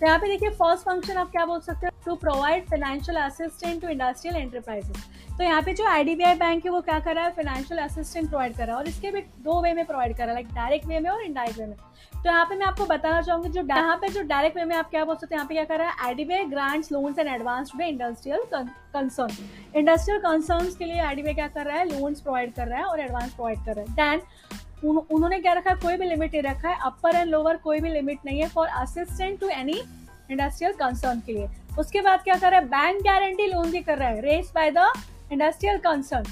तो 0.00 0.06
यहाँ 0.06 0.18
पे 0.18 0.28
देखिए 0.28 0.50
फ़र्स्ट 0.52 0.84
फ़ंक्शन 0.84 1.16
आप 1.16 1.30
क्या 1.30 1.44
बोल 1.46 1.60
सकते 1.60 1.86
हो? 1.86 1.95
To 2.06 2.14
provide 2.16 2.64
financial 2.66 3.18
assistant 3.18 3.80
to 3.82 3.88
industrial 3.88 4.36
enterprises 4.36 5.04
तो 5.38 5.44
यहाँ 5.44 5.62
पे 5.62 5.72
जो 5.74 5.86
आईडीबीआई 5.86 6.34
बैंक 6.34 6.64
है, 6.64 6.70
वो 6.70 6.80
क्या 6.80 6.98
कर 6.98 7.14
रहा 7.14 7.24
है? 7.24 7.30
फाइनेंशियल 7.32 7.80
असिस्टेंट 7.80 8.28
प्रोवाइड 8.28 8.56
कर 8.56 8.66
रहा 8.66 8.76
है 8.76 8.82
और 8.82 8.88
इसके 8.88 9.10
भी 9.10 9.20
दो 9.44 9.60
वे 9.62 9.72
में 9.74 9.84
प्रोवाइड 9.86 10.16
कर 10.16 10.22
रहा 10.22 10.28
है 10.28 10.34
लाइक 10.34 10.54
डायरेक्ट 10.54 10.86
वे 10.86 11.00
में 11.00 11.10
और 11.10 11.22
इनडायरेक्ट 11.22 11.58
वे 11.58 11.66
में। 11.66 11.76
तो 12.14 12.28
यहाँ 12.28 12.44
पे 12.44 12.54
मैं 12.56 12.66
आपको 12.66 12.86
बताना 12.86 13.20
चाहूँगी, 13.22 13.48
जो 13.48 13.62
यहाँ 13.62 13.96
पे 13.96 14.08
जो 14.08 14.22
डायरेक्ट 14.24 14.56
वे 14.56 14.64
में 14.64 14.74
आप 14.76 14.90
क्या 14.90 15.04
बोल 15.04 15.16
सकते 15.16 15.34
हैं, 15.34 15.38
यहाँ 15.38 15.48
पे 15.48 15.54
क्या 15.54 15.64
कर 15.64 15.78
रहा 15.78 15.88
है? 15.88 16.06
IDBI 16.06 16.44
grants 16.46 16.92
loans 16.92 17.18
and 17.18 17.28
advance 17.28 17.72
to 17.72 17.84
industrial 17.84 18.44
concern 18.52 19.36
industrial 19.76 20.20
concern 20.20 20.70
के 20.78 20.84
लिए 20.84 21.00
आईडीबीआई 21.00 21.34
क्या 21.34 21.48
कर 21.48 21.66
रहा 21.66 21.78
है? 21.78 21.84
लोन्स 21.90 22.20
प्रोवाइड 22.20 22.54
कर 22.54 22.68
रहा 22.68 22.78
है 22.78 22.84
और 22.84 23.00
एडवांस 23.00 23.34
प्रोवाइड 23.34 23.64
कर 23.66 23.74
रहा 23.74 23.84
है। 23.84 23.94
देन 23.94 24.22
उन्होंने 24.86 25.38
क्या 25.40 25.52
रखा 25.52 25.70
है? 25.70 25.76
कोई 25.76 25.96
भी 25.96 26.06
लिमिट 26.06 26.32
नहीं 26.32 26.42
रखा 26.42 26.68
है। 26.68 26.78
अपर 26.84 27.16
एंड 27.16 27.30
लोअर 27.30 27.56
कोई 27.58 27.80
भी 27.80 27.90
लिमिट 27.90 28.18
नहीं 28.26 28.40
है 28.40 28.48
for 28.48 28.68
assistant 28.80 29.40
to 29.40 29.48
any 29.50 29.80
industrial 30.30 30.72
concern 30.74 31.20
के 31.26 31.32
लिए। 31.32 31.48
उसके 31.78 32.00
बाद 32.00 32.20
क्या 32.20 32.34
कर 32.34 32.50
रहा 32.50 32.60
है? 32.60 32.66
बैंक 32.66 33.02
गारंटी 33.02 33.46
लोन 33.46 33.70
भी 33.70 33.80
कर 33.80 33.98
रहा 33.98 34.08
है 34.08 34.20
raise 34.20 34.52
by 34.54 34.70
the 34.70 34.92
industrial 35.32 35.78
concern 35.78 36.24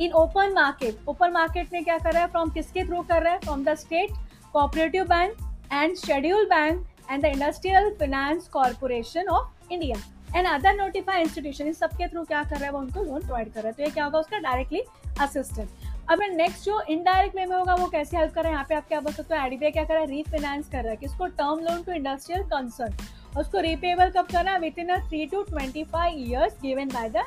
in 0.00 0.12
open 0.12 0.52
market 0.52 0.98
open 1.08 1.30
market 1.30 1.72
में 1.72 1.84
क्या 1.84 1.98
कर 1.98 2.12
रहा 2.12 2.22
है? 2.22 2.28
फ्रॉम 2.28 2.50
किसके 2.50 2.84
थ्रू 2.84 3.02
कर 3.02 3.22
रहा 3.22 3.32
है? 3.32 3.38
From 3.38 3.64
the 3.64 3.74
state 3.74 4.10
cooperative 4.52 5.04
bank 5.04 5.34
and 5.72 5.96
schedule 5.96 6.44
bank 6.44 6.86
and 7.10 7.22
the 7.22 7.24
industrial 7.24 7.90
finance 7.90 8.48
corporation 8.48 9.28
of 9.28 9.72
India 9.72 9.96
and 10.38 10.48
other 10.48 10.74
notified 10.74 11.20
institution 11.20 11.66
इस 11.66 11.78
सबके 11.78 12.08
थ्रू 12.08 12.24
क्या 12.24 12.42
कर 12.42 12.56
रहा 12.56 12.64
है? 12.64 12.70
वो 12.70 12.78
उनको 12.78 13.02
लोन 13.02 13.20
प्रोवाइड 13.20 13.52
कर 13.52 13.60
रहा 13.60 13.68
है। 13.68 13.72
तो 13.72 13.82
ये 13.82 13.90
क्या 13.90 14.04
होगा? 14.04 14.18
उसका 14.18 14.38
डायरेक्टली 14.38 14.82
असिस्टेंट 15.20 15.68
अब 16.10 16.22
नेक्स्ट 16.32 16.64
जो 16.64 16.80
इनडायरेक्ट 16.90 17.36
वे 17.36 17.44
में 17.46 17.56
होगा, 17.56 17.74
वो 17.74 17.86
कैसे 17.86 18.16
हेल्प 18.16 18.32
कर 18.34 18.46
यहाँ 18.46 18.64
पे 18.68 18.74
आप 18.74 18.86
क्या 18.88 19.00
बोल 19.00 19.12
सकते 19.12 19.34
हो? 19.34 19.44
एडीबीआई 19.46 19.70
क्या 19.70 19.84
कर 19.84 19.94
रहा 19.94 20.02
है? 20.02 20.08
रीफाइनेंस 20.08 20.68
कर 20.68 20.82
रहा 20.82 20.90
है 20.90 20.96
किसको 20.96 21.26
term 21.26 21.60
loan 21.60 21.82
to 21.82 21.92
industrial 21.92 22.42
concern 22.48 23.38
उसको 23.38 23.60
रिपेबल 23.60 24.10
कब 24.16 24.26
करना 24.32 24.56
within 24.78 24.96
three 25.08 25.24
to 25.26 25.42
twenty 25.42 25.84
five 25.84 26.18
years 26.18 26.56
given 26.62 26.88
by 26.88 27.08
the 27.10 27.24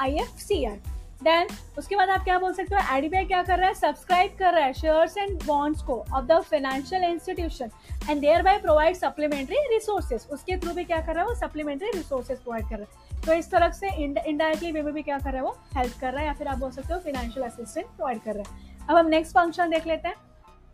I 0.00 0.16
F 0.20 0.38
C 0.38 0.64
R 0.64 0.80
then 1.22 1.48
उसके 1.78 1.96
बाद 1.96 2.08
आप 2.10 2.24
क्या 2.24 2.38
बोल 2.38 2.52
सकते 2.54 2.74
हो? 2.74 2.96
एडीबीआई 2.96 3.24
क्या 3.24 3.42
कर 3.42 3.58
रहा 3.58 3.68
है? 3.68 3.74
सब्सक्राइब 3.74 4.36
कर 4.38 4.54
रहा 4.54 4.64
है 4.64 4.72
शेयर्स 4.72 5.16
एंड 5.18 5.42
बॉन्ड्स 5.44 5.82
को 5.82 5.98
of 6.14 6.24
the 6.26 6.40
financial 6.40 7.04
institution 7.04 7.70
and 8.10 8.20
thereby 8.42 8.58
provide 8.58 8.96
supplementary 8.96 9.56
resources 9.72 10.26
उसके 10.32 10.56
थ्रू 10.56 10.72
भी 10.74 10.84
क्या 10.84 11.00
कर 11.06 11.14
रहा 11.14 11.22
है? 11.22 11.28
वो 11.28 11.34
सप्लीमेंट्री 11.36 11.90
रिसोर्सेज 11.90 12.38
प्रोवाइड 12.38 12.68
कर 12.70 12.78
रहा 12.78 12.84
है। 12.84 13.09
तो 13.26 13.32
इस 13.32 13.50
तरह 13.50 13.70
से 13.70 13.88
इनडायरेक्टली 13.94 14.70
वे 14.72 14.82
में 14.82 14.92
भी 14.94 15.02
क्या 15.02 15.18
कर 15.18 15.30
रहा 15.30 15.36
है? 15.36 15.42
वो 15.42 15.56
हेल्प 15.76 15.94
कर 16.00 16.12
रहा 16.12 16.20
है 16.20 16.26
या 16.26 16.32
फिर 16.34 16.48
आप 16.48 16.58
बोल 16.58 16.70
सकते 16.70 16.94
हो 16.94 17.00
फाइनेंशियल 17.00 17.46
असिस्टेंट 17.46 17.86
प्रोवाइड 17.86 18.20
कर 18.22 18.34
रहा 18.34 18.50
है। 18.50 18.86
अब 18.88 18.96
हम 18.96 19.08
नेक्स्ट 19.08 19.34
फ़ंक्शन 19.34 19.70
देख 19.70 19.86
लेते 19.86 20.08
हैं। 20.08 20.14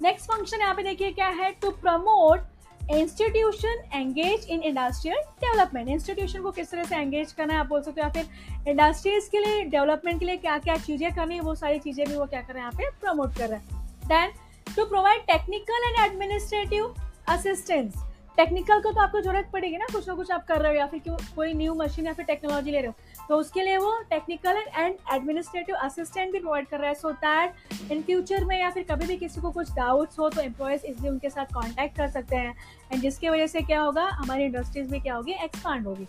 नेक्स्ट 0.03 0.31
फ़ंक्शन 0.31 0.61
यहाँ 0.61 0.75
पे 0.75 0.83
देखिए 0.83 1.11
क्या 1.13 1.29
है? 1.29 1.51
To 1.53 1.71
promote 1.73 2.91
institution 2.93 3.83
engage 3.95 4.47
in 4.51 4.61
industrial 4.63 5.21
development 5.41 5.89
institution 5.89 6.43
को 6.43 6.51
किस 6.51 6.71
तरह 6.71 6.85
से 6.85 6.97
एंगेज 6.97 7.33
करना 7.33 7.55
है 7.55 7.61
आप 7.61 7.67
बोल 7.67 7.83
सकते 7.83 8.01
हो? 8.01 8.07
या 8.07 8.13
फिर 8.13 8.69
इंडस्ट्रीज़ 8.69 9.31
के 9.31 9.39
लिए 9.39 9.63
डेवलपमेंट 9.65 10.19
के 10.21 10.27
लिए 10.27 10.37
क्या 10.37 10.59
क्या 10.59 10.77
चीज़ें 10.77 11.15
करनी 11.15 11.35
है? 11.35 11.41
वो 11.41 11.55
सारी 11.55 11.79
चीज़ें 11.79 12.07
भी 12.07 12.15
वो 12.15 12.27
क्या 12.27 12.41
कर 12.41 12.55
रहे 12.55 12.63
हैं? 12.63 12.71
यहाँ 12.71 12.79
पे 12.79 12.91
प्रमोट 13.01 13.37
कर 13.39 13.49
रहे 13.49 13.59
हैं। 13.59 13.85
Then 14.07 14.33
to 14.77 14.85
provide 14.85 15.23
technical 15.27 15.89
and 15.89 16.05
administrative 16.07 16.95
assistance 17.29 17.95
technical 18.37 18.81
को 18.81 18.90
तो 18.92 19.01
आपको 19.01 19.20
ज़रूरत 19.20 19.49
पड़ेगी 19.53 19.77
ना, 19.77 19.87
कुछ 19.92 20.09
ना 20.09 20.14
कुछ 20.14 20.31
आप 20.31 20.44
कर 20.46 20.61
रहे 20.61 20.72
हो, 20.72 20.79
या 20.79 20.87
फिर 20.87 21.01
क्यों 21.01 21.16
कोई 21.37 21.53
न्यू 21.55 21.75
मशीन 21.75 22.07
या 22.07 22.12
फिर 22.12 22.25
टेक्नोलॉजी 22.25 22.70
ले 22.70 22.81
रहे 22.81 22.87
हो। 22.87 23.27
तो 23.29 23.37
उसके 23.37 23.62
लिए 23.62 23.77
वो 23.77 23.92
टेक्निकल 24.11 24.62
एंड 24.77 24.94
एडमिनिस्ट्रेटिव 25.14 25.77
असिस्टेंट 25.77 26.33
भी 26.33 26.38
प्रोवाइड 26.38 26.66
कर 26.68 26.79
रहा 26.79 26.88
है 26.88 26.94
सो 26.94 27.11
दैट 27.25 27.90
इन 27.92 28.03
फ्यूचर 28.03 28.44
में 28.44 28.59
या 28.61 28.70
फिर 28.70 28.83
कभी 28.90 29.07
भी 29.07 29.16
किसी 29.16 29.40
को 29.40 29.51
कुछ 29.51 29.72
डाउट्स 29.75 30.18
हो 30.18 30.29
तो 30.31 30.40
एम्प्लॉयज़ 30.40 30.87
इसलिए 30.87 31.11
उनके 31.11 31.31
साथ 31.31 31.55
कॉन्टैक्ट 31.55 31.96
कर 31.96 32.09
सकते 32.09 32.37
हैं। 32.37 32.55
एंड 32.92 33.03
जिसके 33.03 33.31
वजह 33.31 33.46
से 33.46 33.61
क्या 33.62 33.81
होगा, 33.81 34.05
हमारी 34.05 34.44
इंडस्ट्रीज़ 34.44 34.90
भी 34.90 35.01
क्या 35.01 35.14
होगी 35.14 35.33
एक्सपांड 35.44 35.87
होगी। 35.87 36.07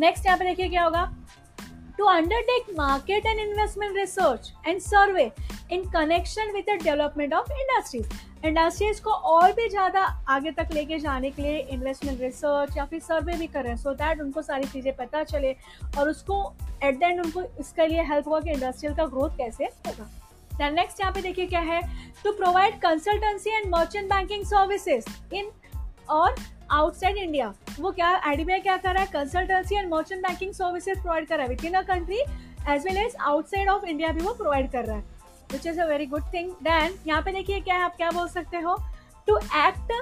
नेक्स्ट 0.00 0.26
यहाँ 0.26 0.38
पे 0.38 0.44
देखिए 0.44 0.68
क्या 0.68 0.84
होगा। 0.84 1.10
To 2.00 2.06
undertake 2.08 2.68
market 2.76 3.30
and 3.30 3.40
investment 3.40 3.94
research 3.94 4.50
and 4.64 4.82
survey 4.82 5.30
in 5.70 5.86
connection 5.90 6.52
with 6.54 6.66
the 6.66 6.76
development 6.78 7.38
of 7.38 7.54
industries. 7.62 8.06
Industries 8.44 9.00
को 9.02 9.10
और 9.30 9.52
भी 9.52 9.68
ज़्यादा 9.68 10.02
आगे 10.34 10.50
तक 10.58 10.68
लेके 10.74 10.98
जाने 10.98 11.30
के 11.30 11.42
लिए 11.42 11.58
इन्वेस्टमेंट 11.72 12.20
रिसर्च 12.20 12.76
या 12.76 12.84
फिर 12.90 13.00
सर्वे 13.00 13.36
भी 13.38 13.46
करें 13.56 13.76
सो 13.76 13.92
दैट 13.94 14.20
उनको 14.20 14.42
सारी 14.42 14.66
चीज़ें 14.68 14.94
पता 14.96 15.22
चले 15.24 15.52
और 15.98 16.08
उसको 16.10 16.40
एट 16.84 16.98
द 16.98 17.02
एंड 17.02 17.20
उनको 17.24 17.42
इसके 17.60 17.86
लिए 17.86 18.02
हेल्प 18.12 18.28
होगा 18.28 18.40
कि 18.40 18.50
इंडस्ट्रियल 18.50 18.94
का 18.96 19.06
ग्रोथ 19.06 19.36
कैसे 19.38 19.64
होगा। 19.86 20.70
नेक्स्ट 20.70 21.00
यहाँ 21.00 21.12
पे 21.12 21.22
देखिए 21.22 21.46
क्या 21.46 21.60
है? 21.60 21.80
To 22.24 22.32
provide 22.32 22.80
consultancy 22.80 23.50
and 23.50 23.66
merchant 23.74 24.08
banking 24.10 24.44
services 24.46 25.04
in 25.34 25.50
और 26.10 26.34
आउटसाइड 26.70 27.16
इंडिया 27.16 27.52
वो 27.80 27.90
क्या 27.92 28.08
आईडीबीआई 28.26 28.60
क्या 28.60 28.76
कर 28.76 28.94
रहा 28.94 29.02
है? 29.02 29.08
Consultancy 29.12 29.76
and 29.76 29.88
merchant 29.90 30.22
banking 30.22 30.52
services 30.52 31.00
provide 31.00 31.26
कर 31.28 31.36
रहा 31.36 31.42
है. 31.42 31.48
Within 31.64 31.74
a 31.74 31.82
country 31.84 32.18
as 32.68 32.84
well 32.84 32.98
as 32.98 33.16
outside 33.20 33.68
of 33.68 33.84
India 33.84 34.12
भी 34.12 34.20
वो 34.20 34.32
प्रोवाइड 34.34 34.70
कर 34.72 34.84
रहा 34.84 34.96
है. 34.96 35.04
Which 35.52 35.66
is 35.66 35.80
a 35.80 35.86
very 35.86 36.06
good 36.06 36.32
thing 36.34 36.50
then 36.62 36.98
यहाँ 37.06 37.22
पे 37.22 37.32
देखिए 37.32 37.60
क्या 37.60 37.76
है, 37.76 37.82
आप 37.82 37.96
क्या 37.96 38.10
बोल 38.10 38.28
सकते 38.28 38.56
हो? 38.58 38.76
To 39.28 39.36
act 39.36 39.92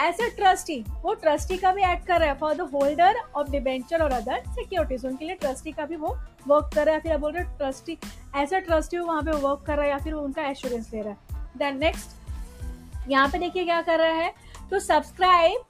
as 0.00 0.20
a 0.22 0.26
trustee 0.36 0.78
वो 1.02 1.14
ट्रस्टी 1.14 1.56
का 1.58 1.72
भी 1.72 1.82
एक्ट 1.82 2.06
कर 2.06 2.20
रहा 2.20 2.28
है. 2.28 2.34
For 2.38 2.54
the 2.54 2.68
holder 2.74 3.16
of 3.36 3.50
debenture 3.50 4.02
और 4.02 4.12
अदर 4.12 4.42
सिक्योरिटीज 4.48 5.04
उनके 5.06 5.24
लिए 5.24 5.34
ट्रस्टी 5.36 5.72
का 5.72 5.86
भी 5.86 5.96
वो 5.96 6.16
वर्क 6.48 6.70
कर 6.74 6.86
रहा 6.86 6.94
है. 6.94 7.00
फिर 7.00 7.12
आप 7.12 7.20
बोल 7.20 7.32
रहे 7.32 7.44
ट्रस्टी 7.58 7.98
एज 8.36 8.54
अ 8.54 8.58
ट्रस्टी 8.58 8.98
वहाँ 8.98 9.22
पे 9.22 9.30
वर्क 9.38 9.64
कर 9.66 9.76
रहा 9.76 9.84
है 9.84 9.90
या 9.90 9.98
फिर 9.98 10.12
उनका 10.14 10.46
एश्योरेंस 10.48 10.90
ले 10.94 11.02
रहा 11.02 11.12
है. 11.12 11.48
देन 11.56 11.78
नेक्स्ट 11.78 13.10
यहाँ 13.10 13.28
पे 13.28 13.38
देखिए 13.38 13.64
क्या 13.64 13.80
कर 13.82 13.98
रहा 13.98 14.12
है? 14.12 14.32
टू 14.70 14.80
सब्सक्राइब 14.80 15.64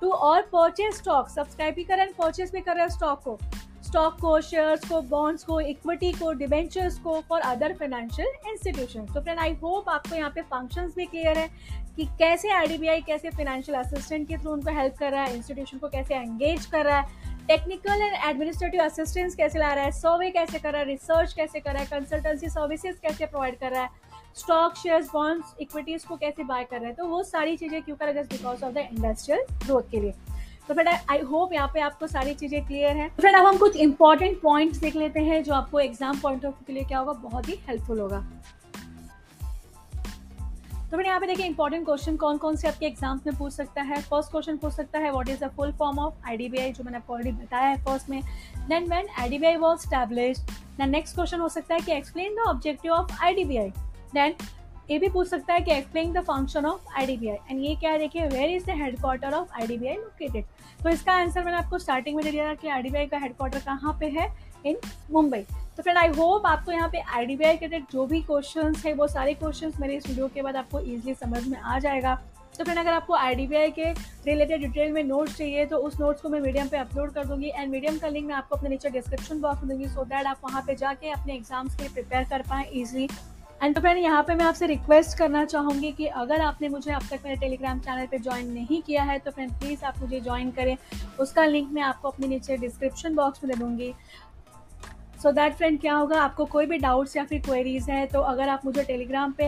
टू 0.00 0.10
और 0.10 0.42
परचेज 0.42 0.94
स्टॉक 0.94 1.28
सब्सक्राइब 1.28 1.74
भी 1.74 1.84
कर 1.84 2.06
परचेज 2.18 2.50
भी 2.52 2.60
कर 2.60 2.74
रहा 2.74 2.84
है 2.84 2.90
स्टॉक 2.90 3.22
को. 3.22 3.38
स्टॉक 3.84 4.16
को 4.20 4.40
शेयर्स 4.40 4.88
को 4.88 5.00
बॉन्ड्स 5.00 5.44
को 5.44 5.60
इक्विटी 5.60 6.12
को 6.12 6.32
डिबेंचर्स 6.32 6.98
को 6.98 7.20
फॉर 7.28 7.40
अदर 7.40 7.72
फाइनेंशियल 7.72 8.50
इंस्टीट्यूशन 8.50 9.06
तो 9.06 9.20
फ्रेंड 9.20 9.40
आई 9.40 9.52
होप 9.54 9.88
आपको 9.88 10.16
यहाँ 10.16 10.30
पे 10.30 10.42
फ़ंक्शंस 10.42 10.94
भी 10.96 11.04
क्लियर 11.04 11.38
है 11.38 11.48
कि 11.96 12.04
कैसे 12.18 12.50
आईडीबीआई 12.50 13.00
कैसे 13.00 13.30
फाइनेंशियल 13.30 13.78
असिस्टेंट 13.78 14.26
के 14.28 14.36
थ्रू 14.36 14.52
उनको 14.52 14.74
हेल्प 14.74 14.96
कर 14.98 15.12
रहा 15.12 15.24
है 15.24 15.36
इंस्टीट्यूशन 15.36 15.78
को 15.78 15.88
कैसे 15.88 16.14
एंगेज 16.14 16.66
कर 16.66 16.84
रहा 16.84 16.98
है 16.98 17.32
टेक्निकल 17.48 18.02
एंड 18.02 18.14
एडमिनिस्ट्रेटिव 18.30 18.82
असिस्टेंस 18.82 19.34
कैसे 19.34 19.58
ला 19.58 19.72
रहा 19.74 19.84
है 19.84 19.90
सर्वे 19.92 20.30
कैसे 20.30 20.58
कर 20.58 20.72
रहा 20.72 20.80
है 20.80 20.86
रिसर्च 20.86 21.32
कैसे 21.32 21.60
कर 21.60 21.72
रहा 21.72 21.82
है 21.82 21.88
कंसल्टेंसी 21.88 22.48
सर्विसेज़ 22.48 22.96
कैसे 23.02 23.26
प्रोवाइड 23.26 23.58
कर 23.58 23.70
रहा 23.70 23.82
है 23.82 24.03
स्टॉक 24.36 24.76
शेयर्स 24.76 25.08
बॉन्ड्स 25.12 25.54
इक्विटीज 25.60 26.04
को 26.04 26.16
कैसे 26.16 26.44
बाय 26.44 26.64
कर 26.64 26.76
रहे 26.76 26.86
हैं? 26.86 26.94
तो 26.96 27.06
वो 27.06 27.22
सारी 27.22 27.56
चीज़ें 27.56 27.82
क्यों 27.82 27.96
कर 27.96 28.06
रहे 28.06 28.14
हैं? 28.14 28.26
Because 28.26 28.64
of 28.64 28.72
the 28.74 28.78
industrial 28.78 29.44
growth 29.64 29.90
के 29.90 30.00
लिए। 30.00 30.14
तो 30.68 30.74
फ्रेंड 30.74 30.88
आई 30.88 31.18
होप 31.20 31.52
यहाँ 31.52 31.70
पे 31.74 31.80
आपको 31.80 32.06
सारी 32.06 32.34
चीज़ें 32.34 32.64
क्लियर 32.66 32.96
है। 32.96 33.08
फ्रेंड 33.10 33.36
अब 33.36 33.46
हम 33.46 33.58
कुछ 33.58 33.76
इंपॉर्टेंट 33.76 34.40
पॉइंट्स 34.42 34.78
देख 34.78 34.96
लेते 34.96 35.20
हैं, 35.20 35.42
जो 35.44 35.54
आपको 35.54 35.80
एग्ज़ाम 35.80 36.20
पॉइंट 36.20 36.44
ऑफ़ 36.44 36.54
व्यू 36.54 36.64
के 36.66 36.72
लिए 36.72 36.84
क्या 36.84 36.98
होगा, 36.98 37.12
बहुत 37.12 37.48
ही 37.48 37.58
हेल्पफुल 37.68 38.00
होगा। 38.00 38.24
तो 40.90 40.96
मैंने 40.96 41.08
यहाँ 41.08 41.20
पे 41.20 41.26
देखिए 41.26 41.46
इंपॉर्टेंट 41.46 41.84
क्वेश्चन 41.84 42.16
कौन 42.16 42.36
कौन 42.38 42.56
से 42.56 42.68
आपके 42.68 42.86
एग्ज़ाम्स 42.86 43.26
में 43.26 43.36
पूछ 43.36 43.52
सकता 43.52 43.82
है? 43.82 44.00
फ़र्स्ट 44.02 44.30
क्वेश्चन 44.30 44.56
पूछ 44.56 44.72
सकता 44.72 44.98
है 44.98 45.10
what 45.12 45.28
is 45.28 45.44
the 45.44 45.50
full 45.56 45.72
form 45.78 45.98
of 45.98 46.28
IDBI 46.28 46.72
जो 46.72 46.84
मैंने 46.84 46.98
आपको 46.98 47.14
ऑलरेडी 47.14 47.32
बताया 47.36 47.68
है 47.68 47.76
फ़र्स्ट 47.84 48.10
में। 48.10 48.20
Then 48.68 48.88
when 48.88 49.08
IDBI 49.20 49.56
was 49.56 49.78
established 49.78 50.50
next 50.80 51.14
question 51.14 51.40
हो 51.40 51.48
सकता 51.48 51.74
है 51.74 51.80
कि 51.80 51.92
explain 51.92 52.34
the 52.34 52.48
objective 52.48 52.92
of 52.92 53.22
IDBI 53.22 53.72
then 54.14 54.34
ये 54.90 54.98
भी 54.98 55.08
पूछ 55.08 55.28
सकता 55.28 55.54
है 55.54 55.60
कि 55.60 55.72
explain 55.72 56.12
the 56.12 56.20
function 56.22 56.66
of 56.66 56.92
IDBI 56.98 57.36
and 57.50 57.60
ये 57.60 57.74
क्या 57.76 57.96
देखिए 57.98 58.26
where 58.28 58.50
is 58.50 58.66
the 58.66 58.74
headquarter 58.80 59.34
of 59.34 59.52
I 59.52 59.66
D 59.66 59.72
IDBI 59.72 59.94
located 59.94 60.44
तो 60.82 60.90
इसका 60.90 61.12
आंसर 61.12 61.44
मैंने 61.44 61.58
आपको 61.58 61.78
स्टार्टिंग 61.78 62.16
में 62.16 62.24
दे 62.24 62.30
दिया 62.30 62.48
था 62.48 62.54
कि 62.54 62.68
आईडीबीआई 62.68 63.06
का 63.06 63.18
हेडक्वार्टर 63.18 63.58
कहाँ 63.60 63.96
पे 64.00 64.08
है? 64.10 64.28
इन 64.66 64.76
मुंबई 65.12 65.40
तो 65.76 65.82
फ्रेंड 65.82 65.98
आई 65.98 66.08
होप 66.08 66.46
आपको 66.46 66.72
यहाँ 66.72 66.88
पे 66.88 66.98
आई 67.00 67.26
डी 67.26 67.36
बी 67.36 67.44
आई 67.44 67.56
के 67.56 67.68
जो 67.68 68.04
भी 68.06 68.20
क्वेश्चन 68.22 68.74
है, 68.84 68.92
वो 68.92 69.06
सारे 69.08 69.34
क्वेश्चन 69.34 69.72
मेरे 69.80 69.96
इस 69.96 70.06
वीडियो 70.08 70.28
के 70.34 70.42
बाद 70.42 70.56
आपको 70.56 70.80
ईजिली 70.80 71.14
समझ 71.14 71.46
में 71.48 71.58
आ 71.58 71.78
जाएगा। 71.78 72.14
तो 72.58 72.64
फ्रेंड 72.64 72.78
अगर 72.78 72.92
आपको 72.92 73.14
आई 73.14 73.46
के 73.46 73.90
रिलेटेड 74.26 74.60
डिटेल 74.60 74.92
में 74.92 75.02
नोट्स 75.04 75.36
चाहिए 75.36 75.64
तो 75.66 75.76
उस 75.78 75.98
नोट्स 76.00 76.22
को 76.22 76.28
मैं 76.28 76.40
मीडियम 76.40 76.68
पे 76.68 76.76
अपलोड 76.78 77.12
कर 77.14 77.24
दूँगी। 77.26 77.50
एंड 77.50 77.70
मीडियम 77.70 77.98
का 77.98 78.08
लिंक 78.08 78.26
मैं 78.26 78.34
आपको 78.34 78.56
अपने 78.56 78.70
नीचे 78.70 78.90
डिस्क्रिप्शन 78.90 79.40
बॉक्स 79.40 79.62
में 79.62 79.68
दूँगी 79.68 79.88
सो 79.88 80.04
दैट 80.04 80.26
आप 80.26 80.40
वहाँ 80.44 80.62
पे 80.66 80.74
जाके 80.74 81.10
अपने 81.10 81.34
एग्ज़ाम्स 81.34 81.76
के 81.76 81.82
लिए 81.82 81.92
प्रिपेयर 81.94 82.24
कर 82.30 82.42
पाएँ 82.50 82.68
ईजिली 82.72 83.08
एंड 83.64 83.74
तो 83.74 83.80
फ्रेंड 83.80 83.98
यहाँ 83.98 84.22
पे 84.22 84.34
मैं 84.34 84.44
आपसे 84.44 84.66
रिक्वेस्ट 84.66 85.16
करना 85.18 85.44
चाहूँगी 85.44 85.90
कि 85.92 86.06
अगर 86.22 86.40
आपने 86.40 86.68
मुझे 86.68 86.90
अब 86.92 87.02
तक 87.10 87.20
मेरे 87.24 87.36
टेलीग्राम 87.40 87.78
चैनल 87.80 88.06
पे 88.06 88.18
ज्वाइन 88.18 88.50
नहीं 88.52 88.80
किया 88.82 89.02
है 89.02 89.18
तो 89.18 89.30
फ्रेंड 89.30 89.52
प्लीज़ 89.60 89.84
आप 89.84 90.00
मुझे 90.00 90.20
ज्वाइन 90.20 90.50
करें। 90.50 90.76
उसका 91.20 91.44
लिंक 91.44 91.70
मैं 91.72 91.82
आपको 91.82 92.08
अपने 92.08 92.26
नीचे 92.28 92.56
डिस्क्रिप्शन 92.56 93.14
बॉक्स 93.14 93.44
में 93.44 93.52
दे 93.52 93.58
दूँगी। 93.58 93.92
सो 95.24 95.30
दैट 95.32 95.54
फ्रेंड 95.56 95.80
क्या 95.80 95.94
होगा? 95.94 96.20
आपको 96.20 96.44
कोई 96.44 96.66
भी 96.66 96.78
डाउट्स 96.78 97.16
या 97.16 97.24
फिर 97.24 97.40
क्वेरीज 97.40 97.88
है 97.90 98.04
तो 98.06 98.20
अगर 98.22 98.48
आप 98.48 98.64
मुझे 98.64 98.82
टेलीग्राम 98.84 99.32
पे 99.32 99.46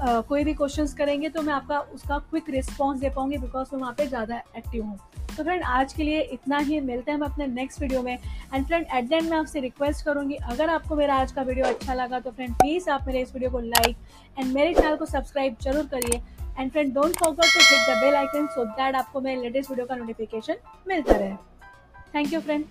आ, 0.00 0.20
कोई 0.20 0.44
भी 0.44 0.52
क्वेश्चंस 0.54 0.92
करेंगे 0.94 1.28
तो 1.28 1.42
मैं 1.42 1.52
आपका 1.54 1.78
उसका 1.94 2.18
क्विक 2.20 2.50
रिस्पॉन्स 2.50 3.00
दे 3.00 3.08
पाऊँगी 3.10 3.38
बिकॉज़ 3.38 3.68
मैं 3.72 3.80
वहाँ 3.80 3.92
पे 3.98 4.06
ज़्यादा 4.06 4.36
एक्टिव 4.56 4.84
हूँ। 4.84 4.98
तो 5.36 5.42
फ्रेंड 5.42 5.62
आज 5.64 5.92
के 5.92 6.02
लिए 6.02 6.20
इतना 6.32 6.58
ही। 6.58 6.80
मिलते 6.80 7.10
हैं 7.10 7.18
हम 7.18 7.24
अपने 7.24 7.46
नेक्स्ट 7.46 7.80
वीडियो 7.80 8.02
में। 8.02 8.18
And 8.54 8.66
friend 8.66 8.86
at 8.94 9.08
the end 9.08 9.30
मैं 9.30 9.36
आपसे 9.38 9.60
रिक्वेस्ट 9.60 10.04
करूँगी 10.04 10.34
अगर 10.52 10.70
आपको 10.70 10.96
मेरा 10.96 11.14
आज 11.20 11.32
का 11.32 11.42
वीडियो 11.42 11.66
अच्छा 11.66 11.94
लगा 11.94 12.20
तो 12.20 12.30
फ्रेंड 12.30 12.54
प्लीज़ 12.54 12.88
आप 12.90 13.06
मेरे 13.06 13.20
इस 13.22 13.34
वीडियो 13.34 13.50
को 13.50 13.58
लाइक 13.60 13.96
एंड 14.36 14.52
मेरे 14.54 14.74
चैनल 14.74 14.96
को 14.96 15.06
सब्सक्राइब 15.06 15.56
ज़रूर 15.62 15.86
करिए। 15.94 16.20
And 16.58 16.70
friend 16.70 16.94
don't 16.94 17.16
forget 17.16 17.52
to 17.54 17.60
hit 17.60 17.88
the 17.88 18.00
bell 18.02 18.14
icon 18.16 18.46
so 18.54 18.64
that 18.64 18.94
आपको 18.94 19.20
मेरे 19.20 19.42
लेटेस्ट 19.42 19.70
वीडियो 19.70 19.86
का 19.86 19.96
नोटिफिकेशन 19.96 20.56
मिलता 20.88 21.16
रहे। 21.16 21.34
Thank 22.14 22.32
you 22.32 22.40
friend 22.40 22.64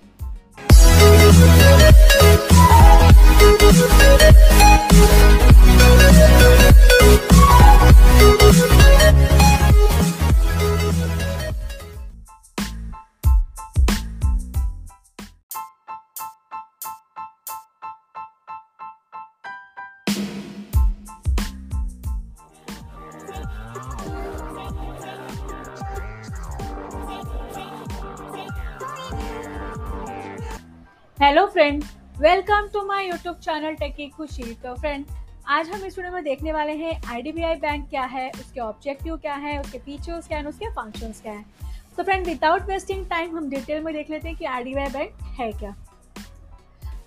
hello 31.18 31.46
friend 31.46 31.84
welcome 32.16 32.68
to 32.74 32.84
my 32.86 33.08
YouTube 33.08 33.36
channel 33.36 33.74
techy 33.76 34.08
Khushi 34.08 34.54
तो 34.64 34.74
फ्रेंड 34.76 35.06
आज 35.48 35.70
हम 35.70 35.84
इस 35.86 35.98
वीडियो 35.98 36.12
में 36.14 36.24
देखने 36.24 36.52
वाले 36.54 36.72
हैं 36.74 36.94
आईडीबीआई 37.08 37.56
बैंक 37.56 37.90
क्या 37.90 38.04
है, 38.04 38.30
उसके 38.32 38.60
ऑब्जेक्टिव 38.60 39.18
क्या 39.18 39.34
है, 39.36 39.58
उसके 39.62 39.78
फीचर्स 39.78 40.28
क्या 40.28 40.38
है, 40.38 40.46
उसके 40.46 40.70
फ़ंक्शंस 40.70 41.22
क्या 41.22 41.34
है। 41.34 41.44
तो 41.98 42.04
फ्रेंड 42.04 42.26
विदाउट 42.26 42.70
वेस्टिंग 42.70 43.06
टाइम 43.06 43.36
हम 43.38 43.50
डिटेल 43.50 43.84
में 43.84 43.94
देख 43.94 44.10
लेते 44.10 44.28
हैं 44.28 44.38
कि 44.38 44.46
आईडीबीआई 44.46 44.90
बैंक 44.90 45.22
है 45.40 45.52
क्या। 45.52 45.76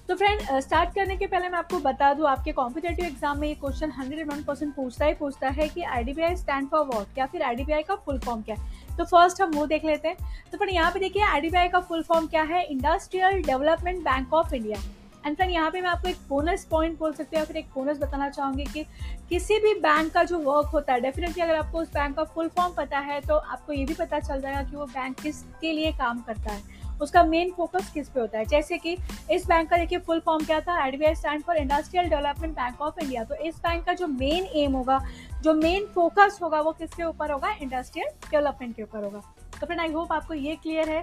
तो 0.08 0.14
फ्रेंड 0.14 0.40
स्टार्ट 0.60 0.94
करने 0.94 1.16
के 1.16 1.26
पहले 1.26 1.48
मैं 1.48 1.58
आपको 1.58 1.78
बता 1.80 2.12
दूँ, 2.14 2.26
आपके 2.28 2.52
कॉम्पिटेटिव 2.52 3.04
एग्ज़ाम 3.06 3.40
में 3.40 3.48
ये 3.48 3.54
क्वेश्चन 3.54 3.90
हंड्रेड 3.90 4.30
वन 4.30 4.42
परसेंट 4.42 4.74
पूछता 4.74 5.06
ही, 5.06 5.14
पूछता 5.14 5.48
है 5.48 5.68
कि 5.68 5.82
आईडीबीआई 5.84 6.36
स्टैंड 6.36 6.68
फॉर 6.70 6.84
वॉट 6.86 7.18
या 7.18 7.26
फिर 7.26 7.42
आईडीबीआई 7.42 7.82
का 7.82 7.94
फुल 7.96 8.18
फॉर्म 8.18 8.42
क्या 8.42 8.56
है? 8.56 8.96
तो 8.96 9.04
फ़र्स्ट 9.06 9.42
हम 9.42 9.50
वो 9.50 9.66
देख 9.66 9.84
लेते 9.84 10.08
हैं। 10.08 10.16
तो 10.52 10.58
फ्रेंड 10.58 10.74
यहाँ 10.74 10.92
पे 10.92 11.00
देखिए 11.00 11.24
आई 11.24 11.68
का 11.68 11.80
फुल 11.80 12.02
फॉर्म 12.02 12.26
क्या 12.26 12.42
है? 12.44 12.62
Industrial 12.66 13.42
development 13.42 14.04
bank 14.04 14.32
of 14.34 14.54
India 14.54 14.80
and 15.26 15.36
friend 15.36 15.52
यहाँ 15.52 15.70
पे 15.70 15.80
मैं 15.80 15.88
आपको 15.90 16.08
एक 16.08 16.16
बोनस 16.28 16.64
पॉइंट 16.70 16.98
बोल 16.98 17.12
सकती 17.12 17.36
हूँ, 17.36 17.40
या 17.40 17.44
फिर 17.44 17.56
एक 17.56 17.66
बोनस 17.74 17.98
बताना 17.98 18.28
चाहूँगी 18.30 18.64
कि 18.64 18.84
किसी 19.28 19.58
भी 19.58 19.74
बैंक 19.80 20.12
का 20.12 20.22
जो 20.24 20.38
वर्क 20.40 20.70
होता 20.72 20.92
है 20.92 21.00
डेफिनेटली 21.00 21.42
अगर 21.42 21.54
आपको 21.56 21.78
उस 21.78 21.92
बैंक 21.94 22.16
का 22.16 22.24
फुल 22.24 22.48
फॉर्म 22.48 22.74
पता 22.74 22.98
है 23.00 23.20
तो 23.20 23.34
आपको 23.34 23.72
ये 23.72 23.84
भी 23.84 23.94
पता 23.94 24.20
चल 24.20 24.40
जाएगा 24.40 24.62
कि 24.62 24.76
वो 24.76 24.86
बैंक 24.86 25.20
किसके 25.20 25.72
लिए 25.72 25.92
काम 25.94 26.20
करता 26.20 26.52
है। 26.52 26.76
उसका 27.00 27.22
मेन 27.24 27.50
फोकस 27.56 27.90
किस 27.94 28.08
पे 28.08 28.20
होता 28.20 28.38
है? 28.38 28.44
जैसे 28.44 28.78
कि 28.78 28.96
इस 29.32 29.46
बैंक 29.48 29.68
का 29.70 29.76
देखिए 29.76 29.98
फुल 29.98 30.20
फॉर्म 30.20 30.44
क्या 30.44 30.60
था? 30.60 30.80
IDBI 30.82 31.14
stand 31.14 31.42
for 31.42 31.56
industrial 31.56 32.08
development 32.10 32.54
bank 32.54 32.80
of 32.80 33.00
India 33.02 33.24
तो 33.24 33.34
इस 33.36 33.58
बैंक 33.58 33.84
का 33.84 33.92
जो 33.94 34.06
मेन 34.06 34.46
एम 34.54 34.72
होगा, 34.72 35.00
जो 35.42 35.54
मेन 35.54 35.86
फोकस 35.94 36.38
होगा, 36.42 36.60
वो 36.60 36.72
किसके 36.72 37.04
ऊपर 37.04 37.30
होगा? 37.32 37.50
इंडस्ट्रियल 37.62 38.08
डेवलपमेंट 38.30 38.74
के 38.76 38.82
ऊपर 38.82 39.04
होगा। 39.04 39.22
तो 39.60 39.66
फ्रेंड 39.66 39.80
आई 39.80 39.92
होप 39.92 40.12
आपको 40.12 40.34
ये 40.34 40.56
क्लियर 40.56 40.90
है। 40.90 41.02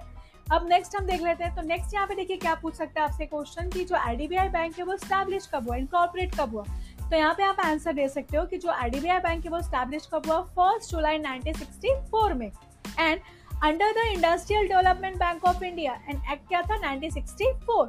अब 0.51 0.67
नेक्स्ट 0.69 0.95
हम 0.95 1.05
देख 1.05 1.21
लेते 1.21 1.43
हैं 1.43 1.55
तो 1.55 1.61
नेक्स्ट 1.61 1.93
यहाँ 1.93 2.07
पे 2.07 2.15
देखिए 2.15 2.37
क्या 2.37 2.53
पूछ 2.55 2.73
सकते 2.75 2.99
हैं 2.99 3.07
आपसे 3.07 3.25
क्वेश्चन 3.25 3.69
की 3.69 3.83
जो 3.85 3.95
आईडीबीआई 3.95 4.49
बैंक 4.49 4.77
है 4.79 4.83
वो 4.85 4.95
स्टैब्लिश 4.97 5.47
कब 5.53 5.67
हुआ 5.67 5.75
इनकॉर्पोरेट 5.75 6.35
कब 6.39 6.51
हुआ? 6.53 6.63
तो 6.99 7.15
यहाँ 7.15 7.33
पे 7.33 7.43
आप 7.43 7.59
आंसर 7.59 7.93
दे 7.93 8.07
सकते 8.09 8.37
हो 8.37 8.43
कि 8.45 8.57
जो 8.57 8.69
आईडीबीआई 8.71 9.19
बैंक 9.19 9.45
है 9.45 9.51
वो 9.51 9.61
स्टैब्लिश 9.61 10.07
कब 10.13 10.27
हुआ 10.27 10.39
फ़र्स्ट 10.57 10.91
जुलाई 10.91 11.19
1964 11.19 12.33
में। 12.33 12.51
And 12.99 13.19
under 13.63 13.91
the 13.93 14.05
industrial 14.07 14.67
development 14.67 15.17
bank 15.17 15.45
of 15.45 15.63
India 15.63 15.93
and 16.09 16.21
act 16.31 16.47
क्या 16.47 16.61
था? 16.61 16.77
1964 16.81 17.87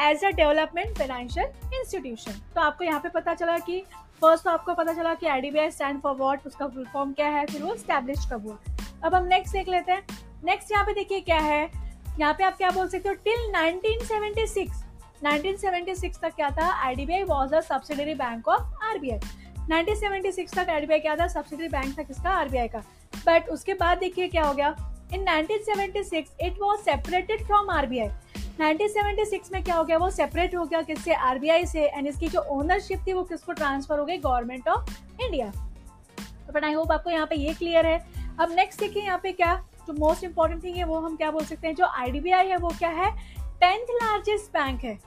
as 0.00 0.24
a 0.24 0.30
development 0.32 0.98
financial 0.98 1.46
institution 1.74 2.40
तो 2.54 2.60
आपको 2.60 2.84
यहाँ 2.84 3.00
पे 3.00 3.08
पता 3.10 3.34
चला 3.34 3.58
कि 3.60 3.80
फ़र्स्ट 4.20 4.44
तो 4.44 4.50
आपको 4.50 4.74
पता 4.74 4.92
चला 4.92 5.14
कि 5.14 5.26
आईडीबीआई 5.26 5.70
स्टैंड 5.70 6.00
फॉर 6.02 6.14
वॉट 6.16 6.46
उसका 6.46 6.66
फुल 6.66 6.86
फॉर्म 6.92 7.12
क्या 7.12 7.28
है, 7.28 7.46
फिर 7.46 7.62
वो 7.62 7.76
स्टैब्लिश 7.76 8.26
कब 8.32 8.46
हुआ। 8.46 8.58
अब 9.04 9.14
हम 9.14 9.24
नेक्स्ट 9.26 9.52
देख 9.52 9.68
लेते 9.68 9.92
हैं। 9.92 10.06
नेक्स्ट 10.44 10.72
यहाँ 10.72 10.84
पे 10.84 10.92
देखिए 10.94 11.20
क्या 11.20 11.38
है 11.40 11.83
यहाँ 12.20 12.34
पे 12.34 12.44
आप 12.44 12.56
क्या 12.56 12.70
बोल 12.70 12.88
सकते 12.88 13.08
हो? 13.08 13.14
टिल 13.24 13.52
1976 13.52 14.82
1976 15.24 16.20
तक 16.22 16.34
क्या 16.36 16.50
था? 16.50 16.68
IDBI 16.86 17.22
was 17.24 17.54
a 17.54 17.60
subsidiary 17.60 18.14
bank 18.14 18.48
of 18.48 18.84
RBI 18.84 19.18
1976 19.70 20.54
तक 20.56 20.70
आईडीबीआई 20.70 21.00
क्या 21.00 21.16
था? 21.16 21.26
सब्सिडरी 21.28 21.68
बैंक 21.68 21.98
था 21.98 22.02
किसका? 22.02 22.30
आरबीआई 22.30 22.68
का. 22.68 22.82
बट 23.26 23.48
उसके 23.48 23.74
बाद 23.74 23.98
देखिए 23.98 24.28
क्या 24.28 24.44
हो 24.44 24.54
गया? 24.54 24.74
In 25.14 25.24
1976 25.24 26.30
it 26.40 26.58
was 26.60 26.78
separated 26.80 27.46
from 27.46 27.70
RBI 27.70 28.08
1976 28.60 29.52
में 29.52 29.62
क्या 29.64 29.74
हो 29.74 29.84
गया? 29.84 29.96
वो 29.98 30.10
सेपरेट 30.10 30.54
हो 30.56 30.64
गया 30.64 30.82
किससे? 30.82 31.14
आरबीआई 31.14 31.66
से. 31.66 31.86
एंड 31.86 32.06
इसकी 32.06 32.28
जो 32.28 32.40
ओनरशिप 32.58 33.06
थी 33.06 33.12
वो 33.12 33.22
किसको 33.24 33.52
ट्रांसफ़र 33.52 33.98
हो 33.98 34.04
गई? 34.04 34.18
Government 34.18 34.68
of 34.68 34.90
India 35.22 35.52
but 36.52 36.64
I 36.64 36.72
hope 36.72 36.92
आपको 36.92 37.10
यहाँ 37.10 37.26
पे 37.26 37.36
ये 37.36 37.54
क्लियर 37.54 37.86
है. 37.86 37.98
अब 38.40 38.52
नेक्स्ट 38.52 38.80
देखिए 38.80 39.02
यहाँ 39.02 39.18
पे 39.22 39.32
क्या? 39.32 39.54
जो 39.86 39.92
मोस्ट 39.92 40.24
इंपॉर्टेंट 40.24 40.62
थिंग 40.64 40.76
है 40.76 40.84
वो 40.84 40.98
हम 40.98 41.16
क्या 41.16 41.30
बोल 41.30 41.44
सकते 41.44 41.66
हैं? 41.68 41.74
जो 41.74 41.86
आईडीबीआई 41.86 42.46
है 42.46 42.56
वो 42.56 42.68
क्या 42.68 42.90
है? 42.90 43.10
टेंथ 43.60 43.94
लार्जेस्ट 43.94 44.52
बैंक 44.52 44.84
है। 44.84 44.98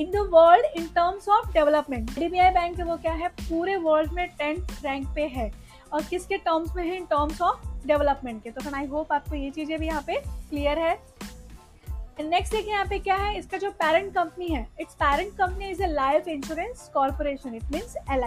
In 0.00 0.10
the 0.10 0.28
world 0.32 0.66
in 0.76 0.86
terms 0.86 1.28
of 1.28 1.52
development 1.52 2.10
IDBI 2.10 2.50
bank 2.50 2.78
है 2.78 2.84
वो 2.84 2.96
क्या 2.96 3.12
है? 3.12 3.28
पूरे 3.28 3.76
वर्ल्ड 3.76 4.12
में 4.12 4.26
टेंथ 4.28 4.84
रैंक 4.84 5.06
पे 5.14 5.26
है। 5.26 5.50
और 5.92 6.02
किसके 6.02 6.36
टर्म्स 6.36 6.74
में 6.76 6.84
है? 6.84 6.96
इन 6.96 7.04
टर्म्स 7.04 7.42
ऑफ़ 7.42 7.86
डेवलपमेंट 7.86 8.42
के। 8.42 8.50
तो 8.50 8.76
आई 8.76 8.86
होप 8.86 9.12
आपको 9.12 9.34
ये 9.34 9.50
चीज़ें 9.50 9.78
भी 9.78 9.86
यहाँ 9.86 10.02
पे 10.06 10.20
क्लियर 10.20 10.78
है। 10.78 10.98
नेक्स्ट 12.20 12.52
देखिए 12.52 12.72
यहाँ 12.72 12.86
पे 12.86 12.98
क्या 12.98 13.14
है? 13.16 13.38
इसका 13.38 13.58
जो 13.58 13.70
पेरेंट 13.72 14.12
कंपनी 14.14 14.46
है 14.46 14.66
it's 14.80 14.94
parent 14.94 15.32
company 15.32 15.68
is 15.68 15.82
a 15.82 15.86
life 15.86 16.28
insurance 16.28 16.90
corporation 16.94 17.54
it 17.54 17.64
means 17.72 17.96
L 18.10 18.24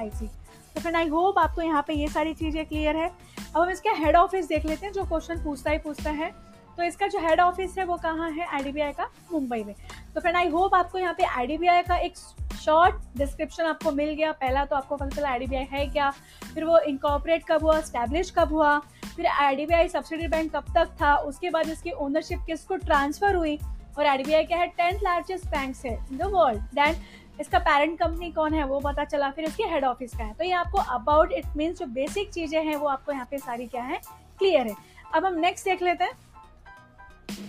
तो 0.75 0.81
फ्रेंड 0.81 0.95
आई 0.97 1.07
होप 1.07 1.37
आपको 1.39 1.61
यहाँ 1.61 1.83
पे 1.87 1.93
ये 1.93 2.07
सारी 2.07 2.33
चीज़ें 2.33 2.65
क्लियर 2.65 2.95
है। 2.95 3.11
अब 3.55 3.61
हम 3.61 3.69
इसका 3.69 3.91
हेड 3.91 4.15
ऑफ़िस 4.15 4.47
देख 4.47 4.65
लेते 4.65 4.85
हैं, 4.85 4.93
जो 4.93 5.03
क्वेश्चन 5.03 5.43
पूछता 5.43 5.71
ही 5.71 5.77
पूछता 5.77 6.09
है। 6.09 6.31
तो 6.77 6.83
इसका 6.83 7.07
जो 7.07 7.19
हेड 7.19 7.39
ऑफ़िस 7.39 7.77
है, 7.77 7.83
वो 7.85 7.95
कहाँ 7.95 8.29
है? 8.31 8.45
आईडीबीआई 8.45 8.91
का 8.91 9.09
मुंबई 9.31 9.63
में। 9.63 9.75
तो 10.15 10.21
फ्रेंड 10.21 10.37
आई 10.37 10.49
होप 10.49 10.75
आपको 10.75 10.99
यहाँ 10.99 11.13
पे 11.13 11.23
आईडीबीआई 11.23 11.81
का 11.81 11.95
एक 11.95 12.17
शॉर्ट 12.61 12.95
डिस्क्रिप्शन 13.17 13.63
आपको 13.63 13.91
मिल 13.91 14.09
गया। 14.09 14.31
पहला 14.31 14.63
तो 14.65 14.75
आपको 14.75 14.95
पता 14.95 15.15
चला 15.15 15.29
आईडीबीआई 15.29 15.67
है 15.71 15.85
क्या? 15.87 16.09
फिर 16.53 16.63
वो 16.63 16.79
इनकॉपरेट 16.79 17.43
कब 17.47 17.63
हुआ? 17.63 17.79
स्टैब्लिश 17.81 18.31
कब 18.31 18.53
हुआ? 18.53 18.77
फिर 19.15 19.25
आईडीबीआई 19.25 19.87
सब्सिडी 19.87 20.27
बैंक 20.27 20.55
कब 20.55 20.73
तक 20.75 20.95
था? 21.01 21.15
उसके 21.15 21.49
बाद 21.49 21.69
इसकी 21.69 21.91
ओनरशिप 21.91 22.43
किसको 22.45 22.75
ट्रांसफ़र 22.75 23.35
हुई? 23.35 23.57
और 23.97 24.05
आईडीबीआई 24.05 24.43
क्या 24.43 24.57
है? 24.57 24.67
टेंथ 24.67 24.99
लार्जेस्ट 25.03 25.45
बैंक 25.47 25.75
है 25.85 25.93
इन 26.11 26.17
द 26.17 26.31
वर्ल्ड 26.33 26.61
देन 26.75 26.95
इसका 27.39 27.59
पेरेंट 27.59 27.97
कंपनी 27.99 28.31
कौन 28.31 28.53
है, 28.53 28.63
वो 28.63 28.79
पता 28.79 29.03
चला, 29.05 29.29
फिर 29.31 29.45
इसके 29.45 29.63
हेड 29.65 29.85
ऑफ़िस 29.85 30.15
का 30.15 30.23
है। 30.23 30.33
तो 30.33 30.43
ये 30.43 30.51
आपको 30.53 30.77
अबाउट 30.77 31.31
इट 31.31 31.45
मीन्स 31.57 31.79
जो 31.79 31.85
बेसिक 31.87 32.29
चीज़ें 32.31 32.63
हैं, 32.63 32.75
वो 32.75 32.87
आपको 32.87 33.11
यहाँ 33.11 33.27
पे 33.31 33.37
सारी 33.39 33.67
क्या 33.67 33.83
है 33.83 33.99
क्लियर 34.39 34.67
है। 34.67 34.75
अब 35.15 35.25
हम 35.25 35.39
नेक्स्ट 35.39 35.65
देख 35.65 35.81
लेते 35.81 36.03
हैं। 36.03 36.11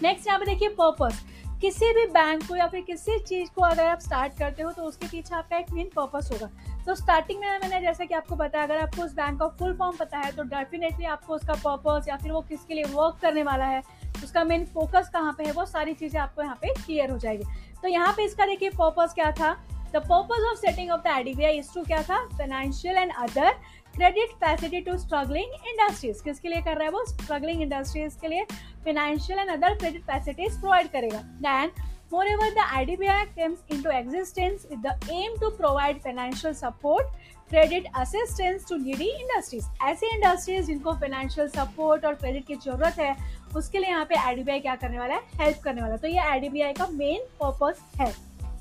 नेक्स्ट 0.02 0.26
यहाँ 0.26 0.38
पे 0.38 0.46
देखिए 0.46 0.68
पर्पस 0.70 1.22
किसी 1.60 1.92
भी 1.94 2.04
बैंक 2.12 2.46
को 2.46 2.56
या 2.56 2.66
फिर 2.68 2.80
किसी 2.82 3.18
चीज़ 3.18 3.50
को 3.54 3.62
अगर 3.62 3.86
आप 3.86 3.98
स्टार्ट 4.00 4.32
करते 4.38 4.62
हो 4.62 4.70
तो 4.72 4.82
उसके 4.82 5.06
पीछे 5.06 5.34
आपका 5.34 5.56
एक 5.56 5.70
मेन 5.72 5.90
पर्पस 5.96 6.28
होगा। 6.32 6.48
तो 6.86 6.94
स्टार्टिंग 6.94 7.40
में 7.40 7.46
मैंने 7.50 7.80
जैसे 7.80 8.06
कि 8.06 8.14
आपको 8.14 8.36
बताया, 8.36 8.64
अगर 8.64 8.78
आपको 8.78 9.02
उस 9.02 9.14
बैंक 9.14 9.38
का 9.40 9.48
फुल 9.50 9.76
फॉर्म 9.76 9.96
पता 9.96 10.18
है 10.18 10.32
तो 10.32 10.42
डेफिनेटली 10.44 11.04
आपको 11.06 11.34
उसका 11.34 11.54
पर्पस 11.64 12.08
या 12.08 12.16
फिर 12.16 12.32
वो 12.32 12.40
किसके 12.42 12.74
लिए 12.74 12.84
वर्क 12.86 13.18
करने 13.22 13.42
वाला 13.42 13.64
है, 13.66 13.82
उसका 14.24 14.44
मेन 14.44 14.64
फोकस 14.64 15.10
कहाँ 15.12 15.32
पे 15.38 15.44
है, 15.44 15.52
वो 15.52 15.64
सारी 15.66 15.94
चीज़ें 15.94 16.20
आपको 16.20 16.42
यहाँ 16.42 16.58
पे 16.62 16.72
क्लियर 16.76 17.10
हो 17.10 17.18
जाएगी। 17.18 17.44
तो 17.82 17.88
यहाँ 17.88 18.12
पे 18.12 18.24
इसका 18.24 18.46
देखिए 18.46 18.70
पर्पस 18.72 19.14
क्या 19.14 19.30
था? 19.32 19.56
The 19.94 20.02
purpose 20.10 20.44
of 20.50 20.58
setting 20.58 20.90
of 20.90 21.00
the 21.00 21.06
IDBI 21.06 21.58
is 21.58 21.72
to 21.74 21.82
क्या 21.84 22.02
था? 22.02 22.24
Financial 22.38 22.96
and 22.96 23.12
other 23.12 23.50
credit 23.94 24.30
facility 24.44 24.80
to 24.90 24.98
struggling 24.98 25.66
industries 25.68 26.22
किसके 26.24 26.48
लिए 26.48 26.60
कर 26.62 26.76
रहा 26.76 26.84
है 26.84 26.90
वो? 26.90 27.04
स्ट्रगलिंग 27.06 27.62
इंडस्ट्रीज़ 27.62 28.18
के 28.20 28.28
लिए 28.28 28.44
financial 28.84 29.38
and 29.38 29.50
other 29.50 29.74
credit 29.74 30.02
facilities 30.02 30.60
provide 30.60 30.90
करेगा। 30.92 31.18
Then 31.48 31.70
Moreover, 32.12 32.46
the 32.56 32.64
IDBI 32.78 33.22
comes 33.36 33.62
into 33.74 33.92
existence 33.98 34.66
with 34.70 34.82
the 34.82 34.92
aim 35.12 35.38
to 35.38 35.48
provide 35.60 35.96
financial 36.02 36.52
support, 36.58 37.08
credit 37.50 37.86
assistance 38.02 38.66
to 38.68 38.78
needy 38.82 39.08
industries. 39.22 39.64
ऐसे 39.82 40.10
इंडस्ट्रीज़ 40.16 40.66
जिनको 40.66 40.92
फाइनेंशियल 41.00 41.48
सपोर्ट 41.48 42.04
और 42.04 42.14
क्रेडिट 42.14 42.46
की 42.46 42.54
ज़रूरत 42.54 42.98
है 42.98 43.16
उसके 43.56 43.78
लिए 43.78 43.90
यहाँ 43.90 44.04
पे 44.04 44.14
आईडीबीआई 44.16 44.60
क्या 44.60 44.74
करने 44.74 44.98
वाला 44.98 45.14
है? 45.14 45.20
हेल्प 45.40 45.58
करने 45.64 45.82
वाला 45.82 45.94
है। 45.94 46.00
तो 46.00 46.08
ये 46.08 46.18
आईडीबीआई 46.18 46.72
का 46.72 46.86
मेन 46.92 47.26
पर्पज 47.42 48.00
है। 48.00 48.12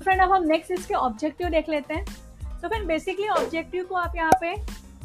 फ्रेंड 0.02 0.20
अब 0.20 0.32
हम 0.32 0.44
नेक्स्ट 0.46 0.72
इसके 0.72 0.94
ऑब्जेक्टिव 0.94 1.48
देख 1.48 1.68
लेते 1.68 1.94
हैं। 1.94 2.04
तो 2.62 2.68
फ्रेंड 2.68 2.86
बेसिकली 2.86 3.28
ऑब्जेक्टिव 3.30 3.84
को 3.84 3.94
आप 3.94 4.16
यहाँ 4.16 4.32
पे 4.40 4.54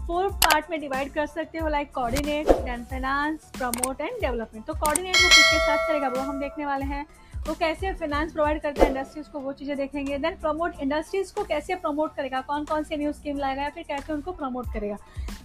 फोर 0.07 0.27
पार्ट 0.43 0.69
में 0.69 0.79
डिवाइड 0.79 1.11
कर 1.13 1.25
सकते 1.25 1.57
हो 1.57 1.67
like 1.67 1.93
coordinate 1.93 2.47
then 2.47 2.83
finance 2.83 3.51
promote 3.57 4.01
and 4.01 4.21
development 4.21 4.65
तो 4.65 4.73
कोऑर्डिनेट 4.75 5.15
वो 5.15 5.27
किसके 5.27 5.57
साथ 5.57 5.87
करेगा 5.87 6.07
वो 6.07 6.21
हम 6.21 6.39
देखने 6.39 6.65
वाले 6.65 6.85
हैं। 6.85 7.05
वो 7.49 7.53
कैसे 7.55 7.91
फाइनेंस 7.93 8.33
प्रोवाइड 8.33 8.61
करता 8.61 8.83
है 8.83 8.89
इंडस्ट्रीज़ 8.89 9.29
को, 9.29 9.39
वो 9.39 9.51
चीज़ें 9.53 9.77
देखेंगे। 9.77 10.17
देन 10.17 10.35
प्रमोट 10.35 10.73
इंडस्ट्रीज़ 10.81 11.33
को 11.33 11.43
कैसे 11.43 11.75
प्रमोट 11.75 12.13
करेगा? 12.15 12.41
कौन 12.41 12.65
कौन 12.65 12.83
से 12.83 12.97
न्यू 12.97 13.11
स्कीम 13.11 13.37
लाएगा 13.37 13.61
या 13.61 13.69
फिर 13.69 13.83
कैसे 13.83 14.13
उनको 14.13 14.31
प्रमोट 14.31 14.65
करेगा? 14.73 14.97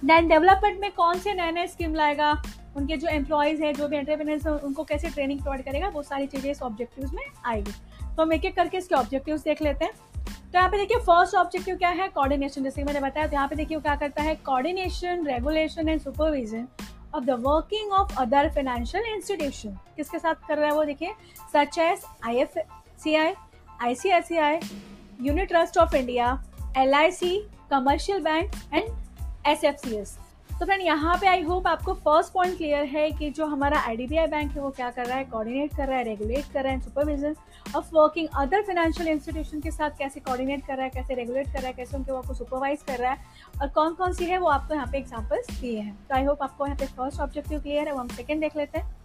देन 0.05 0.29
डेवलपमेंट 0.29 0.81
में 0.81 0.91
कौन 0.93 1.19
से 1.19 1.35
नए 1.35 1.53
नए 1.53 1.67
स्कीम 1.67 1.95
लाएगा? 1.95 2.31
उनके 2.77 2.97
जो 2.97 3.09
एम्प्लॉयज़ 3.09 3.63
हैं, 3.63 3.73
जो 3.75 3.89
भी 3.89 3.97
एंटरप्रेनर्स 3.97 4.47
हैं, 4.47 4.53
उनको 4.53 4.85
कैसे 4.85 5.11
ट्रेनिंग 5.11 5.41
प्रोवाइड 5.41 5.65
करेगा? 5.65 5.89
वो 5.89 6.03
सारी 6.03 6.27
चीज़ें 6.27 6.51
इस 6.51 6.63
ऑब्जेक्टिव 6.63 7.11
में 7.15 7.25
आएगी। 7.45 7.73
तो 8.17 8.23
हम 8.23 8.33
एक 8.33 8.45
एक 8.45 8.57
करके 8.57 8.79
इसके 8.79 8.95
ऑब्जेक्टिव 8.95 9.39
देख 9.39 9.63
लेते 9.63 9.85
हैं। 9.85 9.95
तो 10.25 10.59
यहाँ 10.59 10.69
पे 10.71 10.79
देखिए 10.79 10.99
फ़र्स्ट 10.99 11.35
ऑब्जेक्टिव 11.35 11.77
क्या 11.77 11.89
है? 11.91 12.09
कोऑर्डिनेशन 12.09 12.65
जैसे 12.65 12.85
मैंने 12.85 13.01
बताया 13.01 13.27
तो 13.27 13.33
यहाँ 13.33 13.49
पे 13.49 13.57
देखिए 13.57 13.81
क्या 13.81 13.97
करता 13.97 14.23
है? 14.23 14.35
Coordination 14.37 15.27
regulation 15.27 15.89
and 15.89 16.01
supervision 16.01 16.67
of 17.15 17.25
the 17.25 17.31
working 17.41 17.93
of 17.93 18.19
other 18.21 18.49
financial 18.55 19.05
institution 19.15 19.79
किसके 19.97 20.19
साथ 20.19 20.49
कर 20.49 20.59
रहा 20.59 20.69
है 20.69 20.75
वो? 20.75 20.85
देखिए 20.85 21.15
such 21.53 21.79
as 21.79 22.05
I 22.27 22.37
F 22.37 22.59
C 23.03 23.15
I 23.15 23.35
I 23.83 23.95
C 23.95 24.11
I 24.11 24.23
C 24.23 24.37
I 24.39 24.59
unit 25.23 25.49
trust 25.49 25.79
of 25.79 25.95
India 25.97 26.39
L 26.79 26.95
I 26.95 27.11
C 27.13 27.37
commercial 27.71 28.21
bank 28.21 28.53
and 28.75 28.85
S 29.47 29.65
F 29.65 29.77
C 29.77 29.97
s 29.97 30.19
तो 30.59 30.67
friend 30.67 30.83
यहाँ 30.83 31.17
पे 31.21 31.27
आई 31.27 31.41
होप 31.43 31.67
आपको 31.67 31.93
फ़र्स्ट 31.95 32.33
पॉइंट 32.33 32.57
क्लियर 32.57 32.85
है 32.87 33.11
कि 33.11 33.31
जो 33.31 33.47
हमारा 33.47 33.79
IDBI 33.79 34.27
bank 34.27 34.53
है, 34.53 34.61
वो 34.63 34.69
क्या 34.71 34.91
कर 34.91 35.07
रहा 35.07 35.17
है? 35.17 35.25
कोऑर्डिनेट 35.25 35.75
कर 35.77 35.89
रहा 35.89 35.99
है 35.99 36.05
रेगुलेट 36.05 36.45
कर 36.53 36.63
रहा 36.65 36.73
है 36.73 36.81
supervision 36.81 37.35
of 37.77 37.89
working 37.95 38.29
other 38.37 38.63
financial 38.63 39.09
institution 39.09 39.61
के 39.61 39.71
साथ 39.71 39.99
कैसे 39.99 40.21
कोऑर्डिनेट 40.21 40.65
कर 40.67 40.77
रहा 40.77 40.85
है, 40.85 40.91
कैसे 40.91 41.15
रेगुलेट 41.15 41.47
कर 41.47 41.59
रहा 41.59 41.67
है, 41.67 41.73
कैसे 41.73 41.97
उनके 41.97 42.13
वर्क 42.13 42.27
को 42.27 42.35
सुपरवाइज 42.35 42.83
कर 42.83 42.99
रहा 42.99 43.13
है 43.13 43.25
और 43.61 43.69
कौन 43.71 43.95
कौन 43.95 44.13
सी 44.13 44.25
है, 44.25 44.39
वो 44.39 44.49
आपको 44.49 44.75
यहाँ 44.75 44.87
पे 44.93 44.99
एग्जाम्पल्स 44.99 45.51
दिए 45.61 45.79
हैं। 45.79 45.97
तो 46.09 46.15
आई 46.15 46.25
होप 46.25 46.43
आपको 46.43 46.67
यहाँ 46.67 46.79
पे 46.79 46.87
फ़र्स्ट 46.87 47.21
ऑब्जेक्टिव 47.21 47.61
क्लियर 47.61 47.89
है 47.89 47.95
वो 47.95 48.01
हम 48.01 48.09
सेकेंड 48.17 48.41
देख 48.41 48.57
लेते 48.57 48.79
हैं। 48.79 48.97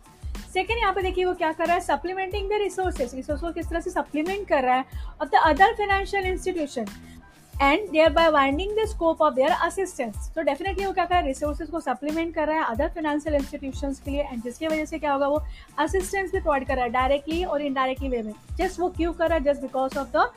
सेकेंड 0.53 0.79
यहाँ 0.79 0.93
पे 0.93 1.01
देखिए 1.01 1.25
वो 1.25 1.33
क्या 1.35 1.51
कर 1.51 1.65
रहा 1.65 1.75
है? 1.75 1.81
सप्लीमेंटिंग 1.81 2.49
द 2.49 2.61
रिसोर्सेज 2.61 3.15
रिसोर्स 3.15 3.41
को 3.41 3.51
किस 3.53 3.69
तरह 3.69 3.79
से 3.79 3.89
सप्लीमेंट 3.91 4.47
कर 4.47 4.63
रहा 4.63 4.75
है? 4.75 4.85
और 5.21 5.27
the 5.27 5.41
other 5.45 5.73
financial 5.75 6.25
institution 6.27 6.85
and 7.62 7.89
thereby 8.14 8.30
winding 8.32 8.72
the 8.78 8.86
scope 8.88 9.22
of 9.22 9.34
their 9.34 9.51
assistance 9.51 10.32
तो 10.36 10.41
डेफिनेटली 10.41 10.86
वो 10.86 10.91
क्या 10.91 11.05
कर 11.05 11.12
रहा 11.12 11.20
है? 11.20 11.26
रिसोर्सेज 11.28 11.70
को 11.70 11.80
सप्लीमेंट 11.80 12.34
कर 12.36 12.47
रहा 12.47 12.57
है 12.57 12.66
अदर 12.66 12.88
फाइनेंशियल 12.89 13.36
इंस्टीट्यूशन 13.36 13.93
के 13.95 14.12
लिए 14.12 14.22
एंड 14.22 14.43
जिसकी 14.43 14.68
वजह 14.68 14.86
से 14.86 14.99
क्या 14.99 15.14
होगा, 15.14 15.28
वो 15.28 15.41
असिस्टेंस 15.80 16.32
भी 16.32 16.39
प्रोवाइड 16.39 16.68
कर 16.68 16.76
रहा 16.76 16.86
है 16.86 16.91
डायरेक्टली 16.91 17.43
और 17.43 17.62
इनडायरेक्टली 17.62 18.10
वे 18.10 18.22
में। 18.22 18.34
जस्ट 18.57 18.80
वो 18.80 18.89
क्यों 18.89 19.14
कर 19.14 19.30
रहा 19.30 19.38
है? 19.38 19.43
Just 19.43 19.62
because 19.62 19.97
of 19.99 20.18
the 20.18 20.30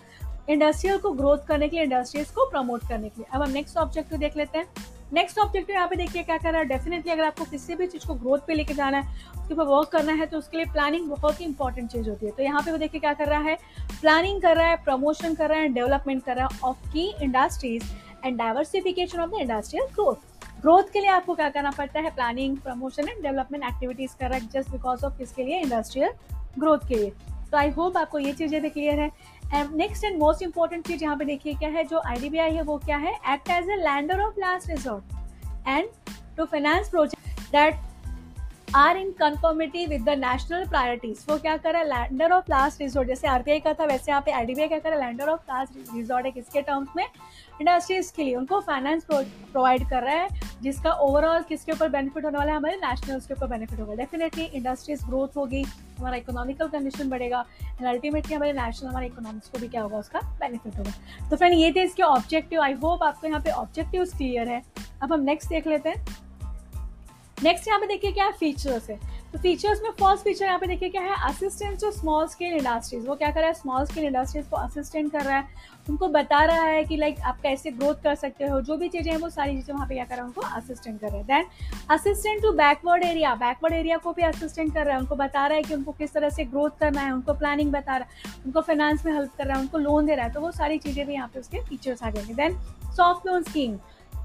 industrial 0.49 0.99
को 0.99 1.11
ग्रोथ 1.12 1.47
करने 1.49 1.68
के 1.68 1.77
लिए 1.77 1.85
इंडस्ट्रीज़ 1.85 2.33
को 2.35 2.49
प्रमोट 2.51 2.89
करने 2.89 3.09
के 3.09 3.20
लिए। 3.20 3.27
अब 3.35 3.43
हम 3.43 3.51
नेक्स्ट 3.51 3.77
ऑब्जेक्टिव 3.77 4.18
देख 4.18 4.37
लेते 4.37 4.59
हैं। 4.59 4.66
नेक्स्ट 5.12 5.38
ऑब्जेक्टिव 5.38 5.76
यहाँ 5.76 5.88
पे 5.88 5.96
देखिए 5.96 6.22
क्या 6.22 6.36
कर 6.36 6.52
रहा 6.52 6.60
है? 6.60 6.66
डेफिनेटली 6.68 7.12
अगर 7.12 7.24
आपको 7.24 7.44
किसी 7.44 7.74
भी 7.74 7.86
चीज़ 7.86 8.06
को 8.06 8.14
ग्रोथ 8.14 8.38
पे 8.46 8.54
लेके 8.54 8.74
जाना 8.74 8.98
है, 8.98 9.14
उसके 9.32 9.54
ऊपर 9.54 9.64
वर्क 9.64 9.88
करना 9.88 10.12
है 10.12 10.26
तो 10.26 10.38
उसके 10.38 10.56
लिए 10.56 10.66
प्लानिंग 10.66 11.08
बहुत 11.08 11.40
ही 11.40 11.44
इंपॉर्टेंट 11.44 11.90
चीज़ 11.90 12.08
होती 12.10 12.26
है। 12.26 12.32
तो 12.32 12.42
यहाँ 12.42 12.62
पे 12.62 12.72
वो 12.72 12.78
देखिए 12.78 13.00
क्या 13.00 13.12
कर 13.12 13.28
रहा 13.28 13.40
है? 13.40 13.56
प्लानिंग 14.00 14.40
कर 14.42 14.56
रहा 14.56 14.66
है 14.66 14.76
प्रमोशन 14.84 15.34
कर 15.34 15.48
रहा 15.48 15.58
है 15.58 15.68
डेवलपमेंट 15.68 16.24
कर 16.24 16.36
रहा 16.36 16.46
है 16.46 16.58
ऑफ़ 16.64 16.88
की 16.92 17.06
industries 17.22 17.84
and 18.24 18.38
diversification 18.38 19.20
of 19.20 19.30
the 19.30 19.40
industrial 19.40 19.86
growth 19.94 20.30
growth 20.60 20.92
के 20.92 21.00
लिए 21.00 21.10
आपको 21.10 21.34
क्या 21.34 21.48
करना 21.48 21.70
पड़ता 21.70 22.00
है? 22.00 22.10
Planning 22.10 22.56
promotion 22.56 23.08
and 23.08 23.22
development 23.22 23.64
activities 23.64 24.16
कर 24.20 24.28
रहा 24.28 24.38
है 24.38 24.48
जस्ट 24.48 24.70
बिकॉज़ 24.70 25.04
ऑफ़ 25.04 25.18
किसके 25.18 25.44
लिए 25.44 25.60
इंडस्ट्रियल 25.60 26.10
ग्रोथ 26.58 26.88
के 26.88 26.94
लिए। 26.94 27.10
तो 27.50 27.56
आई 27.58 27.70
होप 27.70 27.96
आपको 27.96 28.18
ये 28.18 28.32
चीज़ें 28.32 28.60
भी 28.62 28.68
क्लियर 28.70 29.00
है। 29.00 29.10
नेक्स्ट 29.55 30.05
एंड 30.05 30.18
मोस्ट 30.18 30.42
इंपॉर्टेंट 30.42 30.86
चीज़ 30.86 31.03
यहाँ 31.05 31.16
पे 31.16 31.24
देखिए 31.24 31.55
क्या 31.55 31.68
है, 31.68 31.84
जो 31.84 32.00
आईडीबीआई 32.07 32.55
है 32.55 32.62
वो 32.62 32.76
क्या 32.78 32.96
है? 32.96 33.12
Act 33.32 33.50
as 33.50 33.70
a 33.70 33.76
lender 33.76 34.20
of 34.20 34.40
last 34.40 34.70
resort 34.70 35.68
and 35.68 35.88
to 36.36 36.44
finance 36.44 36.88
project 36.88 37.40
that 37.53 37.74
are 38.77 38.97
in 38.97 39.11
conformity 39.12 39.85
with 39.87 40.03
the 40.03 40.11
national 40.18 40.64
priorities 40.66 41.25
वो 41.29 41.37
क्या 41.39 41.57
कर 41.57 41.73
रहा 41.73 41.83
है? 41.83 41.89
लैंडर 41.89 42.33
ऑफ़ 42.33 42.45
लास्ट 42.51 42.81
रिजॉर्ट 42.81 43.09
जैसे 43.09 43.29
आरबीआई 43.29 43.61
का 43.61 43.73
था, 43.73 43.85
वैसे 43.85 44.11
यहाँ 44.11 44.23
पे 44.27 44.33
आईडीबीआई 44.33 44.68
क्या 44.68 44.79
कर 44.79 44.99
लैंडर 45.01 45.29
ऑफ़ 45.29 45.41
लास्ट 45.51 45.95
रिजॉर्ट 45.95 46.27
है 46.27 46.33
किसके 46.33 46.62
टर्म्स 46.62 46.89
में 46.97 47.05
इंडस्ट्रीज़ 47.61 48.12
के 48.16 48.23
लिए 48.23 48.35
उनको 48.37 48.61
फाइनेंस 48.61 49.05
प्रोवाइड 49.05 49.89
कर 49.91 50.03
रहा 50.03 50.14
है, 50.14 50.29
जिसका 50.62 50.93
ओवरऑल 50.93 51.43
किसके 51.43 51.73
ऊपर 51.73 51.89
बेनिफिट 51.89 52.25
होने 52.25 52.39
वाला 52.39 52.51
है? 52.53 52.57
हमारे 52.57 52.77
नेशनल 52.77 53.20
के 53.20 53.35
ऊपर 53.35 53.47
बेनिफिट 53.47 53.81
होगा। 53.81 53.95
डेफिनेटली 53.95 54.45
इंडस्ट्रीज़ 54.45 55.05
ग्रोथ 55.07 55.37
होगी, 55.37 55.62
हमारा 55.99 56.16
इकोनॉमिकल 56.16 56.68
कंडीशन 56.68 57.11
बढ़ेगा 57.11 57.45
एंड 57.61 57.87
अल्टीमेटली 57.87 58.35
हमारे 58.35 58.53
नेशनल 58.53 58.89
हमारे 58.89 59.07
इकोनॉमिक्स 59.07 59.49
को 59.49 59.59
भी 59.59 59.68
क्या 59.68 59.83
होगा, 59.83 59.99
उसका 59.99 60.20
बेनिफिट 60.41 60.79
होगा। 60.79 61.29
तो 61.31 61.37
फ्रेंड 61.37 61.55
ये 61.55 61.73
थे 61.73 61.83
इसके 61.83 62.03
ऑब्जेक्टिव 62.03 62.62
आई 62.62 62.73
होप 62.83 63.03
आपको 63.03 63.27
यहाँ 63.27 63.41
पे 63.41 63.51
ऑब्जेक्टिव 63.53 64.05
क्लियर 64.16 64.49
है। 64.49 64.62
अब 65.03 65.12
हम 65.12 65.20
नेक्स्ट 65.23 65.49
देख 65.49 65.66
लेते 65.66 65.89
हैं। 65.89 66.05
नेक्स्ट 67.43 67.68
यहाँ 67.68 67.80
पे 67.80 67.86
देखिए 67.86 68.12
क्या 68.12 68.24
है 68.24 68.32
फीचर्स 68.32 68.88
है। 68.90 68.99
तो 69.32 69.38
फीचर्स 69.38 69.80
में 69.82 69.90
फ़र्स्ट 69.90 70.24
फीचर 70.24 70.45
यहाँ 70.45 70.59
पे 70.59 70.66
देखिए 70.66 70.88
क्या 70.88 71.03
है 71.03 71.14
assistant 71.28 71.80
to 71.80 71.90
small 71.90 72.26
scale 72.28 72.53
industries 72.55 73.07
वो 73.07 73.14
क्या 73.14 73.30
कर 73.30 73.40
रहा 73.40 73.49
है 73.49 73.55
स्मॉल 73.55 73.84
स्केल 73.86 74.05
इंडस्ट्रीज़ 74.05 74.49
को 74.49 74.57
असिस्टेंट 74.57 75.11
कर 75.12 75.24
रहा 75.24 75.36
है। 75.36 75.70
उनको 75.88 76.09
बता 76.09 76.45
रहा 76.45 76.64
है 76.64 76.82
कि 76.84 76.97
लाइक 76.97 77.20
आप 77.20 77.40
कैसे 77.43 77.70
ग्रोथ 77.70 78.03
कर 78.03 78.14
सकते 78.14 78.45
हो, 78.45 78.61
जो 78.61 78.76
भी 78.76 78.88
चीज़ें 78.88 79.11
हैं, 79.12 79.18
वो 79.20 79.28
सारी 79.30 79.57
चीज़ें 79.57 79.74
वहाँ 79.74 79.86
पे 79.86 79.95
क्या 79.95 80.05
कर 80.05 80.16
रहा 80.16 80.24
है, 80.24 80.28
उनको 80.28 80.40
असिस्टेंट 80.57 81.01
कर 81.01 81.09
रहा 81.09 81.16
है। 81.16 81.24
Then 81.24 81.47
assistant 81.90 82.43
to 82.43 82.53
backward 82.53 83.05
area 83.05 83.34
backward 83.34 83.74
area 83.74 83.97
को 83.97 84.12
भी 84.12 84.22
असिस्टेंट 84.22 84.72
कर 84.74 84.84
रहा 84.84 84.95
है। 84.95 85.01
उनको 85.01 85.16
बता 85.16 85.47
रहा 85.47 85.57
है 85.57 85.62
कि 85.62 85.74
उनको 85.74 85.93
किस 85.93 86.12
तरह 86.12 86.28
से 86.28 86.45
ग्रोथ 86.45 86.78
करना 86.80 87.01
है, 87.01 87.12
उनको 87.12 87.34
प्लानिंग 87.34 87.72
बता 87.72 87.97
रहा 87.97 88.09
है, 88.09 88.34
उनको 88.47 88.61
फाइनेंस 88.61 89.07
में 89.07 89.12
हेल्प 89.12 89.32
कर 89.38 89.47
रहा 89.47 89.57
है, 89.57 89.62
उनको 89.62 89.78
लोन 89.78 90.07
दे 90.07 90.14
रहा 90.14 90.26
है। 90.26 90.32
तो 90.32 90.40
वो 90.40 90.51
सारी 90.53 90.78
चीज़ें 90.78 91.07
भी 91.07 91.14
यहाँ 91.14 91.28
पे 91.28 91.40
उसके 91.40 91.64
फीचर्स 91.64 92.03
आ 92.03 92.11
जाएँगे 92.11 92.34
then 92.34 92.59
soft 92.97 93.26
loan 93.26 93.43
scheme 93.43 93.76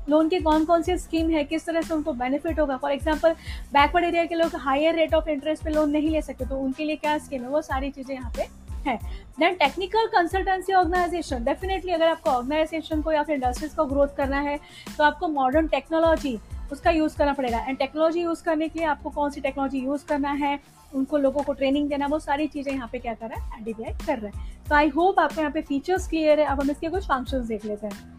loan 0.09 0.29
के 0.29 0.39
कौन 0.41 0.65
कौन 0.65 0.81
सी 0.81 0.97
स्कीम 0.97 1.29
है, 1.29 1.43
किस 1.45 1.65
तरह 1.65 1.81
से 1.81 1.93
उनको 1.93 2.13
बेनिफिट 2.15 2.59
होगा? 2.59 2.77
फॉर 2.77 2.91
एग्ज़ाम्पल 2.91 3.33
बैकवर्ड 3.73 4.05
एरिया 4.05 4.25
के 4.25 4.35
लोग 4.35 4.55
हायर 4.57 4.95
रेट 4.95 5.13
ऑफ़ 5.13 5.29
इंटरेस्ट 5.29 5.63
पे 5.63 5.69
लोन 5.71 5.89
नहीं 5.91 6.09
ले 6.09 6.21
सकते 6.21 6.45
तो 6.45 6.57
उनके 6.57 6.85
लिए 6.85 6.95
क्या 6.95 7.17
स्कीम 7.17 7.41
है? 7.41 7.49
वो 7.49 7.61
सारी 7.63 7.91
चीज़ें 7.91 8.15
यहाँ 8.15 8.31
पे 8.37 8.47
है। 8.85 8.95
Then 9.39 9.53
technical 9.55 10.05
consultancy 10.09 10.73
organization 10.73 11.43
definitely 11.43 11.91
अगर 11.91 12.07
आपको 12.07 12.29
ऑर्गेनाइजेशन 12.29 13.01
को 13.01 13.11
या 13.11 13.23
फिर 13.23 13.35
इंडस्ट्रीज़ 13.35 13.75
को 13.75 13.85
ग्रोथ 13.85 14.15
करना 14.17 14.39
है 14.41 14.59
तो 14.97 15.03
आपको 15.03 15.27
मॉडर्न 15.29 15.67
टेक्नोलॉजी 15.67 16.37
उसका 16.71 16.91
यूज़ 16.91 17.17
करना 17.17 17.33
पड़ेगा। 17.33 17.59
एंड 17.59 17.77
टेक्नोलॉजी 17.77 18.21
यूज़ 18.21 18.43
करने 18.43 18.67
के 18.67 18.79
लिए 18.79 18.87
आपको 18.87 19.09
कौन 19.09 19.29
सी 19.31 19.41
टेक्नोलॉजी 19.41 19.79
यूज़ 19.79 20.05
करना 20.05 20.31
है, 20.31 20.59
उनको 20.93 21.17
लोगों 21.17 21.43
को 21.43 21.53
ट्रेनिंग 21.53 21.89
देना, 21.89 22.07
वो 22.07 22.19
सारी 22.19 22.47
चीज़ें 22.47 22.73
यहाँ 22.73 22.89
पे 22.91 22.99
क्या 22.99 23.13
कर 23.13 23.29
रहा 23.29 23.39
है 23.39 23.61
एडीबीआई 23.61 23.93
कर 24.05 24.19
रहा 24.19 24.37
है। 24.37 24.65
तो 24.69 24.75
आई 24.75 24.89
होप 24.89 25.19
आपको 25.19 25.41
यहाँ 25.41 25.51
पे 25.51 25.61
फीचर्स 25.63 26.07
क्लियर 26.07 26.39
है, 26.39 26.45
अब 26.45 26.61
हम 26.61 26.71
इसके 26.71 26.89
कुछ 26.89 27.07
फ़ंक्शन 27.07 27.47
देख 27.47 27.65
लेते 27.65 27.87
हैं। 27.87 28.16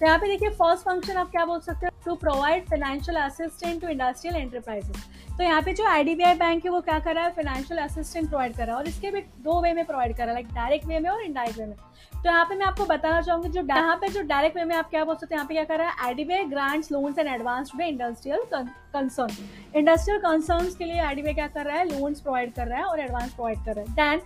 तो 0.00 0.06
यहाँ 0.06 0.18
पे 0.18 0.26
देखिए 0.26 0.48
फ़र्स्ट 0.50 0.84
फ़ंक्शन 0.84 1.16
आप 1.16 1.30
क्या 1.30 1.44
बोल 1.44 1.60
सकते 1.60 1.86
हैं? 1.86 1.92
To 2.04 2.14
provide 2.16 2.64
financial 2.66 3.16
assistant 3.18 3.80
to 3.80 3.88
industrial 3.88 4.36
enterprises 4.36 5.06
तो 5.38 5.44
यहाँ 5.44 5.62
पे 5.62 5.72
जो 5.72 5.84
आईडीबीआई 5.86 6.34
बैंक 6.34 6.64
है, 6.64 6.70
वो 6.70 6.80
क्या 6.80 6.98
कर 6.98 7.14
रहा 7.14 7.24
है? 7.24 7.30
फाइनेंशियल 7.32 7.80
असिस्टेंट 7.80 8.28
प्रोवाइड 8.28 8.56
कर 8.56 8.66
रहा 8.66 8.76
है 8.76 8.82
और 8.82 8.88
इसके 8.88 9.10
भी 9.10 9.20
दो 9.42 9.60
वे 9.62 9.72
में 9.72 9.84
प्रोवाइड 9.84 10.16
कर 10.16 10.24
रहा 10.24 10.28
है 10.28 10.34
लाइक 10.34 10.54
डायरेक्ट 10.54 10.86
वे 10.86 10.98
में 10.98 11.10
और 11.10 11.22
इनडायरेक्ट 11.22 11.58
वे 11.58 11.66
में. 11.66 11.76
तो 12.14 12.28
यहाँ 12.28 12.44
पे 12.44 12.54
मैं 12.54 12.66
आपको 12.66 12.84
बताना 12.86 13.20
चाहूँगी, 13.22 13.48
जो 13.48 13.60
यहाँ 13.60 13.96
पे 13.96 14.08
जो 14.08 14.22
डायरेक्ट 14.22 14.56
वे 14.56 14.64
में 14.64 14.74
आप 14.76 14.88
क्या 14.90 15.04
बोल 15.04 15.16
सकते 15.16 15.34
हैं? 15.34 15.38
यहाँ 15.38 15.48
पे 15.48 15.54
क्या 15.54 15.64
कर 15.64 15.78
रहा 15.78 15.88
है? 15.88 16.06
IDBI 16.06 16.44
grants 16.44 16.92
loans 16.92 17.18
and 17.18 17.28
advance 17.28 17.72
में 17.76 17.86
इंडस्ट्रियल 17.88 18.44
कंसर्न 18.54 19.76
इंडस्ट्रियल 19.76 20.20
कंसर्न 20.20 20.70
के 20.78 20.84
लिए 20.84 20.98
आईडीबीआई 21.00 21.34
क्या 21.34 21.46
कर 21.48 21.66
रहा 21.66 21.76
है? 21.76 21.84
लोन्स 21.90 22.20
प्रोवाइड 22.20 22.54
कर 22.54 22.66
रहा 22.66 22.78
है 22.78 22.84
और 22.84 23.00
एडवांस 23.00 23.34
प्रोवाइड 23.34 23.64
कर 23.64 23.74
रहा 23.74 23.84
है. 23.84 23.94
देन 23.94 24.20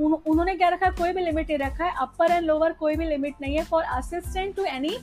उन, 0.00 0.12
उन्होंने 0.12 0.54
क्या 0.54 0.68
रखा 0.68 0.86
है? 0.86 0.92
कोई 0.92 1.12
भी 1.12 1.22
लिमिट 1.22 1.48
नहीं 1.48 1.58
रखा 1.58 1.84
है। 1.84 1.94
अपर 2.00 2.32
एंड 2.32 2.44
लोअर 2.44 2.72
कोई 2.72 2.96
भी 2.96 3.04
लिमिट 3.04 3.34
नहीं 3.40 3.56
है 3.56 3.64
for 3.64 3.82
assistant 3.82 4.54
to 4.56 4.64
any 4.64 4.96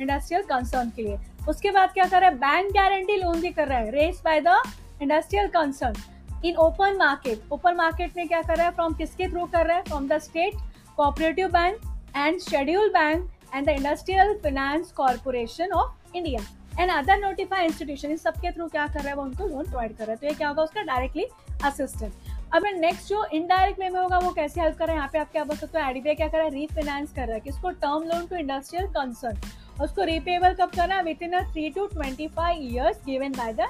industrial 0.00 0.42
concern 0.42 0.90
के 0.90 1.02
लिए। 1.02 1.18
उसके 1.48 1.70
बाद 1.70 1.92
क्या 1.92 2.04
कर 2.04 2.20
रहा 2.20 2.30
है? 2.30 2.36
बैंक 2.36 2.72
गारंटी 2.72 3.16
लोन 3.16 3.40
भी 3.40 3.50
कर 3.50 3.68
रहा 3.68 3.78
है। 3.78 3.90
Raise 3.90 4.20
by 4.24 4.40
the 4.40 4.62
industrial 5.02 5.48
concern 5.48 6.42
in 6.44 6.56
open 6.56 6.96
market 6.96 7.52
open 7.52 7.74
market 7.74 8.16
में 8.16 8.26
क्या 8.28 8.42
कर 8.42 8.56
रहा 8.56 8.66
है? 8.66 8.72
फ्रॉम 8.72 8.94
किसके 8.94 9.28
थ्रू 9.28 9.44
कर 9.46 9.66
रहा 9.66 9.76
है? 9.76 9.82
From 9.82 10.08
the 10.08 10.18
state 10.18 10.54
cooperative 10.96 11.48
bank 11.48 11.76
and 12.16 12.38
schedule 12.40 12.88
bank 12.88 13.30
and 13.54 13.66
the 13.66 13.68
industrial 13.68 14.34
finance 14.34 14.92
corporation 14.92 15.72
of 15.72 16.16
India 16.16 16.40
and 16.80 16.90
other 16.90 17.18
notified 17.18 17.64
institution 17.64 18.10
इस 18.10 18.22
सबके 18.22 18.50
थ्रू 18.52 18.66
क्या 18.66 18.86
कर 18.86 19.00
रहा 19.00 19.08
है? 19.08 19.14
वो 19.14 19.22
उनको 19.22 19.46
लोन 19.46 19.64
प्रोवाइड 19.64 19.96
कर 19.96 20.04
रहा 20.04 20.12
है। 20.12 20.16
तो 20.16 20.26
ये 20.26 20.34
क्या 20.34 20.48
होगा? 20.48 20.62
उसका 20.62 20.82
डायरेक्टली 20.82 21.26
असिस्टेंट 21.64 22.12
अब 22.54 22.62
नेक्स्ट 22.74 23.08
जो 23.08 23.24
इनडायरेक्ट 23.34 23.80
वे 23.80 23.88
में 23.88 24.00
होगा, 24.00 24.18
वो 24.18 24.30
कैसे 24.32 24.60
हेल्प 24.60 24.76
कर 24.76 24.86
रहा 24.86 24.92
है? 24.92 24.98
यहाँ 24.98 25.08
पे 25.12 25.18
आप 25.18 25.30
क्या 25.32 25.42
बोल 25.44 25.56
सकते 25.56 25.78
हो? 25.78 25.88
एडीबीआई 25.90 26.14
क्या 26.14 26.28
कर 26.28 26.38
रहा 26.38 26.46
है? 26.46 26.52
रीफाइनेंस 26.52 27.12
कर 27.12 27.26
रहा 27.26 27.34
है 27.34 27.40
किसको 27.40 27.70
term 27.70 28.04
loan 28.04 28.26
to 28.26 28.36
industrial 28.36 28.86
concern 28.92 29.82
उसको 29.82 30.04
रीपेबल 30.04 30.54
कब 30.60 30.70
करना 30.76 30.94
है? 30.94 31.02
Within 31.22 31.32
a 31.32 31.42
three 31.52 31.68
to 31.70 31.86
twenty 31.86 32.28
five 32.28 32.62
years 32.62 33.02
given 33.06 33.32
by 33.32 33.52
the 33.52 33.68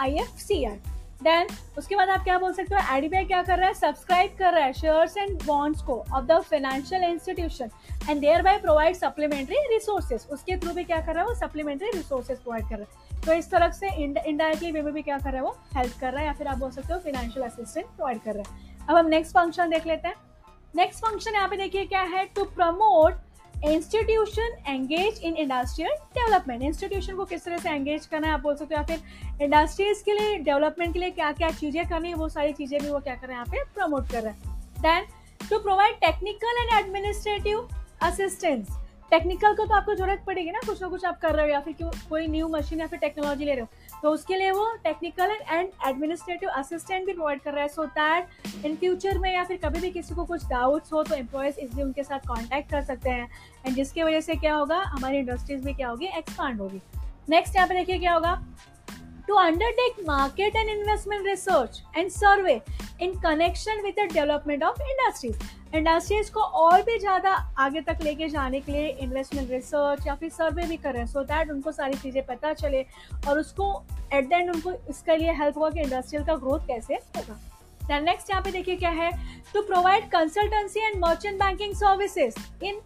I 0.00 0.14
F 0.14 0.40
C 0.40 0.64
R 0.64 0.80
then 1.22 1.48
उसके 1.78 1.96
बाद 1.96 2.08
आप 2.08 2.24
क्या 2.24 2.38
बोल 2.38 2.52
सकते 2.52 2.74
हो? 2.74 2.96
एडीबीआई 2.96 3.24
क्या 3.24 3.42
कर 3.42 3.58
रहा 3.58 3.68
है? 3.68 3.74
सब्सक्राइब 3.74 4.36
कर 4.38 4.52
रहा 4.52 4.64
है 4.64 4.72
शेयर्स 4.72 5.16
एंड 5.16 5.42
बॉन्ड्स 5.44 5.82
को 5.82 5.98
of 6.12 6.24
the 6.24 6.40
financial 6.40 7.04
institution 7.04 7.70
and 8.08 8.20
thereby 8.42 8.58
provide 8.58 8.96
supplementary 8.96 9.56
resources 9.72 10.26
उसके 10.32 10.56
थ्रू 10.56 10.72
भी 10.74 10.84
क्या 10.84 11.00
कर 11.00 11.14
रहा 11.14 11.22
है? 11.22 11.28
वो 11.28 11.34
सप्लीमेंट्री 11.36 11.90
रिसोर्सेज 11.94 12.38
प्रोवाइड 12.38 12.68
कर 12.68 12.76
रहा 12.76 12.82
है। 12.82 13.01
तो 13.26 13.32
इस 13.32 13.50
तरह 13.50 13.70
से 13.70 13.88
इनडायरेक्टली 14.04 14.70
वे 14.72 14.82
में 14.82 14.92
भी 14.94 15.02
क्या 15.02 15.18
कर 15.18 15.30
रहा 15.30 15.36
है 15.36 15.42
वो 15.42 15.56
हेल्प 15.76 15.92
कर 16.00 16.12
रहा 16.12 16.20
है 16.20 16.26
या 16.26 16.32
फिर 16.32 16.46
आप 16.46 16.58
बोल 16.58 16.70
सकते 16.70 16.92
हो 16.92 16.98
फाइनेंशियल 17.00 17.46
असिस्टेंट 17.46 17.86
प्रोवाइड 17.86 18.20
कर 18.22 18.34
रहा 18.34 18.52
है। 18.52 18.86
अब 18.88 18.96
हम 18.96 19.06
नेक्स्ट 19.08 19.34
फ़ंक्शन 19.34 19.70
देख 19.70 19.86
लेते 19.86 20.08
हैं। 20.08 20.14
नेक्स्ट 20.76 21.04
फ़ंक्शन 21.04 21.34
यहाँ 21.34 21.48
पे 21.48 21.56
देखिए 21.56 21.84
क्या 21.86 22.02
है? 22.02 22.24
To 22.26 22.44
promote 22.44 23.20
institution 23.64 24.56
engage 24.66 25.20
in 25.24 25.36
industrial 25.36 25.92
development 26.14 26.62
institution 26.62 27.16
को 27.16 27.24
किस 27.24 27.44
तरह 27.44 27.58
से 27.58 27.70
एंगेज 27.70 28.06
करना 28.06 28.26
है 28.26 28.32
आप 28.34 28.40
बोल 28.40 28.56
सकते 28.56 28.74
हो 28.74 28.80
या 28.80 28.86
फिर 28.86 29.42
इंडस्ट्रीज़ 29.42 30.02
के 30.04 30.12
लिए 30.12 30.36
डेवलपमेंट 30.40 30.92
के 30.92 30.98
लिए 30.98 31.10
क्या 31.10 31.30
क्या 31.32 31.50
चीज़ें 31.50 31.88
करनी 31.88 32.08
है, 32.08 32.14
वो 32.14 32.28
सारी 32.28 32.52
चीज़ें 32.52 32.80
भी 32.80 32.90
वो 32.90 33.00
क्या 33.00 33.14
कर 33.14 33.26
रहे 33.26 33.36
हैं 33.36 33.44
यहाँ 33.44 33.52
पे 33.52 33.64
प्रमोट 33.74 34.10
कर 34.10 34.22
रहे 34.22 34.32
हैं। 34.32 34.60
Then 34.80 35.06
to 35.50 35.58
provide 35.58 35.94
technical 36.00 36.62
and 36.62 36.78
administrative 36.78 37.68
assistance 38.02 38.68
technical 39.12 39.54
को 39.54 39.64
तो 39.64 39.74
आपको 39.74 39.94
ज़रूरत 39.94 40.22
पड़ेगी 40.26 40.50
ना, 40.50 40.60
कुछ 40.66 40.80
ना 40.82 40.88
कुछ 40.88 41.04
आप 41.04 41.18
कर 41.20 41.34
रहे 41.34 41.44
हो 41.44 41.50
या 41.52 41.60
फिर 41.60 41.90
कोई 42.10 42.26
न्यू 42.26 42.46
मशीन 42.48 42.80
या 42.80 42.86
फिर 42.86 42.98
टेक्नोलॉजी 42.98 43.44
ले 43.44 43.54
रहे 43.54 43.60
हो। 43.60 43.98
तो 44.02 44.10
उसके 44.10 44.36
लिए 44.36 44.50
वो 44.50 44.64
टेक्निकल 44.84 45.36
एंड 45.48 45.68
एडमिनिस्ट्रेटिव 45.88 46.48
असिस्टेंट 46.50 47.06
भी 47.06 47.12
प्रोवाइड 47.12 47.40
कर 47.40 47.52
रहा 47.52 47.62
है 47.62 47.68
सो 47.68 47.84
दैट 47.98 48.64
इन 48.66 48.76
फ्यूचर 48.76 49.18
में 49.18 49.32
या 49.34 49.44
फिर 49.44 49.56
कभी 49.64 49.80
भी 49.80 49.90
किसी 49.90 50.14
को 50.14 50.24
कुछ 50.24 50.46
डाउट्स 50.50 50.92
हो 50.92 51.02
तो 51.02 51.14
एम्प्लॉयज़ 51.14 51.60
इजली 51.60 51.82
उनके 51.82 52.02
साथ 52.04 52.26
कॉन्टैक्ट 52.28 52.70
कर 52.70 52.82
सकते 52.82 53.10
हैं। 53.10 53.28
एंड 53.66 53.74
जिसकी 53.76 54.02
वजह 54.02 54.20
से 54.20 54.34
क्या 54.34 54.54
होगा, 54.54 54.78
हमारी 54.96 55.18
इंडस्ट्रीज़ 55.18 55.64
भी 55.64 55.74
क्या 55.74 55.88
होगी 55.88 56.06
एक्सपांड 56.18 56.60
होगी। 56.60 56.80
नेक्स्ट 57.30 57.56
यहाँ 57.56 57.68
पे 57.68 57.74
देखिए 57.74 57.98
क्या 57.98 58.14
होगा। 58.14 58.40
To 59.26 59.34
undertake 59.38 59.98
market 60.06 60.56
and 60.60 60.70
investment 60.70 61.28
research 61.28 61.76
and 62.00 62.12
survey 62.14 62.54
in 63.06 63.12
connection 63.26 63.82
with 63.84 63.94
the 63.98 64.06
development 64.14 64.64
of 64.68 64.80
industries 64.86 65.36
industries 65.74 66.30
को 66.32 66.40
और 66.40 66.82
भी 66.82 66.98
ज़्यादा 66.98 67.30
आगे 67.58 67.80
तक 67.80 67.98
लेके 68.02 68.28
जाने 68.28 68.60
के 68.60 68.72
लिए 68.72 68.88
इन्वेस्टमेंट 69.02 69.50
रिसर्च 69.50 70.06
या 70.06 70.14
फिर 70.14 70.30
सर्वे 70.30 70.66
भी 70.66 70.76
करें 70.76 71.04
सो 71.06 71.18
so 71.20 71.26
दैट 71.28 71.50
उनको 71.50 71.72
सारी 71.72 71.98
चीज़ें 71.98 72.22
पता 72.26 72.52
चले 72.54 72.84
और 73.28 73.38
उसको 73.38 73.68
एट 74.14 74.28
द 74.28 74.32
एंड 74.32 74.50
उनको 74.50 74.72
इसके 74.90 75.16
लिए 75.16 75.32
हेल्प 75.34 75.58
होगा 75.58 75.70
कि 75.70 75.80
इंडस्ट्रियल 75.80 76.24
का 76.24 76.34
ग्रोथ 76.36 76.66
कैसे 76.66 76.94
होगा। 76.94 77.34
देन 77.82 78.04
नेक्स्ट 78.04 78.30
यहाँ 78.30 78.42
पे 78.42 78.50
देखिए 78.52 78.76
क्या 78.76 78.90
है। 78.90 79.10
To 79.54 79.62
provide 79.62 80.10
consultancy 80.10 80.80
and 80.80 81.00
merchant 81.04 81.38
banking 81.38 81.74
services 81.74 82.64
in 82.64 82.80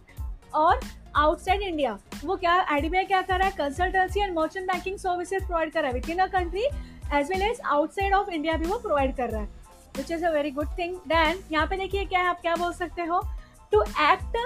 और 0.55 0.79
आउटसाइड 1.15 1.61
इंडिया 1.61 1.97
वो 2.23 2.35
क्या 2.35 2.53
आईडीबीआई 2.63 3.05
क्या 3.05 3.21
कर 3.21 3.37
रहा 3.39 3.47
है? 3.47 3.53
Consultancy 3.57 4.19
and 4.19 4.33
merchant 4.35 4.71
banking 4.71 4.97
services 4.97 5.45
provide 5.45 5.71
कर 5.71 5.81
रहा 5.81 5.87
है। 5.87 5.93
Within 6.09 6.19
a 6.19 6.27
country 6.29 6.63
as 7.13 7.29
well 7.31 7.41
as 7.41 7.61
outside 7.65 8.13
of 8.13 8.29
India 8.29 8.57
भी 8.57 8.65
वो 8.65 8.77
प्रोवाइड 8.79 9.15
कर 9.15 9.29
रहा 9.29 9.41
है। 9.41 9.56
Which 9.97 10.11
is 10.11 10.25
a 10.25 10.31
very 10.31 10.51
good 10.51 10.77
thing 10.77 10.95
then 11.07 11.43
यहाँ 11.51 11.67
पे 11.67 11.77
देखिए 11.77 12.05
क्या 12.05 12.19
है 12.19 12.27
आप 12.27 12.41
क्या 12.41 12.55
बोल 12.55 12.73
सकते 12.73 13.01
हो? 13.03 13.21
To 13.71 13.81
act 13.81 14.37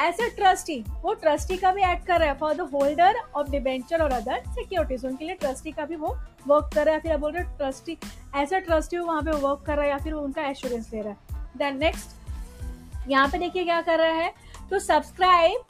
as 0.00 0.20
a 0.20 0.26
trustee 0.36 0.78
वो 1.02 1.12
ट्रस्टी 1.14 1.56
का 1.56 1.72
भी 1.72 1.82
एक्ट 1.82 2.06
कर 2.06 2.20
रहा 2.20 2.28
है 2.28 2.38
for 2.38 2.54
the 2.54 2.68
holder 2.72 3.20
of 3.36 3.50
debenture 3.50 4.02
और 4.02 4.12
अदर 4.12 4.42
सिक्योरिटीज 4.48 5.04
उनके 5.06 5.24
लिए 5.24 5.34
ट्रस्टी 5.34 5.72
का 5.72 5.84
भी 5.84 5.96
वो 5.96 6.16
वर्क 6.48 6.70
कर 6.74 6.86
रहा 6.86 6.94
है, 6.94 7.00
फिर 7.00 7.12
आप 7.12 7.20
बोल 7.20 7.32
रहे 7.32 7.44
ट्रस्टी 7.56 7.96
एज 8.36 8.54
अ 8.54 8.58
ट्रस्टी 8.58 8.98
वहाँ 8.98 9.22
पे 9.22 9.30
वर्क 9.32 9.64
कर 9.66 9.76
रहा 9.76 9.84
है 9.84 9.90
या 9.90 9.98
फिर 9.98 10.12
उनका 10.12 10.46
एश्योरेंस 10.48 10.90
ले 10.92 11.00
रहा 11.00 11.10
है। 11.10 11.48
देन 11.58 11.78
नेक्स्ट 11.78 13.08
यहाँ 13.08 13.28
पे 13.28 13.38
देखिए 13.38 13.64
क्या 13.64 13.80
कर 13.82 13.98
रहा 13.98 14.12
है? 14.12 14.32
टू 14.70 14.78
सब्सक्राइब 14.78 15.60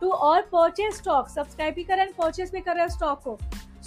टू 0.00 0.10
और 0.10 0.40
परचेज 0.52 0.94
स्टॉक 0.94 1.28
सब्सक्राइब 1.28 1.74
भी 1.74 1.84
कर 1.84 1.96
रहे 1.96 2.04
हैं 2.06 2.14
परचेज 2.14 2.50
भी 2.52 2.60
कर 2.60 2.74
रहे 2.74 2.82
हैं 2.82 2.90
स्टॉक 2.90 3.22
को। 3.22 3.38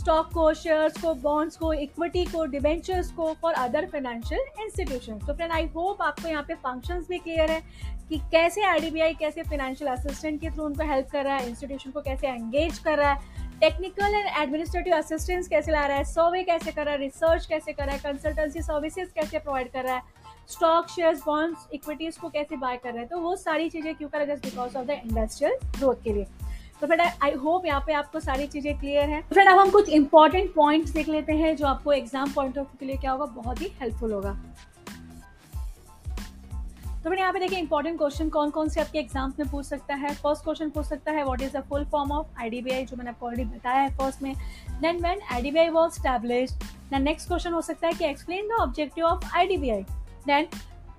स्टॉक 0.10 0.30
को 0.34 0.54
शेयर्स 0.54 1.02
को 1.02 1.14
बॉन्ड्स 1.14 1.56
को 1.56 1.72
इक्विटी 1.74 2.24
को 2.26 2.46
डिबेंचर्स 2.46 3.12
को 3.12 3.34
फॉर 3.42 3.54
अदर 3.54 3.86
फाइनेंशियल 3.86 4.64
इंस्टीट्यूशन 4.64 5.18
तो 5.18 5.34
फ्रेंड 5.34 5.52
आई 5.52 5.66
होप 5.66 6.02
आपको 6.02 6.28
यहाँ 6.30 6.44
पे 6.44 6.54
फ़ंक्शंस 6.54 7.08
भी 7.10 7.18
क्लियर 7.18 7.52
है 7.52 7.62
कि 8.10 8.18
कैसे 8.32 8.64
आईडीबीआई 8.64 9.14
कैसे 9.14 9.44
फाइनेंशियल 9.44 9.92
असिस्टेंट 9.92 10.42
के 10.42 10.50
थ्रू 10.50 10.66
उनको 10.66 10.84
हेल्प 10.84 11.10
कर 11.12 11.24
रहा 11.26 11.36
है 11.36 11.50
इंस्टीट्यूशन 11.50 11.92
को 11.92 12.02
कैसे 12.02 12.28
एंगेज 12.28 12.80
कर 12.80 12.98
रहा 12.98 13.12
है 13.12 13.60
टेक्निकल 13.60 14.16
एंड 14.16 14.28
एडमिनिस्ट्रेटिव 14.42 14.96
असिस्टेंस 14.98 15.48
कैसे 15.48 15.72
ला 15.72 15.86
रहा 15.86 15.98
है 15.98 16.04
सर्वे 16.04 16.44
कैसे 16.44 16.72
कर 16.72 16.86
रहा 16.86 16.94
है 16.94 17.00
रिसर्च 17.00 17.46
कैसे 17.46 17.74
कर 17.74 17.86
रहा 17.86 17.96
है 17.96 18.02
कंसल्टेंसी 18.04 18.62
सर्विसेज़ 18.62 19.14
कैसे 19.16 19.40
प्रोवाइड 19.40 19.72
कर 19.72 19.84
रहा 19.84 19.96
है 19.96 20.04
स्टॉक 20.50 20.90
शेयर्स 20.90 21.24
बॉन्ड्स 21.26 21.68
इक्विटीज 21.74 22.18
को 22.18 22.30
कैसे 22.30 22.56
बाय 22.58 22.78
कर 22.78 22.90
रहे 22.90 23.00
हैं 23.00 23.08
तो 23.08 23.20
वो 23.20 23.36
सारी 23.36 23.70
चीज़ें 23.70 23.96
क्यों 23.96 24.10
कर? 24.10 24.18
रहे 24.18 24.28
हैं 24.28 24.36
just 24.36 24.46
because 24.46 24.78
of 24.78 24.86
the 24.86 25.02
industrial 25.06 25.58
growth 25.78 26.04
के 26.04 26.14
लिए। 26.14 26.26
तो 26.82 26.88
फ्रेंड 26.88 27.02
आई 27.02 27.32
होप 27.36 27.66
यहाँ 27.66 27.84
पे 27.88 27.94
आपको 27.94 28.20
सारी 28.20 28.48
चीज़ें 28.48 28.78
क्लियर 28.80 29.10
है। 29.10 29.22
फ्रेंड 29.24 29.50
अब 29.50 29.60
हम 29.60 29.70
कुछ 29.72 29.90
इंपॉर्टेंट 29.92 30.54
पॉइंट्स 30.54 30.92
देख 30.92 31.10
लेते 31.10 31.34
हैं 31.36 31.56
जो 31.56 31.66
आपको 31.68 31.94
एग्ज़ाम 31.94 32.32
पॉइंट 32.34 32.58
ऑफ़ 32.58 32.66
व्यू 32.66 32.78
के 32.80 32.86
लिए 32.86 32.98
क्या 32.98 33.12
होगा, 33.12 33.26
बहुत 33.26 33.62
ही 33.62 33.72
हेल्पफुल 33.82 34.14
होगा। 34.14 34.38
तो 37.04 37.10
मैंने 37.10 37.22
यहाँ 37.22 37.34
पे 37.34 37.40
देखिए 37.40 37.60
इंपॉर्टेंट 37.60 37.98
क्वेश्चन 37.98 38.30
कौन 38.30 38.50
कौन 38.52 38.70
से 38.70 38.82
आपके 38.82 39.00
एग्ज़ाम्स 39.00 39.40
में 39.40 39.50
पूछ 39.50 39.66
सकता 39.66 39.96
है। 39.96 40.14
फ़र्स्ट 40.16 40.44
क्वेश्चन 40.44 40.70
पूछ 40.70 40.86
सकता 40.86 41.12
है 41.12 41.24
what 41.24 41.42
is 41.42 41.58
the 41.58 41.62
full 41.70 41.86
form 41.92 42.12
of 42.12 42.42
IDBI 42.42 42.86
जो 42.86 42.98
मैंने 42.98 43.10
आपको 43.10 43.28
ऑलरेडी 43.28 43.50
बताया 43.50 43.82
है 43.82 43.90
फ़र्स्ट 43.98 44.22
में। 44.22 44.34
Then 44.82 44.98
when 44.98 45.22
IDBI 45.32 45.70
was 45.70 45.92
established 45.92 46.64
then 46.92 47.04
next 47.04 47.28
question 47.28 47.54
हो 47.54 47.62
सकता 47.62 47.88
है 47.88 47.94
कि 47.94 48.06
explain 48.06 48.48
the 48.48 48.62
objective 48.62 49.06
of 49.06 49.36
IDBI 49.36 49.82
then 50.28 50.48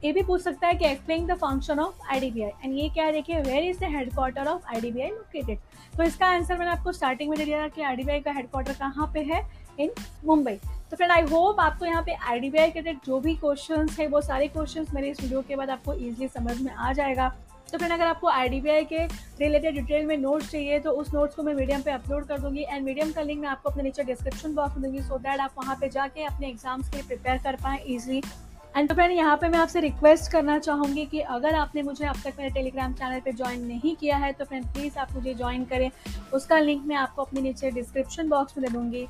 ये 0.05 0.13
भी 0.13 0.23
पूछ 0.23 0.43
सकता 0.43 0.67
है 0.67 0.75
कि 0.75 0.87
explain 0.87 1.27
the 1.27 1.35
function 1.39 1.79
of 1.79 2.07
IDBI 2.13 2.51
and 2.65 2.75
ये 2.75 2.89
क्या 2.89 3.11
देखिए 3.13 3.41
where 3.41 3.65
is 3.65 3.79
the 3.81 3.91
headquarter 3.95 4.49
of 4.49 4.67
IDBI 4.75 5.09
located 5.09 5.59
तो 5.97 6.03
इसका 6.03 6.27
आंसर 6.27 6.59
मैंने 6.59 6.71
आपको 6.71 6.93
स्टार्टिंग 6.93 7.31
में 7.31 7.39
दे 7.39 7.45
दिया 7.45 7.67
कि 7.69 7.83
आईडीबीआई 7.83 8.21
का 8.21 8.33
हेडक्वार्टर 8.33 8.73
कहाँ 8.75 9.11
पे 9.15 9.21
है? 9.25 9.45
इन 9.81 9.91
मुंबई 10.27 10.55
तो 10.91 10.97
फ्रेंड 10.97 11.13
आई 11.13 11.23
होप 11.25 11.61
आपको 11.61 11.87
यहाँ 11.87 12.03
पे 12.03 12.15
आईडीबीआई 12.29 12.71
के 12.71 12.83
जो 12.83 13.21
भी 13.21 13.35
क्वेश्चन 13.37 13.89
है, 13.99 14.07
वो 14.07 14.21
सारे 14.21 14.49
क्वेश्चन 14.49 14.87
मेरे 14.95 15.11
इस 15.11 15.21
वीडियो 15.21 15.43
के 15.49 15.57
बाद 15.57 15.71
आपको 15.71 15.95
ईजिली 15.95 16.29
समझ 16.29 16.61
में 16.61 16.73
आ 16.73 16.93
जाएगा। 16.93 17.29
तो 17.73 17.79
फ्रेंड 17.79 17.93
अगर 17.93 18.07
आपको 18.07 18.29
आई 18.29 18.61
के 18.85 19.05
रिलेटेड 19.07 19.75
डिटेल 19.75 20.07
में 20.07 20.17
नोट्स 20.19 20.51
चाहिए 20.51 20.79
तो 20.81 20.91
उस 20.93 21.13
नोट्स 21.15 21.35
को 21.35 21.43
मैं 21.43 21.55
मीडियम 21.55 21.83
पे 21.83 21.91
अपलोड 21.91 22.27
कर 22.29 22.39
दूँगी। 22.41 22.63
एंड 22.63 22.85
मीडियम 22.85 23.13
का 23.13 23.23
लिंक 23.23 23.41
मैं 23.41 23.49
आपको 23.49 23.71
अपने 23.71 23.83
नीचे 23.83 24.05
डिस्क्रिप्शन 24.05 24.55
बॉक्स 24.55 24.77
में 24.77 24.83
दूँगी 24.83 25.03
सो 25.03 25.19
दैट 25.19 25.41
आप 25.41 25.55
वहाँ 25.59 25.77
पे 25.81 25.89
जाके 25.89 26.25
अपने 26.25 26.49
एग्ज़ाम्स 26.49 26.89
के 26.89 26.97
लिए 26.97 27.07
प्रिपेयर 27.09 27.39
कर 27.45 27.57
पाएँ 27.63 27.83
ईजिली 27.87 28.23
एंड 28.77 28.89
तो 28.89 28.95
फ्रेंड 28.95 29.13
यहाँ 29.13 29.37
पे 29.37 29.49
मैं 29.49 29.59
आपसे 29.59 29.81
रिक्वेस्ट 29.81 30.31
करना 30.33 30.59
चाहूँगी 30.59 31.05
कि 31.07 31.21
अगर 31.37 31.55
आपने 31.55 31.83
मुझे 31.83 32.05
अब 32.07 32.17
तक 32.25 32.35
मेरे 32.39 32.51
टेलीग्राम 32.51 32.93
चैनल 32.93 33.21
पे 33.21 33.33
ज्वाइन 33.33 33.65
नहीं 33.67 33.95
किया 33.97 34.17
है 34.17 34.33
तो 34.33 34.45
फ्रेंड 34.45 34.67
प्लीज़ 34.67 34.99
आप 34.99 35.15
मुझे 35.15 35.35
ज्वाइन 35.35 35.65
करें। 35.65 35.91
उसका 36.35 36.59
लिंक 36.59 36.85
मैं 36.87 36.97
आपको 36.97 37.23
अपने 37.23 37.41
नीचे 37.41 37.71
डिस्क्रिप्शन 37.71 38.29
बॉक्स 38.29 38.59
में 38.59 38.67
दे 38.67 38.73
दूँगी। 38.73 39.07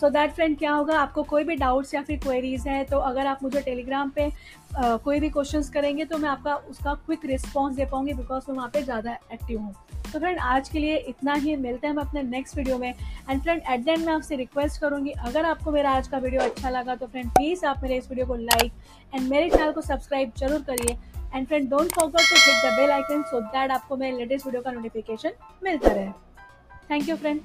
सो 0.00 0.08
दैट 0.10 0.32
फ्रेंड 0.32 0.58
क्या 0.58 0.72
होगा? 0.72 0.98
आपको 0.98 1.22
कोई 1.24 1.44
भी 1.44 1.56
डाउट्स 1.56 1.94
या 1.94 2.02
फिर 2.02 2.18
क्वेरीज 2.18 2.66
है 2.68 2.82
तो 2.84 2.98
अगर 3.00 3.26
आप 3.26 3.42
मुझे 3.42 3.60
टेलीग्राम 3.60 4.10
पे 4.10 4.30
आ, 4.76 4.96
कोई 4.96 5.20
भी 5.20 5.28
क्वेश्चंस 5.30 5.68
करेंगे 5.70 6.04
तो 6.04 6.18
मैं 6.18 6.28
आपका 6.28 6.54
उसका 6.70 6.94
क्विक 6.96 7.24
रिस्पॉन्स 7.26 7.76
दे 7.76 7.84
पाऊँगी 7.86 8.14
बिकॉज़ 8.14 8.44
मैं 8.48 8.56
वहाँ 8.56 8.68
पे 8.68 8.82
ज़्यादा 8.82 9.16
एक्टिव 9.32 9.60
हूँ। 9.60 9.74
तो 10.12 10.18
फ्रेंड 10.18 10.38
आज 10.40 10.68
के 10.68 10.78
लिए 10.78 10.96
इतना 11.08 11.34
ही। 11.34 11.54
मिलते 11.56 11.86
हैं 11.86 11.94
हम 11.94 12.00
अपने 12.00 12.22
नेक्स्ट 12.22 12.56
वीडियो 12.56 12.78
में। 12.78 12.88
एंड 13.30 13.42
फ्रेंड 13.42 13.62
एट 13.62 13.84
देन 13.84 14.04
मैं 14.06 14.12
आपसे 14.12 14.36
रिक्वेस्ट 14.36 14.80
करूँगी 14.80 15.10
अगर 15.26 15.44
आपको 15.46 15.72
मेरा 15.72 15.90
आज 15.92 16.08
का 16.08 16.18
वीडियो 16.18 16.40
अच्छा 16.42 16.70
लगा 16.70 16.94
तो 16.96 17.06
फ्रेंड 17.06 17.30
प्लीज़ 17.30 17.64
आप 17.66 17.82
मेरे 17.82 17.96
इस 17.96 18.08
वीडियो 18.10 18.26
को 18.26 18.34
लाइक 18.34 18.72
एंड 19.12 19.28
मेरे 19.28 19.48
चैनल 19.50 19.72
को 19.72 19.80
सब्सक्राइब 19.82 20.32
ज़रूर 20.38 20.62
करिए। 20.62 20.96
And 21.34 21.46
friend 21.46 21.68
don't 21.70 21.92
forget 21.92 22.28
to 22.30 22.36
hit 22.36 22.64
the 22.64 22.76
bell 22.76 22.90
icon 22.90 23.22
so 23.30 23.40
that 23.42 23.70
आपको 23.70 23.96
मेरे 23.96 24.16
लेटेस्ट 24.18 24.46
वीडियो 24.46 24.62
का 24.62 24.70
नोटिफिकेशन 24.72 25.32
मिलता 25.64 25.92
रहे। 25.92 26.08
Thank 26.90 27.08
you 27.08 27.16
friend 27.16 27.40